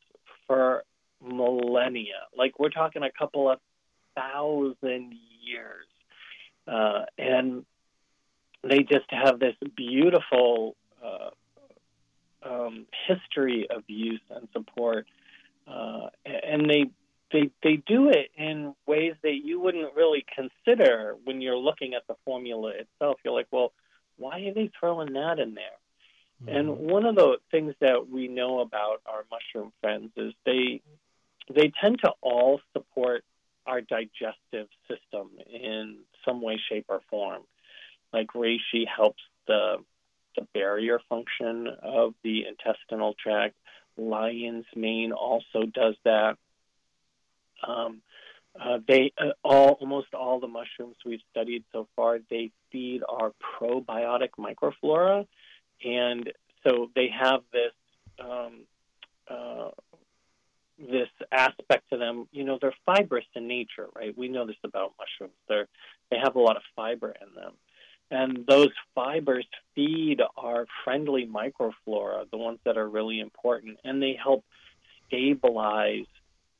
for 0.46 0.84
millennia. 1.24 2.26
Like 2.36 2.58
we're 2.58 2.70
talking 2.70 3.02
a 3.02 3.10
couple 3.10 3.50
of 3.50 3.58
thousand 4.14 5.14
years. 5.42 5.86
Uh, 6.66 7.04
and 7.18 7.64
they 8.62 8.80
just 8.80 9.10
have 9.10 9.40
this 9.40 9.56
beautiful 9.76 10.76
uh, 11.04 11.30
um, 12.48 12.86
history 13.06 13.66
of 13.68 13.82
use 13.88 14.20
and 14.30 14.48
support. 14.52 15.06
Uh, 15.66 16.08
and 16.24 16.68
they, 16.68 16.84
they, 17.32 17.50
they 17.62 17.76
do 17.86 18.08
it 18.08 18.30
in 18.36 18.74
ways 18.86 19.14
that 19.22 19.40
you 19.44 19.60
wouldn't 19.60 19.94
really 19.94 20.24
consider 20.34 21.16
when 21.24 21.40
you're 21.40 21.56
looking 21.56 21.94
at 21.94 22.06
the 22.06 22.14
formula 22.24 22.70
itself. 22.70 23.18
You're 23.24 23.34
like, 23.34 23.48
well, 23.50 23.72
why 24.16 24.40
are 24.40 24.54
they 24.54 24.70
throwing 24.78 25.14
that 25.14 25.38
in 25.38 25.54
there? 25.54 25.64
Mm-hmm. 26.44 26.56
And 26.56 26.78
one 26.78 27.06
of 27.06 27.14
the 27.14 27.36
things 27.50 27.74
that 27.80 28.08
we 28.10 28.28
know 28.28 28.60
about 28.60 29.00
our 29.06 29.24
mushroom 29.30 29.72
friends 29.80 30.10
is 30.16 30.32
they 30.44 30.82
they 31.52 31.72
tend 31.80 31.98
to 32.04 32.12
all 32.20 32.60
support 32.72 33.24
our 33.66 33.80
digestive 33.80 34.68
system 34.88 35.30
in 35.52 35.98
some 36.24 36.40
way, 36.42 36.60
shape, 36.68 36.86
or 36.88 37.00
form. 37.10 37.42
Like 38.12 38.28
reishi 38.34 38.86
helps 38.86 39.22
the 39.46 39.76
the 40.36 40.46
barrier 40.54 40.98
function 41.08 41.68
of 41.82 42.14
the 42.22 42.44
intestinal 42.46 43.14
tract. 43.22 43.54
Lion's 43.96 44.64
mane 44.74 45.12
also 45.12 45.64
does 45.64 45.94
that. 46.04 46.38
Um, 47.66 48.00
uh, 48.58 48.78
they 48.86 49.12
uh, 49.18 49.32
all 49.42 49.78
almost 49.80 50.14
all 50.14 50.40
the 50.40 50.48
mushrooms 50.48 50.96
we've 51.04 51.20
studied 51.30 51.64
so 51.72 51.88
far 51.96 52.18
they 52.30 52.50
feed 52.70 53.02
our 53.08 53.32
probiotic 53.60 54.30
microflora, 54.38 55.26
and 55.84 56.30
so 56.64 56.90
they 56.94 57.08
have 57.08 57.40
this 57.52 57.72
um, 58.20 58.64
uh, 59.28 59.70
this 60.90 61.08
aspect 61.30 61.90
to 61.90 61.98
them. 61.98 62.26
You 62.32 62.44
know, 62.44 62.58
they're 62.60 62.74
fibrous 62.84 63.24
in 63.34 63.46
nature, 63.46 63.88
right? 63.94 64.16
We 64.16 64.28
know 64.28 64.46
this 64.46 64.56
about 64.64 64.92
mushrooms. 64.98 65.38
They're 65.48 65.68
they 66.10 66.18
have 66.22 66.36
a 66.36 66.40
lot 66.40 66.56
of 66.56 66.62
fiber 66.76 67.14
in 67.20 67.34
them. 67.34 67.52
And 68.10 68.44
those 68.46 68.68
fibers 68.94 69.46
feed 69.74 70.20
our 70.36 70.66
friendly 70.84 71.26
microflora, 71.26 72.30
the 72.30 72.36
ones 72.36 72.58
that 72.66 72.76
are 72.76 72.86
really 72.88 73.20
important, 73.20 73.78
and 73.84 74.02
they 74.02 74.18
help 74.22 74.44
stabilize 75.06 76.04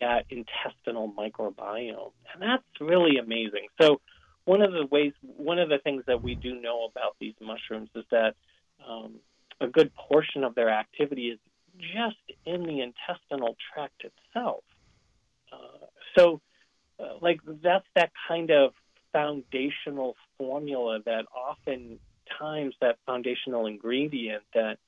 that 0.01 0.25
intestinal 0.31 1.12
microbiome. 1.12 2.12
And 2.33 2.43
that's 2.43 2.64
really 2.81 3.18
amazing. 3.18 3.66
So, 3.81 4.01
one 4.45 4.62
of 4.62 4.73
the 4.73 4.87
ways, 4.87 5.12
one 5.23 5.59
of 5.59 5.68
the 5.68 5.79
things 5.79 6.05
that 6.07 6.23
we 6.23 6.35
do 6.35 6.61
know 6.61 6.89
about 6.91 7.16
these 7.20 7.35
mushrooms 7.41 7.91
is 7.95 8.05
that 8.11 8.35
um, 8.89 9.16
a 9.61 9.68
good 9.68 9.95
portion 9.95 10.43
of 10.45 10.55
their 10.55 10.70
activity 10.70 11.29
is 11.29 11.39
just 11.79 12.16
in 12.45 12.62
the 12.62 12.81
intestinal 12.81 13.57
tract 13.73 14.05
itself. 14.05 14.64
Uh, 15.53 15.87
so, 16.16 16.41
uh, 16.99 17.14
like, 17.20 17.41
that's 17.62 17.87
that 17.95 18.12
kind 18.29 18.51
of 18.51 18.73
foundational 19.12 20.16
formula 20.39 21.01
that 21.05 21.27
oftentimes, 21.35 22.75
that 22.81 22.99
foundational 23.07 23.66
ingredient 23.66 24.43
that 24.55 24.79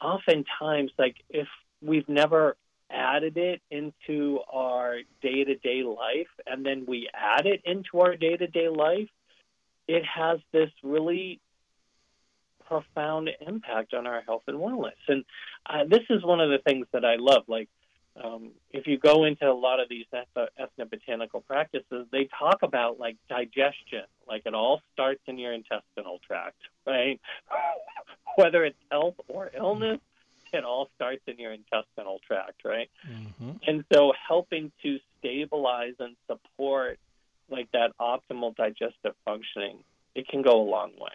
oftentimes, 0.00 0.90
like, 0.98 1.16
if 1.28 1.48
we've 1.82 2.08
never 2.08 2.56
added 2.90 3.36
it 3.36 3.62
into 3.70 4.40
our 4.52 4.96
day 5.22 5.44
to 5.44 5.54
day 5.56 5.82
life 5.82 6.28
and 6.46 6.66
then 6.66 6.84
we 6.86 7.08
add 7.14 7.46
it 7.46 7.62
into 7.64 8.00
our 8.00 8.16
day 8.16 8.36
to 8.36 8.46
day 8.46 8.68
life, 8.68 9.08
it 9.86 10.04
has 10.04 10.38
this 10.52 10.70
really 10.82 11.40
profound 12.70 13.28
impact 13.46 13.92
on 13.94 14.06
our 14.06 14.20
health 14.22 14.44
and 14.46 14.56
wellness. 14.58 14.92
And 15.08 15.24
uh, 15.66 15.84
this 15.88 16.04
is 16.08 16.22
one 16.22 16.40
of 16.40 16.50
the 16.50 16.58
things 16.58 16.86
that 16.92 17.04
I 17.04 17.16
love. 17.18 17.42
Like, 17.48 17.68
um, 18.22 18.52
if 18.70 18.86
you 18.86 18.96
go 18.96 19.24
into 19.24 19.50
a 19.50 19.52
lot 19.52 19.80
of 19.80 19.88
these 19.88 20.06
ethnobotanical 20.14 21.44
practices, 21.46 22.06
they 22.12 22.28
talk 22.38 22.58
about 22.62 23.00
like 23.00 23.16
digestion, 23.28 24.04
like 24.26 24.42
it 24.46 24.54
all 24.54 24.80
starts 24.92 25.20
in 25.26 25.38
your 25.38 25.52
intestinal 25.52 26.20
tract, 26.26 26.58
right? 26.86 27.20
Whether 28.36 28.64
it's 28.64 28.78
health 28.90 29.16
or 29.26 29.50
illness, 29.56 29.98
it 30.52 30.64
all 30.64 30.88
starts 30.94 31.22
in 31.26 31.38
your 31.38 31.52
intestinal 31.52 32.20
tract, 32.26 32.64
right? 32.64 32.90
Mm-hmm. 33.08 33.50
And 33.66 33.84
so 33.92 34.12
helping 34.28 34.70
to 34.82 34.98
stabilize 35.18 35.94
and 35.98 36.16
support 36.28 36.98
like 37.48 37.70
that 37.72 37.92
optimal 38.00 38.54
digestive 38.54 39.14
functioning, 39.24 39.78
it 40.14 40.28
can 40.28 40.42
go 40.42 40.60
a 40.62 40.68
long 40.68 40.92
way. 40.98 41.12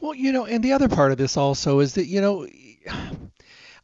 Well, 0.00 0.14
you 0.14 0.32
know, 0.32 0.46
and 0.46 0.62
the 0.62 0.72
other 0.72 0.88
part 0.88 1.12
of 1.12 1.18
this 1.18 1.36
also 1.36 1.80
is 1.80 1.94
that, 1.94 2.06
you 2.06 2.20
know, 2.20 2.46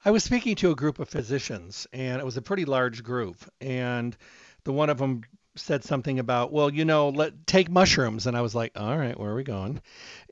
I 0.04 0.10
was 0.10 0.22
speaking 0.22 0.54
to 0.56 0.70
a 0.70 0.74
group 0.76 0.98
of 0.98 1.08
physicians 1.08 1.86
and 1.92 2.20
it 2.20 2.24
was 2.24 2.36
a 2.36 2.42
pretty 2.42 2.64
large 2.64 3.02
group 3.02 3.36
and 3.60 4.16
the 4.64 4.72
one 4.72 4.90
of 4.90 4.98
them 4.98 5.22
said 5.56 5.84
something 5.84 6.18
about, 6.18 6.52
well, 6.52 6.70
you 6.70 6.84
know, 6.84 7.08
let 7.10 7.46
take 7.46 7.70
mushrooms 7.70 8.26
and 8.26 8.36
I 8.36 8.40
was 8.42 8.54
like, 8.54 8.72
all 8.76 8.96
right, 8.96 9.18
where 9.18 9.30
are 9.30 9.36
we 9.36 9.44
going? 9.44 9.80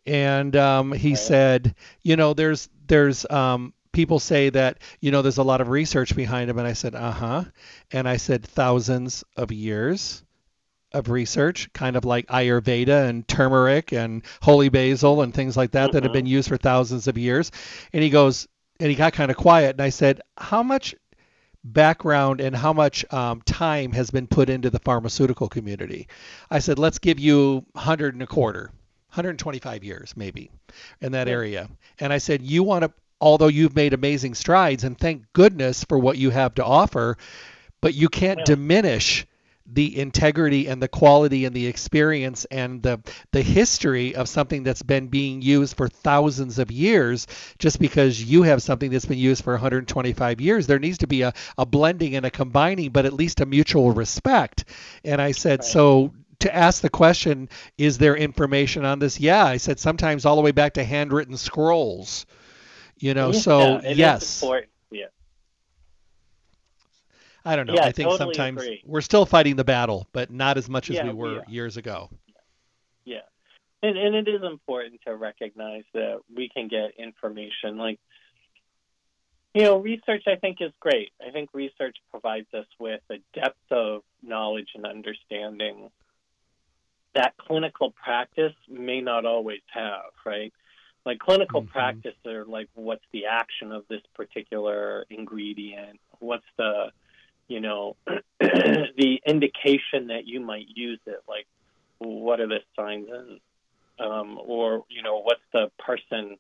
and 0.07 0.55
um, 0.57 0.93
he 0.93 1.14
said, 1.14 1.74
you 2.03 2.16
know, 2.16 2.35
there's 2.35 2.68
there's 2.87 3.28
um, 3.30 3.72
people 3.93 4.18
say 4.18 4.51
that 4.51 4.78
you 5.01 5.11
know 5.11 5.22
there's 5.22 5.39
a 5.39 5.43
lot 5.43 5.61
of 5.61 5.68
research 5.68 6.16
behind 6.16 6.49
them, 6.51 6.59
and 6.59 6.66
I 6.66 6.72
said, 6.72 6.95
uh 6.95 7.12
huh, 7.12 7.45
and 7.91 8.09
I 8.09 8.16
said 8.16 8.45
thousands 8.45 9.24
of 9.37 9.53
years 9.53 10.22
of 10.93 11.09
research, 11.09 11.72
kind 11.72 11.97
of 11.97 12.05
like 12.05 12.26
Ayurveda 12.28 13.09
and 13.09 13.26
turmeric 13.26 13.93
and 13.93 14.22
holy 14.40 14.68
basil 14.68 15.22
and 15.22 15.32
things 15.32 15.57
like 15.57 15.72
that 15.72 15.86
mm-hmm. 15.86 15.93
that 15.93 16.03
have 16.05 16.12
been 16.12 16.24
mm-hmm. 16.24 16.32
used 16.32 16.49
for 16.49 16.57
thousands 16.57 17.09
of 17.09 17.18
years. 17.18 17.51
And 17.93 18.03
he 18.03 18.11
goes, 18.11 18.49
and 18.80 18.90
he 18.90 18.97
got 18.97 19.12
kind 19.12 19.30
of 19.30 19.36
quiet, 19.36 19.76
and 19.76 19.80
I 19.80 19.90
said, 19.90 20.20
how 20.36 20.62
much 20.62 20.95
background 21.64 22.40
and 22.40 22.57
how 22.57 22.72
much 22.72 23.05
um, 23.12 23.40
time 23.43 23.93
has 23.93 24.11
been 24.11 24.26
put 24.26 24.51
into 24.51 24.70
the 24.70 24.80
pharmaceutical 24.80 25.49
community? 25.49 26.09
I 26.51 26.59
said, 26.59 26.78
let's 26.78 26.99
give 26.99 27.20
you 27.20 27.64
100 27.72 28.14
and 28.14 28.22
a 28.22 28.26
quarter 28.26 28.72
125 29.12 29.84
years 29.84 30.14
maybe 30.16 30.51
in 31.01 31.12
that 31.12 31.26
yeah. 31.26 31.32
area. 31.32 31.68
And 32.01 32.12
I 32.12 32.18
said, 32.18 32.43
you 32.43 32.62
want 32.62 32.84
to, 32.84 32.93
although 33.20 33.49
you've 33.49 33.76
made 33.76 33.93
amazing 33.93 34.34
strides, 34.34 34.84
and 34.84 34.99
thank 34.99 35.32
goodness 35.32 35.84
for 35.84 35.99
what 35.99 36.16
you 36.16 36.30
have 36.30 36.55
to 36.55 36.64
offer, 36.64 37.18
but 37.82 37.95
you 37.95 38.09
can't 38.09 38.38
yeah. 38.40 38.45
diminish 38.47 39.26
the 39.67 39.99
integrity 39.99 40.67
and 40.67 40.83
the 40.83 40.89
quality 40.89 41.45
and 41.45 41.55
the 41.55 41.67
experience 41.67 42.45
and 42.47 42.83
the 42.83 43.01
the 43.31 43.43
history 43.43 44.15
of 44.15 44.29
something 44.29 44.63
that's 44.63 44.83
been 44.83 45.09
being 45.09 45.41
used 45.41 45.77
for 45.77 45.89
thousands 45.89 46.59
of 46.59 46.71
years 46.71 47.27
just 47.59 47.79
because 47.79 48.23
you 48.23 48.43
have 48.43 48.63
something 48.63 48.91
that's 48.91 49.07
been 49.07 49.19
used 49.19 49.45
for 49.45 49.53
125 49.53 50.41
years 50.41 50.67
there 50.67 50.79
needs 50.79 50.99
to 50.99 51.07
be 51.07 51.23
a, 51.23 51.33
a 51.59 51.65
blending 51.65 52.17
and 52.17 52.27
a 52.27 52.31
combining 52.31 52.91
but 52.91 53.07
at 53.07 53.13
least 53.13 53.41
a 53.41 53.47
mutual 53.47 53.93
respect 53.93 54.65
and 55.05 55.21
i 55.21 55.31
said 55.31 55.61
right. 55.61 55.65
so 55.65 56.13
to 56.43 56.55
ask 56.55 56.83
the 56.83 56.91
question, 56.91 57.49
is 57.79 57.99
there 57.99 58.17
information 58.17 58.85
on 58.85 58.99
this? 58.99 59.21
Yeah, 59.21 59.45
I 59.45 59.57
said 59.59 59.79
sometimes 59.79 60.27
all 60.27 60.35
the 60.35 60.43
way 60.43 60.51
back 60.51 60.75
to 60.75 60.85
handwritten 60.85 61.37
scrolls. 61.37 62.27
You 62.99 63.15
know, 63.15 63.33
yeah, 63.33 63.39
so 63.39 63.81
yes. 63.81 64.43
Yeah. 64.45 64.61
I 67.45 67.57
don't 67.57 67.66
know. 67.66 67.74
Yeah, 67.74 67.84
I 67.84 67.93
think 67.93 68.09
totally 68.09 68.34
sometimes 68.34 68.62
agree. 68.62 68.82
we're 68.86 69.01
still 69.01 69.26
fighting 69.26 69.57
the 69.57 69.64
battle, 69.64 70.09
but 70.12 70.30
not 70.30 70.59
as 70.59 70.68
much 70.68 70.90
as 70.90 70.97
yeah, 70.97 71.07
we 71.07 71.12
were 71.12 71.43
we 71.47 71.53
years 71.53 71.76
ago. 71.76 72.11
Yeah. 73.05 73.20
And, 73.82 73.99
and 73.99 74.14
it 74.14 74.28
is 74.28 74.43
important 74.43 75.01
to 75.07 75.16
recognize 75.16 75.84
that 75.93 76.20
we 76.34 76.49
can 76.49 76.68
get 76.68 76.93
information 76.99 77.78
like 77.78 77.99
you 79.55 79.64
know, 79.64 79.78
research 79.78 80.22
I 80.26 80.36
think 80.36 80.59
is 80.61 80.72
great. 80.80 81.12
I 81.20 81.30
think 81.30 81.51
research 81.53 81.97
provides 82.11 82.47
us 82.55 82.66
with 82.78 83.03
a 83.11 83.16
depth 83.34 83.70
of 83.70 84.03
knowledge 84.22 84.68
and 84.74 84.86
understanding 84.86 85.90
that 87.14 87.34
clinical 87.36 87.90
practice 87.90 88.55
may 88.68 89.01
not 89.01 89.26
always 89.26 89.61
have, 89.72 90.12
right? 90.24 90.53
Like 91.05 91.18
clinical 91.18 91.62
mm-hmm. 91.62 91.70
practice 91.70 92.14
are 92.26 92.45
like 92.47 92.68
what's 92.74 93.05
the 93.12 93.26
action 93.26 93.72
of 93.72 93.84
this 93.88 94.01
particular 94.14 95.05
ingredient? 95.11 96.01
What's 96.20 96.47
the, 96.57 96.93
you 97.53 97.61
know, 97.61 97.96
the 98.40 99.20
indication 99.26 100.07
that 100.07 100.26
you 100.26 100.40
might 100.40 100.66
use 100.74 101.00
it? 101.07 101.20
Like 101.28 101.46
what 101.98 102.40
are 102.40 102.48
the 102.48 102.61
signs 102.74 103.09
and, 103.11 103.40
um, 104.00 104.38
or, 104.42 104.84
you 104.88 105.03
know, 105.03 105.20
what's 105.20 105.42
the 105.53 105.70
person 105.78 106.38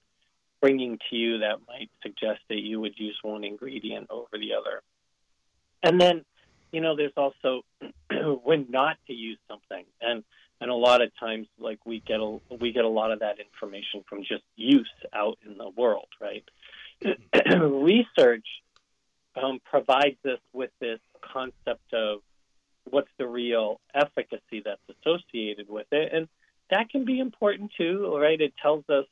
bringing 0.62 0.98
to 1.10 1.16
you 1.16 1.38
that 1.40 1.58
might 1.68 1.90
suggest 2.02 2.40
that 2.48 2.60
you 2.60 2.80
would 2.80 2.94
use 2.96 3.18
one 3.22 3.44
ingredient 3.44 4.06
over 4.08 4.38
the 4.38 4.54
other? 4.54 4.82
And 5.82 6.00
then, 6.00 6.24
you 6.72 6.80
know, 6.80 6.96
there's 6.96 7.12
also 7.14 7.60
when 8.42 8.68
not 8.70 8.96
to 9.08 9.12
use 9.12 9.38
something. 9.48 9.84
And 10.00 10.24
and 10.62 10.70
a 10.70 10.74
lot 10.74 11.02
of 11.02 11.10
times 11.20 11.46
like 11.58 11.84
we 11.84 12.00
get 12.00 12.20
a 12.20 12.38
we 12.58 12.72
get 12.72 12.84
a 12.84 12.88
lot 12.88 13.12
of 13.12 13.18
that 13.18 13.38
information 13.38 14.02
from 14.08 14.20
just 14.20 14.44
use 14.56 14.88
out 15.12 15.36
in 15.44 15.58
the 15.58 15.68
world 15.68 16.06
right 16.20 16.44
research 17.60 18.46
um, 19.40 19.60
provides 19.64 20.18
us 20.24 20.40
with 20.52 20.70
this 20.80 21.00
concept 21.32 21.92
of 21.92 22.20
what's 22.84 23.10
the 23.18 23.26
real 23.26 23.80
efficacy 23.94 24.62
that's 24.64 24.80
associated 24.88 25.68
with 25.68 25.86
it 25.92 26.12
and 26.12 26.28
that 26.70 26.90
can 26.90 27.04
be 27.04 27.20
important 27.20 27.70
too 27.76 28.16
right 28.16 28.40
it 28.40 28.52
tells 28.60 28.84
us 28.88 29.06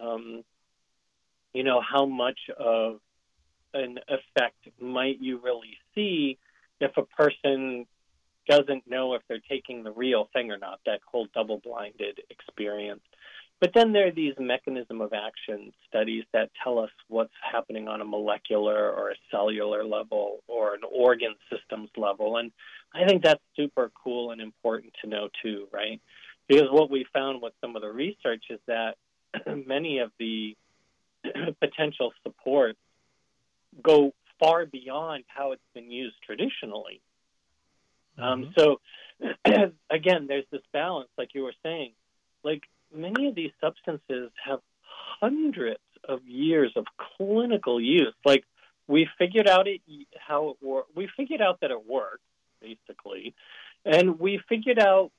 um, 0.00 0.44
you 1.52 1.64
know 1.64 1.80
how 1.80 2.06
much 2.06 2.38
of 2.56 3.00
an 3.74 3.98
effect 4.08 4.56
might 4.80 5.20
you 5.20 5.40
really 5.42 5.76
see 5.94 6.38
if 6.80 6.96
a 6.96 7.02
person 7.02 7.86
doesn't 8.48 8.88
know 8.88 9.14
if 9.14 9.22
they're 9.28 9.40
taking 9.48 9.84
the 9.84 9.92
real 9.92 10.28
thing 10.32 10.50
or 10.50 10.58
not, 10.58 10.80
that 10.86 11.00
whole 11.06 11.28
double 11.34 11.60
blinded 11.62 12.20
experience. 12.30 13.02
But 13.60 13.72
then 13.74 13.92
there 13.92 14.08
are 14.08 14.12
these 14.12 14.34
mechanism 14.38 15.02
of 15.02 15.12
action 15.12 15.72
studies 15.86 16.24
that 16.32 16.50
tell 16.64 16.78
us 16.78 16.90
what's 17.08 17.32
happening 17.52 17.88
on 17.88 18.00
a 18.00 18.06
molecular 18.06 18.90
or 18.90 19.10
a 19.10 19.14
cellular 19.30 19.84
level 19.84 20.38
or 20.48 20.74
an 20.74 20.80
organ 20.90 21.34
systems 21.52 21.90
level. 21.94 22.38
And 22.38 22.52
I 22.94 23.06
think 23.06 23.22
that's 23.22 23.42
super 23.56 23.92
cool 24.02 24.30
and 24.30 24.40
important 24.40 24.94
to 25.02 25.10
know 25.10 25.28
too, 25.42 25.68
right? 25.72 26.00
Because 26.48 26.68
what 26.70 26.90
we 26.90 27.04
found 27.12 27.42
with 27.42 27.52
some 27.60 27.76
of 27.76 27.82
the 27.82 27.92
research 27.92 28.44
is 28.48 28.60
that 28.66 28.96
many 29.66 29.98
of 29.98 30.10
the 30.18 30.56
potential 31.60 32.12
supports 32.22 32.78
go 33.82 34.12
far 34.40 34.64
beyond 34.64 35.24
how 35.28 35.52
it's 35.52 35.62
been 35.74 35.90
used 35.90 36.16
traditionally. 36.24 37.02
Um, 38.18 38.46
mm-hmm. 38.46 38.50
so 38.58 38.80
again, 39.90 40.26
there's 40.28 40.46
this 40.50 40.62
balance, 40.72 41.10
like 41.18 41.34
you 41.34 41.42
were 41.42 41.54
saying. 41.62 41.92
Like 42.42 42.62
many 42.94 43.28
of 43.28 43.34
these 43.34 43.52
substances 43.60 44.30
have 44.44 44.60
hundreds 45.20 45.80
of 46.08 46.26
years 46.26 46.72
of 46.76 46.86
clinical 47.16 47.80
use. 47.80 48.14
Like 48.24 48.44
we 48.86 49.08
figured 49.18 49.48
out 49.48 49.68
it 49.68 49.80
how 50.18 50.56
it. 50.60 50.84
We 50.94 51.08
figured 51.16 51.40
out 51.40 51.60
that 51.60 51.70
it 51.70 51.86
works 51.88 52.22
basically, 52.60 53.34
and 53.84 54.18
we 54.18 54.40
figured 54.48 54.78
out 54.78 55.10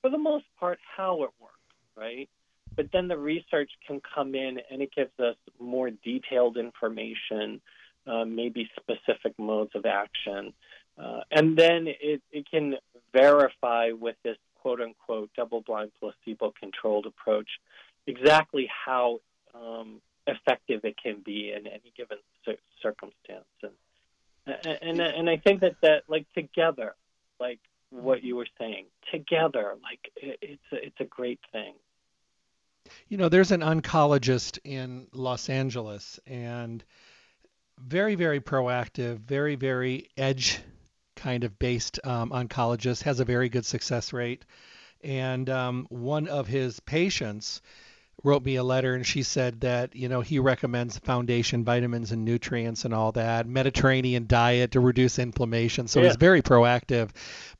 for 0.00 0.10
the 0.10 0.18
most 0.18 0.44
part 0.58 0.78
how 0.96 1.22
it 1.22 1.30
works, 1.40 1.54
right? 1.96 2.28
But 2.76 2.90
then 2.92 3.08
the 3.08 3.16
research 3.16 3.70
can 3.86 4.00
come 4.14 4.34
in 4.34 4.58
and 4.70 4.82
it 4.82 4.90
gives 4.94 5.18
us 5.18 5.36
more 5.60 5.90
detailed 5.90 6.56
information, 6.56 7.60
uh, 8.06 8.24
maybe 8.24 8.68
specific 8.80 9.38
modes 9.38 9.70
of 9.74 9.86
action. 9.86 10.52
Uh, 10.98 11.20
and 11.30 11.56
then 11.56 11.86
it, 11.86 12.20
it 12.32 12.50
can 12.50 12.74
verify 13.12 13.92
with 13.92 14.16
this 14.24 14.36
quote 14.64 14.80
unquote 14.80 15.30
double 15.36 15.60
blind 15.60 15.90
placebo 16.00 16.52
controlled 16.58 17.04
approach 17.06 17.48
exactly 18.06 18.68
how 18.86 19.20
um, 19.54 20.00
effective 20.26 20.80
it 20.84 20.96
can 21.00 21.20
be 21.24 21.52
in 21.52 21.66
any 21.66 21.92
given 21.96 22.16
circumstance. 22.82 23.44
And 23.62 23.72
and 24.46 24.82
and, 24.82 25.00
and 25.00 25.30
I 25.30 25.36
think 25.36 25.60
that 25.60 25.76
that 25.82 26.04
like 26.08 26.26
together, 26.34 26.94
like 27.38 27.60
what 27.90 28.24
you 28.24 28.36
were 28.36 28.48
saying, 28.58 28.86
together, 29.12 29.74
like 29.82 30.10
it, 30.16 30.38
it's 30.40 30.72
a, 30.72 30.76
it's 30.76 31.00
a 31.00 31.04
great 31.04 31.40
thing. 31.52 31.74
You 33.08 33.18
know, 33.18 33.28
there's 33.28 33.52
an 33.52 33.60
oncologist 33.60 34.58
in 34.64 35.06
Los 35.12 35.48
Angeles, 35.48 36.20
and 36.26 36.82
very, 37.78 38.14
very 38.14 38.40
proactive, 38.40 39.18
very, 39.18 39.56
very 39.56 40.08
edge 40.16 40.60
kind 41.24 41.44
of 41.44 41.58
based 41.58 41.98
um, 42.04 42.30
oncologist, 42.30 43.02
has 43.02 43.18
a 43.18 43.24
very 43.24 43.48
good 43.48 43.64
success 43.64 44.12
rate. 44.12 44.44
And 45.02 45.48
um, 45.48 45.86
one 45.88 46.28
of 46.28 46.46
his 46.46 46.80
patients 46.80 47.62
wrote 48.22 48.44
me 48.44 48.56
a 48.56 48.62
letter 48.62 48.94
and 48.94 49.06
she 49.06 49.22
said 49.22 49.60
that 49.60 49.96
you 49.96 50.08
know 50.08 50.20
he 50.20 50.38
recommends 50.38 50.98
foundation 50.98 51.64
vitamins 51.64 52.12
and 52.12 52.24
nutrients 52.24 52.84
and 52.84 52.94
all 52.94 53.10
that 53.12 53.46
mediterranean 53.46 54.24
diet 54.26 54.70
to 54.70 54.80
reduce 54.80 55.18
inflammation 55.18 55.88
so 55.88 56.00
yeah. 56.00 56.06
he's 56.06 56.16
very 56.16 56.40
proactive 56.40 57.10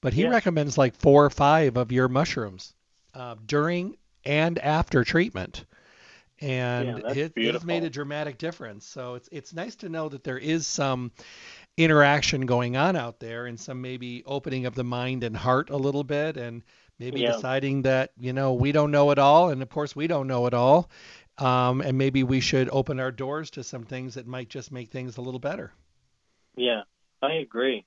but 0.01 0.13
he 0.13 0.23
yeah. 0.23 0.29
recommends 0.29 0.79
like 0.79 0.95
four 0.95 1.25
or 1.25 1.29
five 1.29 1.77
of 1.77 1.91
your 1.91 2.09
mushrooms 2.09 2.73
uh, 3.15 3.35
during 3.45 3.97
and 4.25 4.59
after 4.61 5.03
treatment 5.03 5.67
and 6.41 7.01
yeah, 7.01 7.13
it, 7.13 7.33
it's 7.37 7.65
made 7.65 7.83
a 7.85 7.91
dramatic 7.91 8.39
difference 8.39 8.87
so 8.87 9.17
it's 9.17 9.29
it's 9.33 9.53
nice 9.53 9.75
to 9.75 9.89
know 9.89 10.09
that 10.09 10.23
there 10.23 10.39
is 10.39 10.67
some 10.67 11.11
interaction 11.77 12.47
going 12.47 12.77
on 12.77 12.97
out 12.97 13.19
there 13.19 13.47
and 13.47 13.59
some 13.59 13.81
maybe 13.81 14.23
opening 14.27 14.67
of 14.67 14.75
the 14.75 14.85
mind 14.85 15.25
and 15.25 15.37
heart 15.37 15.71
a 15.71 15.77
little 15.77 16.05
bit 16.05 16.37
and 16.37 16.63
maybe 16.99 17.21
yeah. 17.21 17.33
deciding 17.33 17.83
that 17.83 18.13
you 18.19 18.33
know 18.33 18.53
we 18.53 18.71
don't 18.71 18.93
know 18.93 19.11
it 19.11 19.19
all 19.19 19.51
and 19.51 19.61
of 19.61 19.69
course 19.69 19.97
we 19.97 20.07
don't 20.07 20.29
know 20.29 20.47
it 20.47 20.55
all 20.55 20.89
um, 21.39 21.81
and 21.81 21.99
maybe 21.99 22.23
we 22.23 22.39
should 22.39 22.69
open 22.71 23.01
our 23.01 23.11
doors 23.11 23.51
to 23.51 23.65
some 23.65 23.83
things 23.83 24.15
that 24.15 24.27
might 24.27 24.49
just 24.49 24.71
make 24.71 24.91
things 24.91 25.17
a 25.17 25.21
little 25.21 25.41
better. 25.41 25.73
Yeah 26.57 26.83
i 27.23 27.35
agree. 27.35 27.85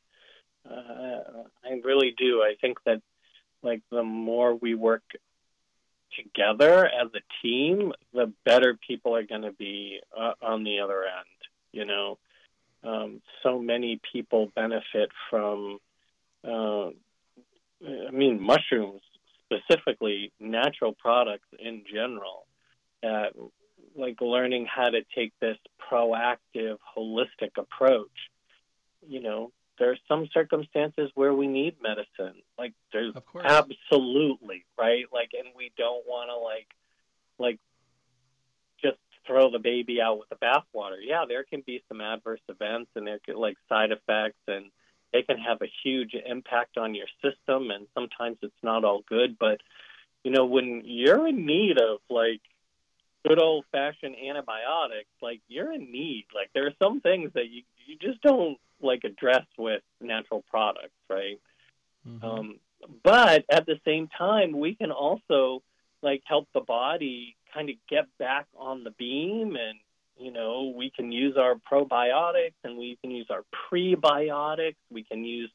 Uh, 0.69 1.43
i 1.63 1.79
really 1.85 2.13
do. 2.17 2.41
I 2.41 2.55
think 2.59 2.83
that 2.85 3.01
like 3.63 3.81
the 3.89 4.03
more 4.03 4.53
we 4.53 4.75
work 4.75 5.03
together 6.13 6.85
as 6.85 7.09
a 7.13 7.21
team 7.41 7.93
the 8.13 8.33
better 8.43 8.77
people 8.87 9.15
are 9.15 9.23
going 9.23 9.43
to 9.43 9.51
be 9.51 9.99
uh, 10.17 10.33
on 10.41 10.63
the 10.63 10.79
other 10.79 11.03
end 11.03 11.37
you 11.71 11.85
know? 11.85 12.17
Um, 12.83 13.16
so 13.47 13.59
many 13.59 13.99
people 14.11 14.51
benefit 14.55 15.09
from 15.29 15.79
uh, 16.43 16.87
I 17.85 18.11
mean, 18.11 18.41
mushrooms 18.41 19.01
specifically, 19.45 20.31
natural 20.39 20.93
products 20.93 21.47
in 21.59 21.83
general, 21.91 22.45
uh, 23.03 23.27
like 23.95 24.19
learning 24.19 24.67
how 24.73 24.89
to 24.89 25.01
take 25.15 25.33
this 25.39 25.57
proactive, 25.89 26.77
holistic 26.97 27.51
approach. 27.57 28.11
You 29.07 29.21
know, 29.21 29.51
there 29.79 29.91
are 29.91 29.97
some 30.07 30.27
circumstances 30.33 31.11
where 31.15 31.33
we 31.33 31.47
need 31.47 31.75
medicine. 31.81 32.41
Like 32.57 32.73
there's 32.91 33.13
absolutely 33.43 34.65
right. 34.77 35.05
Like, 35.11 35.31
and 35.37 35.49
we 35.55 35.71
don't 35.77 36.05
want 36.05 36.29
to 36.29 36.37
like, 36.37 36.67
like, 37.39 37.59
throw 39.27 39.51
the 39.51 39.59
baby 39.59 40.01
out 40.01 40.17
with 40.17 40.29
the 40.29 40.35
bathwater. 40.35 40.97
Yeah, 41.01 41.25
there 41.27 41.43
can 41.43 41.61
be 41.65 41.83
some 41.87 42.01
adverse 42.01 42.39
events 42.49 42.89
and 42.95 43.05
there 43.05 43.19
can 43.19 43.35
like 43.35 43.57
side 43.69 43.91
effects 43.91 44.39
and 44.47 44.71
they 45.13 45.21
can 45.23 45.37
have 45.37 45.61
a 45.61 45.71
huge 45.83 46.13
impact 46.13 46.77
on 46.77 46.95
your 46.95 47.07
system 47.21 47.71
and 47.71 47.87
sometimes 47.93 48.37
it's 48.41 48.63
not 48.63 48.83
all 48.83 49.03
good 49.07 49.37
but 49.39 49.59
you 50.23 50.31
know 50.31 50.45
when 50.45 50.81
you're 50.85 51.27
in 51.27 51.45
need 51.45 51.77
of 51.77 51.99
like 52.09 52.41
good 53.25 53.41
old 53.41 53.65
fashioned 53.71 54.15
antibiotics 54.15 55.09
like 55.21 55.41
you're 55.47 55.73
in 55.73 55.91
need 55.91 56.25
like 56.35 56.49
there 56.53 56.67
are 56.67 56.73
some 56.79 57.01
things 57.01 57.31
that 57.33 57.49
you 57.49 57.63
you 57.85 57.97
just 57.99 58.21
don't 58.21 58.57
like 58.81 59.03
address 59.03 59.45
with 59.57 59.81
natural 60.01 60.43
products 60.49 60.93
right 61.09 61.39
mm-hmm. 62.07 62.25
um 62.25 62.59
but 63.03 63.45
at 63.49 63.65
the 63.65 63.79
same 63.85 64.07
time 64.17 64.57
we 64.57 64.75
can 64.75 64.91
also 64.91 65.63
like 66.03 66.21
help 66.25 66.47
the 66.53 66.59
body 66.59 67.36
kind 67.53 67.69
of 67.69 67.75
get 67.89 68.05
back 68.17 68.47
on 68.57 68.83
the 68.83 68.91
beam 68.91 69.55
and 69.55 69.79
you 70.19 70.31
know, 70.31 70.73
we 70.75 70.89
can 70.89 71.11
use 71.11 71.35
our 71.37 71.55
probiotics 71.55 72.55
and 72.63 72.77
we 72.77 72.97
can 73.01 73.11
use 73.11 73.27
our 73.29 73.43
prebiotics. 73.71 74.75
We 74.89 75.03
can 75.03 75.23
use, 75.23 75.51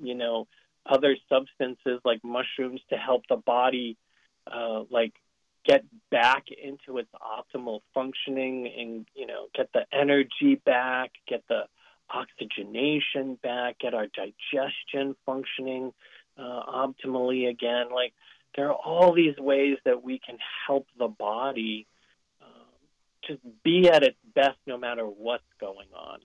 you 0.00 0.14
know, 0.14 0.46
other 0.86 1.16
substances 1.28 2.00
like 2.04 2.24
mushrooms 2.24 2.80
to 2.90 2.96
help 2.96 3.24
the 3.28 3.36
body, 3.36 3.96
uh, 4.50 4.84
like, 4.90 5.12
get 5.64 5.84
back 6.10 6.46
into 6.50 6.98
its 6.98 7.10
optimal 7.14 7.80
functioning 7.94 8.68
and, 8.76 9.06
you 9.14 9.26
know, 9.26 9.46
get 9.54 9.68
the 9.72 9.84
energy 9.92 10.60
back, 10.64 11.12
get 11.28 11.44
the 11.48 11.62
oxygenation 12.10 13.38
back, 13.42 13.78
get 13.78 13.94
our 13.94 14.06
digestion 14.08 15.14
functioning 15.24 15.92
uh, 16.36 16.62
optimally 16.66 17.48
again. 17.48 17.86
Like, 17.94 18.12
there 18.56 18.68
are 18.70 18.74
all 18.74 19.12
these 19.12 19.36
ways 19.38 19.78
that 19.84 20.02
we 20.02 20.18
can 20.18 20.38
help 20.66 20.86
the 20.98 21.08
body 21.08 21.86
um, 22.42 22.48
just 23.26 23.40
be 23.62 23.88
at 23.88 24.02
its 24.02 24.18
best 24.34 24.58
no 24.66 24.76
matter 24.76 25.04
what's 25.04 25.42
going 25.60 25.88
on. 25.94 26.20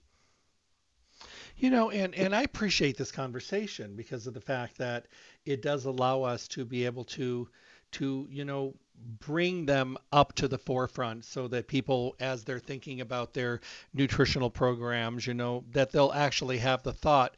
You 1.58 1.72
know, 1.72 1.90
and, 1.90 2.14
and 2.14 2.36
I 2.36 2.44
appreciate 2.44 2.98
this 2.98 3.12
conversation 3.12 3.96
because 3.96 4.28
of 4.28 4.36
the 4.36 4.42
fact 4.42 4.78
that 4.78 5.08
it 5.46 5.62
does 5.64 5.86
allow 5.86 6.22
us 6.22 6.48
to 6.50 6.66
be 6.66 6.86
able 6.86 7.04
to 7.06 7.50
to, 7.94 8.28
you 8.30 8.44
know, 8.44 8.76
bring 9.20 9.66
them 9.66 9.98
up 10.12 10.34
to 10.34 10.48
the 10.48 10.58
forefront 10.58 11.24
so 11.24 11.48
that 11.48 11.68
people 11.68 12.16
as 12.20 12.44
they're 12.44 12.60
thinking 12.60 13.02
about 13.02 13.34
their 13.34 13.62
nutritional 13.94 14.50
programs, 14.50 15.26
you 15.26 15.34
know, 15.34 15.64
that 15.72 15.92
they'll 15.92 16.12
actually 16.12 16.58
have 16.58 16.84
the 16.84 16.94
thought, 16.94 17.36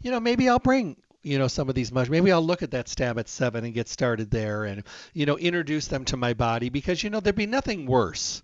you 0.00 0.10
know, 0.10 0.20
maybe 0.20 0.48
I'll 0.48 0.58
bring 0.58 0.96
you 1.22 1.38
know 1.38 1.48
some 1.48 1.68
of 1.68 1.74
these 1.74 1.92
mushrooms 1.92 2.10
maybe 2.10 2.32
i'll 2.32 2.44
look 2.44 2.62
at 2.62 2.70
that 2.70 2.86
Stamets 2.86 3.28
seven 3.28 3.64
and 3.64 3.74
get 3.74 3.88
started 3.88 4.30
there 4.30 4.64
and 4.64 4.84
you 5.12 5.26
know 5.26 5.36
introduce 5.36 5.86
them 5.86 6.04
to 6.06 6.16
my 6.16 6.34
body 6.34 6.68
because 6.68 7.02
you 7.02 7.10
know 7.10 7.20
there'd 7.20 7.36
be 7.36 7.46
nothing 7.46 7.86
worse 7.86 8.42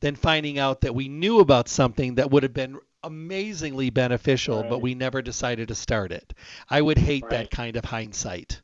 than 0.00 0.16
finding 0.16 0.58
out 0.58 0.82
that 0.82 0.94
we 0.94 1.08
knew 1.08 1.40
about 1.40 1.68
something 1.68 2.16
that 2.16 2.30
would 2.30 2.42
have 2.42 2.54
been 2.54 2.78
amazingly 3.02 3.90
beneficial, 3.90 4.62
right. 4.62 4.70
but 4.70 4.80
we 4.80 4.94
never 4.94 5.22
decided 5.22 5.68
to 5.68 5.74
start 5.74 6.12
it. 6.12 6.34
I 6.68 6.80
would 6.80 6.98
hate 6.98 7.22
right. 7.24 7.30
that 7.30 7.50
kind 7.50 7.76
of 7.76 7.84
hindsight. 7.84 8.62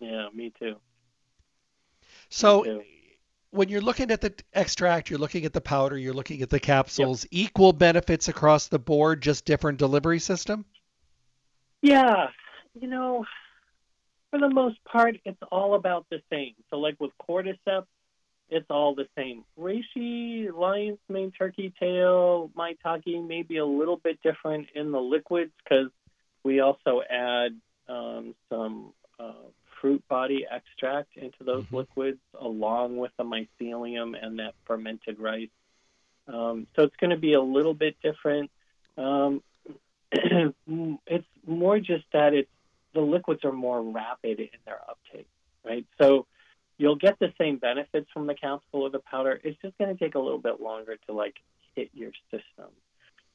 Yeah, 0.00 0.28
me 0.34 0.52
too. 0.58 0.76
So 2.30 2.62
me 2.62 2.68
too. 2.68 2.82
when 3.50 3.68
you're 3.68 3.80
looking 3.80 4.10
at 4.10 4.20
the 4.20 4.34
extract, 4.52 5.10
you're 5.10 5.18
looking 5.18 5.44
at 5.44 5.52
the 5.52 5.60
powder, 5.60 5.98
you're 5.98 6.14
looking 6.14 6.42
at 6.42 6.50
the 6.50 6.60
capsules, 6.60 7.24
yep. 7.24 7.28
equal 7.32 7.72
benefits 7.72 8.28
across 8.28 8.68
the 8.68 8.78
board, 8.78 9.22
just 9.22 9.44
different 9.44 9.78
delivery 9.78 10.18
system? 10.18 10.64
Yeah, 11.82 12.28
you 12.74 12.88
know, 12.88 13.24
for 14.30 14.38
the 14.38 14.48
most 14.48 14.82
part, 14.84 15.16
it's 15.24 15.42
all 15.50 15.74
about 15.74 16.06
the 16.10 16.20
same. 16.30 16.54
So, 16.70 16.78
like 16.78 16.96
with 17.00 17.12
cordyceps, 17.28 17.86
it's 18.50 18.66
all 18.70 18.94
the 18.94 19.06
same. 19.16 19.44
Reishi, 19.58 20.52
lion's 20.52 20.98
mane, 21.08 21.32
turkey 21.36 21.72
tail, 21.78 22.50
maitake 22.56 23.26
may 23.26 23.42
be 23.42 23.58
a 23.58 23.66
little 23.66 23.96
bit 23.96 24.18
different 24.22 24.68
in 24.74 24.90
the 24.90 25.00
liquids 25.00 25.52
because 25.62 25.90
we 26.44 26.60
also 26.60 27.02
add 27.08 27.52
um, 27.88 28.34
some 28.48 28.92
uh, 29.20 29.32
fruit 29.80 30.02
body 30.08 30.46
extract 30.50 31.16
into 31.16 31.44
those 31.44 31.64
mm-hmm. 31.64 31.76
liquids 31.76 32.20
along 32.40 32.96
with 32.96 33.12
the 33.18 33.24
mycelium 33.24 34.14
and 34.20 34.38
that 34.38 34.54
fermented 34.66 35.18
rice. 35.18 35.48
Um, 36.26 36.66
so 36.74 36.84
it's 36.84 36.96
going 36.96 37.10
to 37.10 37.16
be 37.16 37.34
a 37.34 37.40
little 37.40 37.74
bit 37.74 37.96
different. 38.02 38.50
Um, 38.96 39.42
it's 40.12 41.26
more 41.46 41.78
just 41.78 42.04
that 42.12 42.34
it's 42.34 42.50
the 42.94 43.00
liquids 43.00 43.44
are 43.44 43.52
more 43.52 43.82
rapid 43.82 44.40
in 44.40 44.48
their 44.64 44.80
uptake, 44.88 45.28
right? 45.64 45.86
So 46.00 46.26
you'll 46.78 46.96
get 46.96 47.18
the 47.18 47.32
same 47.38 47.58
benefits 47.58 48.08
from 48.12 48.26
the 48.26 48.34
capsule 48.34 48.82
or 48.82 48.90
the 48.90 49.00
powder. 49.00 49.40
It's 49.42 49.60
just 49.60 49.76
going 49.78 49.94
to 49.94 50.02
take 50.02 50.14
a 50.14 50.18
little 50.18 50.38
bit 50.38 50.60
longer 50.60 50.96
to 51.06 51.12
like 51.12 51.36
hit 51.74 51.90
your 51.92 52.12
system. 52.30 52.70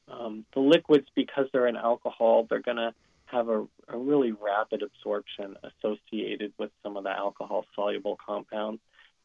Um, 0.08 0.44
the 0.54 0.60
liquids, 0.60 1.06
because 1.14 1.46
they're 1.52 1.66
an 1.66 1.76
alcohol, 1.76 2.46
they're 2.48 2.60
going 2.60 2.76
to 2.76 2.92
have 3.26 3.48
a, 3.48 3.66
a 3.88 3.96
really 3.96 4.32
rapid 4.32 4.82
absorption 4.82 5.56
associated 5.62 6.52
with 6.58 6.70
some 6.82 6.96
of 6.96 7.04
the 7.04 7.10
alcohol 7.10 7.64
soluble 7.74 8.18
compounds. 8.24 8.80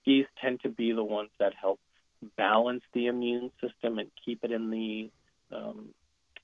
These 0.06 0.26
tend 0.42 0.62
to 0.62 0.70
be 0.70 0.94
the 0.94 1.04
ones 1.04 1.30
that 1.40 1.54
help 1.60 1.80
balance 2.38 2.84
the 2.94 3.08
immune 3.08 3.52
system 3.62 4.00
and 4.00 4.10
keep 4.26 4.44
it 4.44 4.52
in 4.52 4.70
the 4.70 5.10
um, 5.52 5.90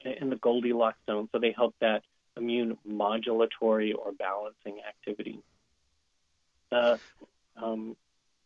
in 0.03 0.29
the 0.29 0.35
Goldilocks 0.35 0.97
zone. 1.05 1.29
So 1.31 1.39
they 1.39 1.51
help 1.51 1.75
that 1.81 2.03
immune 2.37 2.77
modulatory 2.87 3.93
or 3.95 4.11
balancing 4.11 4.81
activity. 4.87 5.39
Uh, 6.71 6.97
um, 7.61 7.95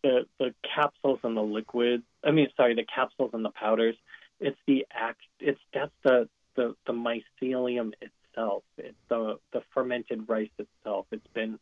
the 0.04 0.26
the 0.38 0.54
capsules 0.76 1.20
and 1.24 1.36
the 1.36 1.42
liquids. 1.42 2.04
I 2.24 2.32
mean, 2.32 2.48
sorry, 2.56 2.76
the 2.76 2.86
capsules 2.86 3.32
and 3.34 3.44
the 3.44 3.50
powders. 3.50 3.96
It's 4.40 4.58
the 4.68 4.86
act. 4.92 5.22
It's 5.40 5.60
that's 5.74 5.92
the 6.04 6.30
the 6.56 6.76
the 6.86 6.94
mycelium 6.94 7.94
itself. 8.02 8.64
It's 8.78 8.98
the 9.10 9.40
the 9.52 9.62
fermented 9.74 10.30
rice 10.30 10.50
itself. 10.58 11.08
It's 11.12 11.28
been 11.34 11.60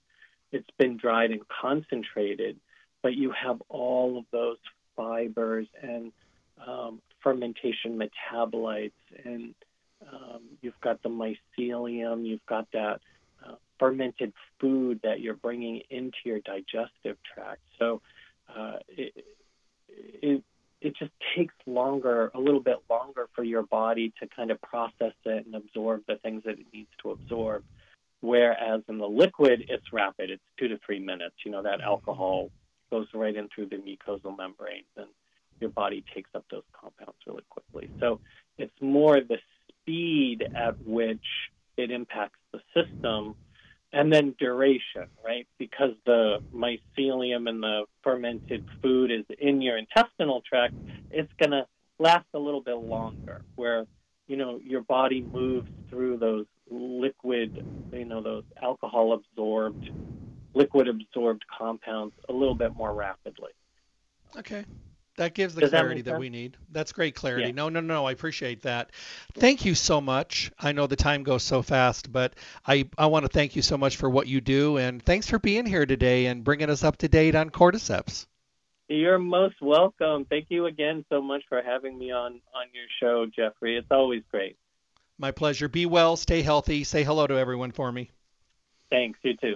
it's 0.51 0.69
been 0.78 0.97
dried 0.97 1.32
and 1.32 1.41
concentrated, 1.47 2.59
but 3.01 3.13
you 3.15 3.32
have 3.32 3.61
all 3.69 4.17
of 4.17 4.25
those 4.32 4.57
fibers 4.95 5.67
and 5.82 6.11
um, 6.65 7.01
fermentation 7.21 7.99
metabolites 7.99 8.91
and 9.23 9.53
um, 10.12 10.41
you've 10.62 10.80
got 10.82 11.01
the 11.03 11.10
mycelium, 11.10 12.26
you've 12.26 12.45
got 12.45 12.68
that 12.74 12.99
uh, 13.45 13.55
fermented 13.80 14.34
food 14.60 14.99
that 15.03 15.20
you're 15.20 15.36
bringing 15.36 15.82
into 15.89 16.18
your 16.26 16.39
digestive 16.39 17.18
tract. 17.34 17.62
So 17.80 18.01
uh, 18.55 18.78
it, 18.88 19.14
it 19.89 20.43
it 20.80 20.95
just 20.95 21.12
takes 21.36 21.55
longer, 21.66 22.30
a 22.36 22.39
little 22.39 22.60
bit 22.60 22.78
longer 22.89 23.28
for 23.34 23.43
your 23.43 23.64
body 23.64 24.14
to 24.20 24.28
kind 24.28 24.51
of 24.51 24.62
process 24.62 25.14
it 25.26 25.45
and 25.45 25.55
absorb 25.55 26.03
the 26.08 26.18
things 26.18 26.43
that 26.45 26.60
it 26.60 26.66
needs 26.72 26.89
to 27.01 27.12
absorb. 27.12 27.64
Whereas 28.22 28.82
in 28.88 28.97
the 28.99 29.08
liquid, 29.08 29.66
it's 29.70 29.91
rapid. 29.91 30.30
It's 30.30 30.43
two 30.60 30.68
to 30.68 30.80
three 30.86 30.99
minutes. 30.99 31.36
You 31.43 31.51
know, 31.51 31.64
that 31.64 31.82
alcohol 31.82 32.51
goes 32.91 33.08
right 33.14 33.36
in 33.36 33.49
through 33.53 33.68
the 33.68 33.78
mucosal 33.78 34.38
membranes 34.38 34.86
and 34.95 35.08
your 35.60 35.72
body 35.72 36.03
takes 36.14 36.30
up 36.36 36.45
those 36.51 36.64
compounds 36.80 37.18
really 37.26 37.43
quickly. 37.49 37.89
So 37.99 38.20
it's 38.58 38.80
more 38.82 39.20
the 39.20 39.38
speed 39.88 40.44
at 40.56 40.76
which 40.86 41.24
it 41.78 41.92
impacts 41.92 42.40
the 42.52 42.60
system 42.74 43.36
and 43.94 44.12
then 44.12 44.36
duration, 44.38 45.08
right? 45.26 45.48
Because 45.58 45.92
the 46.06 46.38
mycelium 46.54 47.48
and 47.48 47.64
the 47.64 47.84
fermented 48.04 48.66
food 48.82 49.12
is 49.12 49.24
in 49.40 49.62
your 49.62 49.78
intestinal 49.78 50.42
tract, 50.48 50.74
it's 51.10 51.32
going 51.40 51.52
to 51.52 51.66
last 52.00 52.26
a 52.34 52.40
little 52.40 52.62
bit 52.62 52.76
longer 52.76 53.42
where 53.56 53.86
you 54.28 54.36
know 54.36 54.60
your 54.62 54.82
body 54.82 55.22
moves 55.22 55.70
through 55.90 56.18
those 56.18 56.46
liquid, 56.70 57.64
you 57.94 58.06
know, 58.06 58.22
those 58.22 58.44
alcohol 58.62 59.14
absorbed 59.14 59.90
liquid 60.54 60.88
absorbed 60.88 61.44
compounds 61.58 62.14
a 62.28 62.34
little 62.34 62.56
bit 62.56 62.76
more 62.76 62.94
rapidly. 62.94 63.52
Okay. 64.36 64.66
That 65.18 65.34
gives 65.34 65.55
the 65.55 65.61
Does 65.61 65.72
clarity 65.72 66.01
that, 66.01 66.11
that, 66.11 66.20
we 66.20 66.30
need. 66.30 66.57
That's 66.72 66.91
great 66.91 67.15
clarity. 67.15 67.47
Yeah. 67.47 67.53
No, 67.53 67.70
no, 67.70 67.80
no. 67.80 68.05
I 68.05 68.11
appreciate 68.11 68.61
that. 68.61 68.91
Thank 69.34 69.65
you 69.65 69.74
so 69.74 69.99
much. 69.99 70.51
I 70.59 70.72
know 70.74 70.86
the 70.86 70.95
time 70.95 71.24
goes 71.24 71.41
so 71.41 71.63
fast, 71.63 72.11
but 72.11 72.36
I, 72.65 72.88
I 72.99 73.07
want 73.07 73.26
to 73.26 73.30
thank 73.30 73.55
you 73.55 73.63
so 73.63 73.80
much 73.80 73.97
for 73.97 74.09
what 74.09 74.28
you 74.28 74.41
do. 74.41 74.78
And 74.78 75.01
thanks 75.01 75.28
for 75.28 75.39
being 75.39 75.65
here 75.65 75.88
today 75.88 76.28
and 76.28 76.43
bringing 76.43 76.70
us 76.70 76.84
up 76.84 76.97
to 76.97 77.07
date 77.07 77.34
on 77.34 77.49
cordyceps. 77.49 78.28
You're 78.89 79.18
most 79.18 79.59
welcome. 79.59 80.26
Thank 80.26 80.45
you 80.49 80.68
again 80.68 81.03
so 81.09 81.20
much 81.20 81.43
for 81.49 81.63
having 81.63 81.97
me 81.97 82.11
on, 82.11 82.39
on 82.53 82.68
your 82.72 82.86
show, 83.01 83.26
Jeffrey. 83.26 83.76
It's 83.76 83.88
always 83.89 84.22
great. 84.30 84.55
My 85.18 85.32
pleasure. 85.32 85.68
Be 85.68 85.88
well, 85.88 86.15
stay 86.15 86.43
healthy. 86.43 86.84
Say 86.84 87.03
hello 87.03 87.26
to 87.26 87.34
everyone 87.34 87.72
for 87.72 87.91
me. 87.91 88.11
Thanks. 88.91 89.18
You 89.24 89.36
too. 89.36 89.55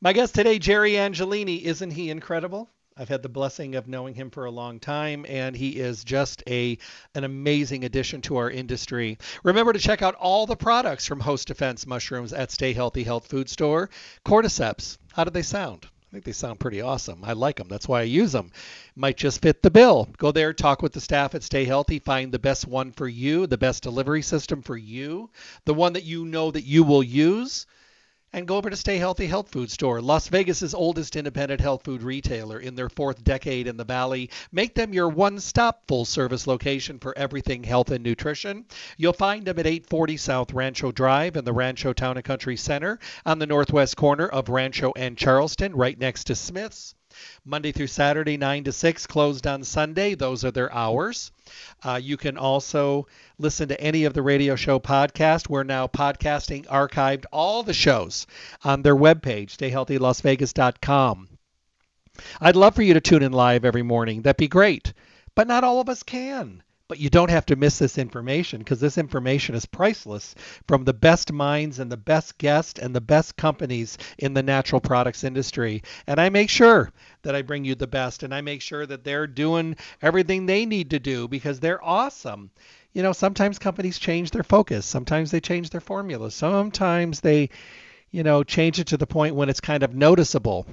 My 0.00 0.12
guest 0.12 0.34
today, 0.34 0.58
Jerry 0.58 0.94
Angelini. 0.94 1.62
Isn't 1.62 1.92
he 1.92 2.10
incredible? 2.10 2.68
I've 3.00 3.08
had 3.08 3.22
the 3.22 3.28
blessing 3.28 3.76
of 3.76 3.86
knowing 3.86 4.14
him 4.14 4.28
for 4.28 4.44
a 4.44 4.50
long 4.50 4.80
time, 4.80 5.24
and 5.28 5.54
he 5.54 5.78
is 5.78 6.02
just 6.02 6.42
a 6.48 6.76
an 7.14 7.22
amazing 7.22 7.84
addition 7.84 8.20
to 8.22 8.38
our 8.38 8.50
industry. 8.50 9.18
Remember 9.44 9.72
to 9.72 9.78
check 9.78 10.02
out 10.02 10.16
all 10.16 10.46
the 10.46 10.56
products 10.56 11.06
from 11.06 11.20
Host 11.20 11.46
Defense 11.46 11.86
Mushrooms 11.86 12.32
at 12.32 12.50
Stay 12.50 12.72
Healthy 12.72 13.04
Health 13.04 13.28
Food 13.28 13.48
Store. 13.48 13.88
Cordyceps, 14.24 14.98
how 15.12 15.22
do 15.22 15.30
they 15.30 15.42
sound? 15.42 15.86
I 15.86 16.10
think 16.10 16.24
they 16.24 16.32
sound 16.32 16.58
pretty 16.58 16.80
awesome. 16.80 17.22
I 17.22 17.34
like 17.34 17.56
them. 17.56 17.68
That's 17.68 17.86
why 17.86 18.00
I 18.00 18.04
use 18.04 18.32
them. 18.32 18.50
Might 18.96 19.16
just 19.16 19.42
fit 19.42 19.62
the 19.62 19.70
bill. 19.70 20.08
Go 20.16 20.32
there, 20.32 20.52
talk 20.52 20.82
with 20.82 20.92
the 20.92 21.00
staff 21.00 21.36
at 21.36 21.44
Stay 21.44 21.66
Healthy, 21.66 22.00
find 22.00 22.32
the 22.32 22.40
best 22.40 22.66
one 22.66 22.90
for 22.90 23.06
you, 23.06 23.46
the 23.46 23.58
best 23.58 23.84
delivery 23.84 24.22
system 24.22 24.60
for 24.60 24.76
you, 24.76 25.30
the 25.66 25.74
one 25.74 25.92
that 25.92 26.04
you 26.04 26.24
know 26.24 26.50
that 26.50 26.64
you 26.64 26.82
will 26.82 27.04
use 27.04 27.66
and 28.32 28.46
go 28.46 28.56
over 28.56 28.70
to 28.70 28.76
Stay 28.76 28.98
Healthy 28.98 29.26
Health 29.26 29.50
Food 29.50 29.70
Store, 29.70 30.00
Las 30.00 30.28
Vegas's 30.28 30.74
oldest 30.74 31.16
independent 31.16 31.60
health 31.60 31.84
food 31.84 32.02
retailer 32.02 32.58
in 32.60 32.74
their 32.74 32.88
fourth 32.88 33.24
decade 33.24 33.66
in 33.66 33.76
the 33.76 33.84
valley. 33.84 34.30
Make 34.52 34.74
them 34.74 34.92
your 34.92 35.08
one-stop 35.08 35.82
full-service 35.88 36.46
location 36.46 36.98
for 36.98 37.16
everything 37.16 37.64
health 37.64 37.90
and 37.90 38.04
nutrition. 38.04 38.64
You'll 38.96 39.12
find 39.12 39.44
them 39.44 39.58
at 39.58 39.66
840 39.66 40.16
South 40.16 40.52
Rancho 40.52 40.92
Drive 40.92 41.36
in 41.36 41.44
the 41.44 41.52
Rancho 41.52 41.92
Town 41.92 42.16
and 42.16 42.24
Country 42.24 42.56
Center 42.56 42.98
on 43.24 43.38
the 43.38 43.46
northwest 43.46 43.96
corner 43.96 44.26
of 44.26 44.48
Rancho 44.48 44.92
and 44.96 45.16
Charleston, 45.16 45.74
right 45.74 45.98
next 45.98 46.24
to 46.24 46.34
Smith's. 46.34 46.94
Monday 47.44 47.72
through 47.72 47.86
Saturday, 47.86 48.36
9 48.36 48.64
to 48.64 48.72
6, 48.72 49.06
closed 49.06 49.46
on 49.46 49.64
Sunday. 49.64 50.14
Those 50.14 50.44
are 50.44 50.50
their 50.50 50.72
hours. 50.72 51.30
Uh, 51.82 52.00
you 52.02 52.16
can 52.16 52.36
also 52.36 53.06
listen 53.38 53.68
to 53.68 53.80
any 53.80 54.04
of 54.04 54.14
the 54.14 54.22
radio 54.22 54.56
show 54.56 54.78
podcast. 54.78 55.48
We're 55.48 55.64
now 55.64 55.86
podcasting, 55.86 56.66
archived 56.66 57.24
all 57.32 57.62
the 57.62 57.74
shows 57.74 58.26
on 58.64 58.82
their 58.82 58.96
webpage, 58.96 59.56
stayhealthylasvegas.com. 59.56 61.28
I'd 62.40 62.56
love 62.56 62.74
for 62.74 62.82
you 62.82 62.94
to 62.94 63.00
tune 63.00 63.22
in 63.22 63.32
live 63.32 63.64
every 63.64 63.82
morning. 63.82 64.22
That'd 64.22 64.36
be 64.36 64.48
great. 64.48 64.92
But 65.34 65.46
not 65.46 65.64
all 65.64 65.80
of 65.80 65.88
us 65.88 66.02
can. 66.02 66.62
But 66.88 66.98
you 66.98 67.10
don't 67.10 67.30
have 67.30 67.44
to 67.46 67.56
miss 67.56 67.78
this 67.78 67.98
information 67.98 68.60
because 68.60 68.80
this 68.80 68.96
information 68.96 69.54
is 69.54 69.66
priceless 69.66 70.34
from 70.66 70.84
the 70.84 70.94
best 70.94 71.30
minds 71.30 71.78
and 71.78 71.92
the 71.92 71.98
best 71.98 72.38
guests 72.38 72.80
and 72.80 72.96
the 72.96 73.00
best 73.02 73.36
companies 73.36 73.98
in 74.16 74.32
the 74.32 74.42
natural 74.42 74.80
products 74.80 75.22
industry. 75.22 75.82
And 76.06 76.18
I 76.18 76.30
make 76.30 76.48
sure 76.48 76.90
that 77.22 77.34
I 77.34 77.42
bring 77.42 77.66
you 77.66 77.74
the 77.74 77.86
best 77.86 78.22
and 78.22 78.34
I 78.34 78.40
make 78.40 78.62
sure 78.62 78.86
that 78.86 79.04
they're 79.04 79.26
doing 79.26 79.76
everything 80.00 80.46
they 80.46 80.64
need 80.64 80.88
to 80.90 80.98
do 80.98 81.28
because 81.28 81.60
they're 81.60 81.84
awesome. 81.84 82.50
You 82.94 83.02
know, 83.02 83.12
sometimes 83.12 83.58
companies 83.58 83.98
change 83.98 84.30
their 84.30 84.42
focus, 84.42 84.86
sometimes 84.86 85.30
they 85.30 85.40
change 85.40 85.68
their 85.68 85.82
formula, 85.82 86.30
sometimes 86.30 87.20
they, 87.20 87.50
you 88.10 88.22
know, 88.22 88.42
change 88.42 88.80
it 88.80 88.86
to 88.86 88.96
the 88.96 89.06
point 89.06 89.34
when 89.34 89.50
it's 89.50 89.60
kind 89.60 89.82
of 89.82 89.94
noticeable. 89.94 90.66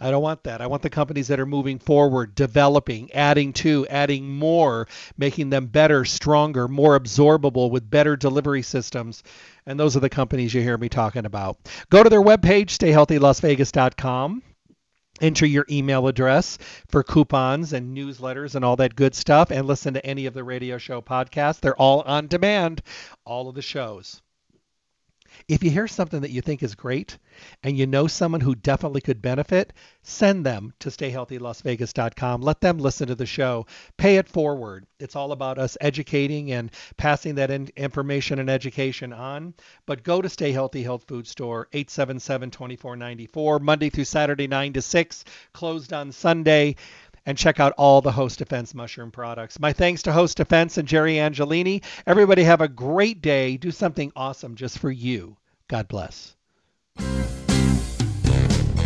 I 0.00 0.10
don't 0.10 0.22
want 0.22 0.44
that. 0.44 0.60
I 0.60 0.66
want 0.66 0.82
the 0.82 0.90
companies 0.90 1.28
that 1.28 1.40
are 1.40 1.46
moving 1.46 1.78
forward, 1.78 2.34
developing, 2.34 3.12
adding 3.12 3.52
to, 3.54 3.86
adding 3.88 4.28
more, 4.28 4.88
making 5.18 5.50
them 5.50 5.66
better, 5.66 6.04
stronger, 6.04 6.68
more 6.68 6.98
absorbable 6.98 7.70
with 7.70 7.90
better 7.90 8.16
delivery 8.16 8.62
systems. 8.62 9.22
And 9.66 9.78
those 9.78 9.96
are 9.96 10.00
the 10.00 10.08
companies 10.08 10.54
you 10.54 10.62
hear 10.62 10.78
me 10.78 10.88
talking 10.88 11.26
about. 11.26 11.58
Go 11.90 12.02
to 12.02 12.08
their 12.08 12.22
webpage, 12.22 12.76
stayhealthylasvegas.com. 12.78 14.42
Enter 15.20 15.44
your 15.44 15.66
email 15.70 16.08
address 16.08 16.56
for 16.88 17.02
coupons 17.02 17.74
and 17.74 17.94
newsletters 17.94 18.54
and 18.54 18.64
all 18.64 18.76
that 18.76 18.96
good 18.96 19.14
stuff, 19.14 19.50
and 19.50 19.66
listen 19.66 19.92
to 19.94 20.06
any 20.06 20.24
of 20.24 20.32
the 20.32 20.42
radio 20.42 20.78
show 20.78 21.02
podcasts. 21.02 21.60
They're 21.60 21.76
all 21.76 22.00
on 22.02 22.26
demand, 22.26 22.80
all 23.26 23.48
of 23.50 23.54
the 23.54 23.60
shows. 23.60 24.22
If 25.50 25.64
you 25.64 25.70
hear 25.72 25.88
something 25.88 26.20
that 26.20 26.30
you 26.30 26.42
think 26.42 26.62
is 26.62 26.76
great 26.76 27.18
and 27.64 27.76
you 27.76 27.84
know 27.84 28.06
someone 28.06 28.40
who 28.40 28.54
definitely 28.54 29.00
could 29.00 29.20
benefit, 29.20 29.72
send 30.04 30.46
them 30.46 30.72
to 30.78 30.90
stayhealthylasvegas.com. 30.90 32.40
Let 32.40 32.60
them 32.60 32.78
listen 32.78 33.08
to 33.08 33.16
the 33.16 33.26
show. 33.26 33.66
Pay 33.96 34.18
it 34.18 34.28
forward. 34.28 34.86
It's 35.00 35.16
all 35.16 35.32
about 35.32 35.58
us 35.58 35.76
educating 35.80 36.52
and 36.52 36.70
passing 36.96 37.34
that 37.34 37.50
in- 37.50 37.68
information 37.76 38.38
and 38.38 38.48
education 38.48 39.12
on. 39.12 39.54
But 39.86 40.04
go 40.04 40.22
to 40.22 40.28
Stay 40.28 40.52
Healthy 40.52 40.84
Health 40.84 41.02
Food 41.08 41.26
Store, 41.26 41.66
877-2494, 41.72 43.60
Monday 43.60 43.90
through 43.90 44.04
Saturday, 44.04 44.46
9 44.46 44.74
to 44.74 44.82
6, 44.82 45.24
closed 45.52 45.92
on 45.92 46.12
Sunday 46.12 46.76
and 47.26 47.36
check 47.36 47.58
out 47.58 47.72
all 47.76 48.00
the 48.00 48.12
Host 48.12 48.38
Defense 48.38 48.72
mushroom 48.72 49.10
products. 49.10 49.58
My 49.58 49.72
thanks 49.72 50.02
to 50.02 50.12
Host 50.12 50.36
Defense 50.36 50.78
and 50.78 50.86
Jerry 50.86 51.14
Angelini. 51.14 51.82
Everybody 52.06 52.44
have 52.44 52.60
a 52.60 52.68
great 52.68 53.20
day. 53.20 53.56
Do 53.56 53.72
something 53.72 54.12
awesome 54.14 54.54
just 54.54 54.78
for 54.78 54.92
you. 54.92 55.36
God 55.70 55.86
bless. 55.86 56.34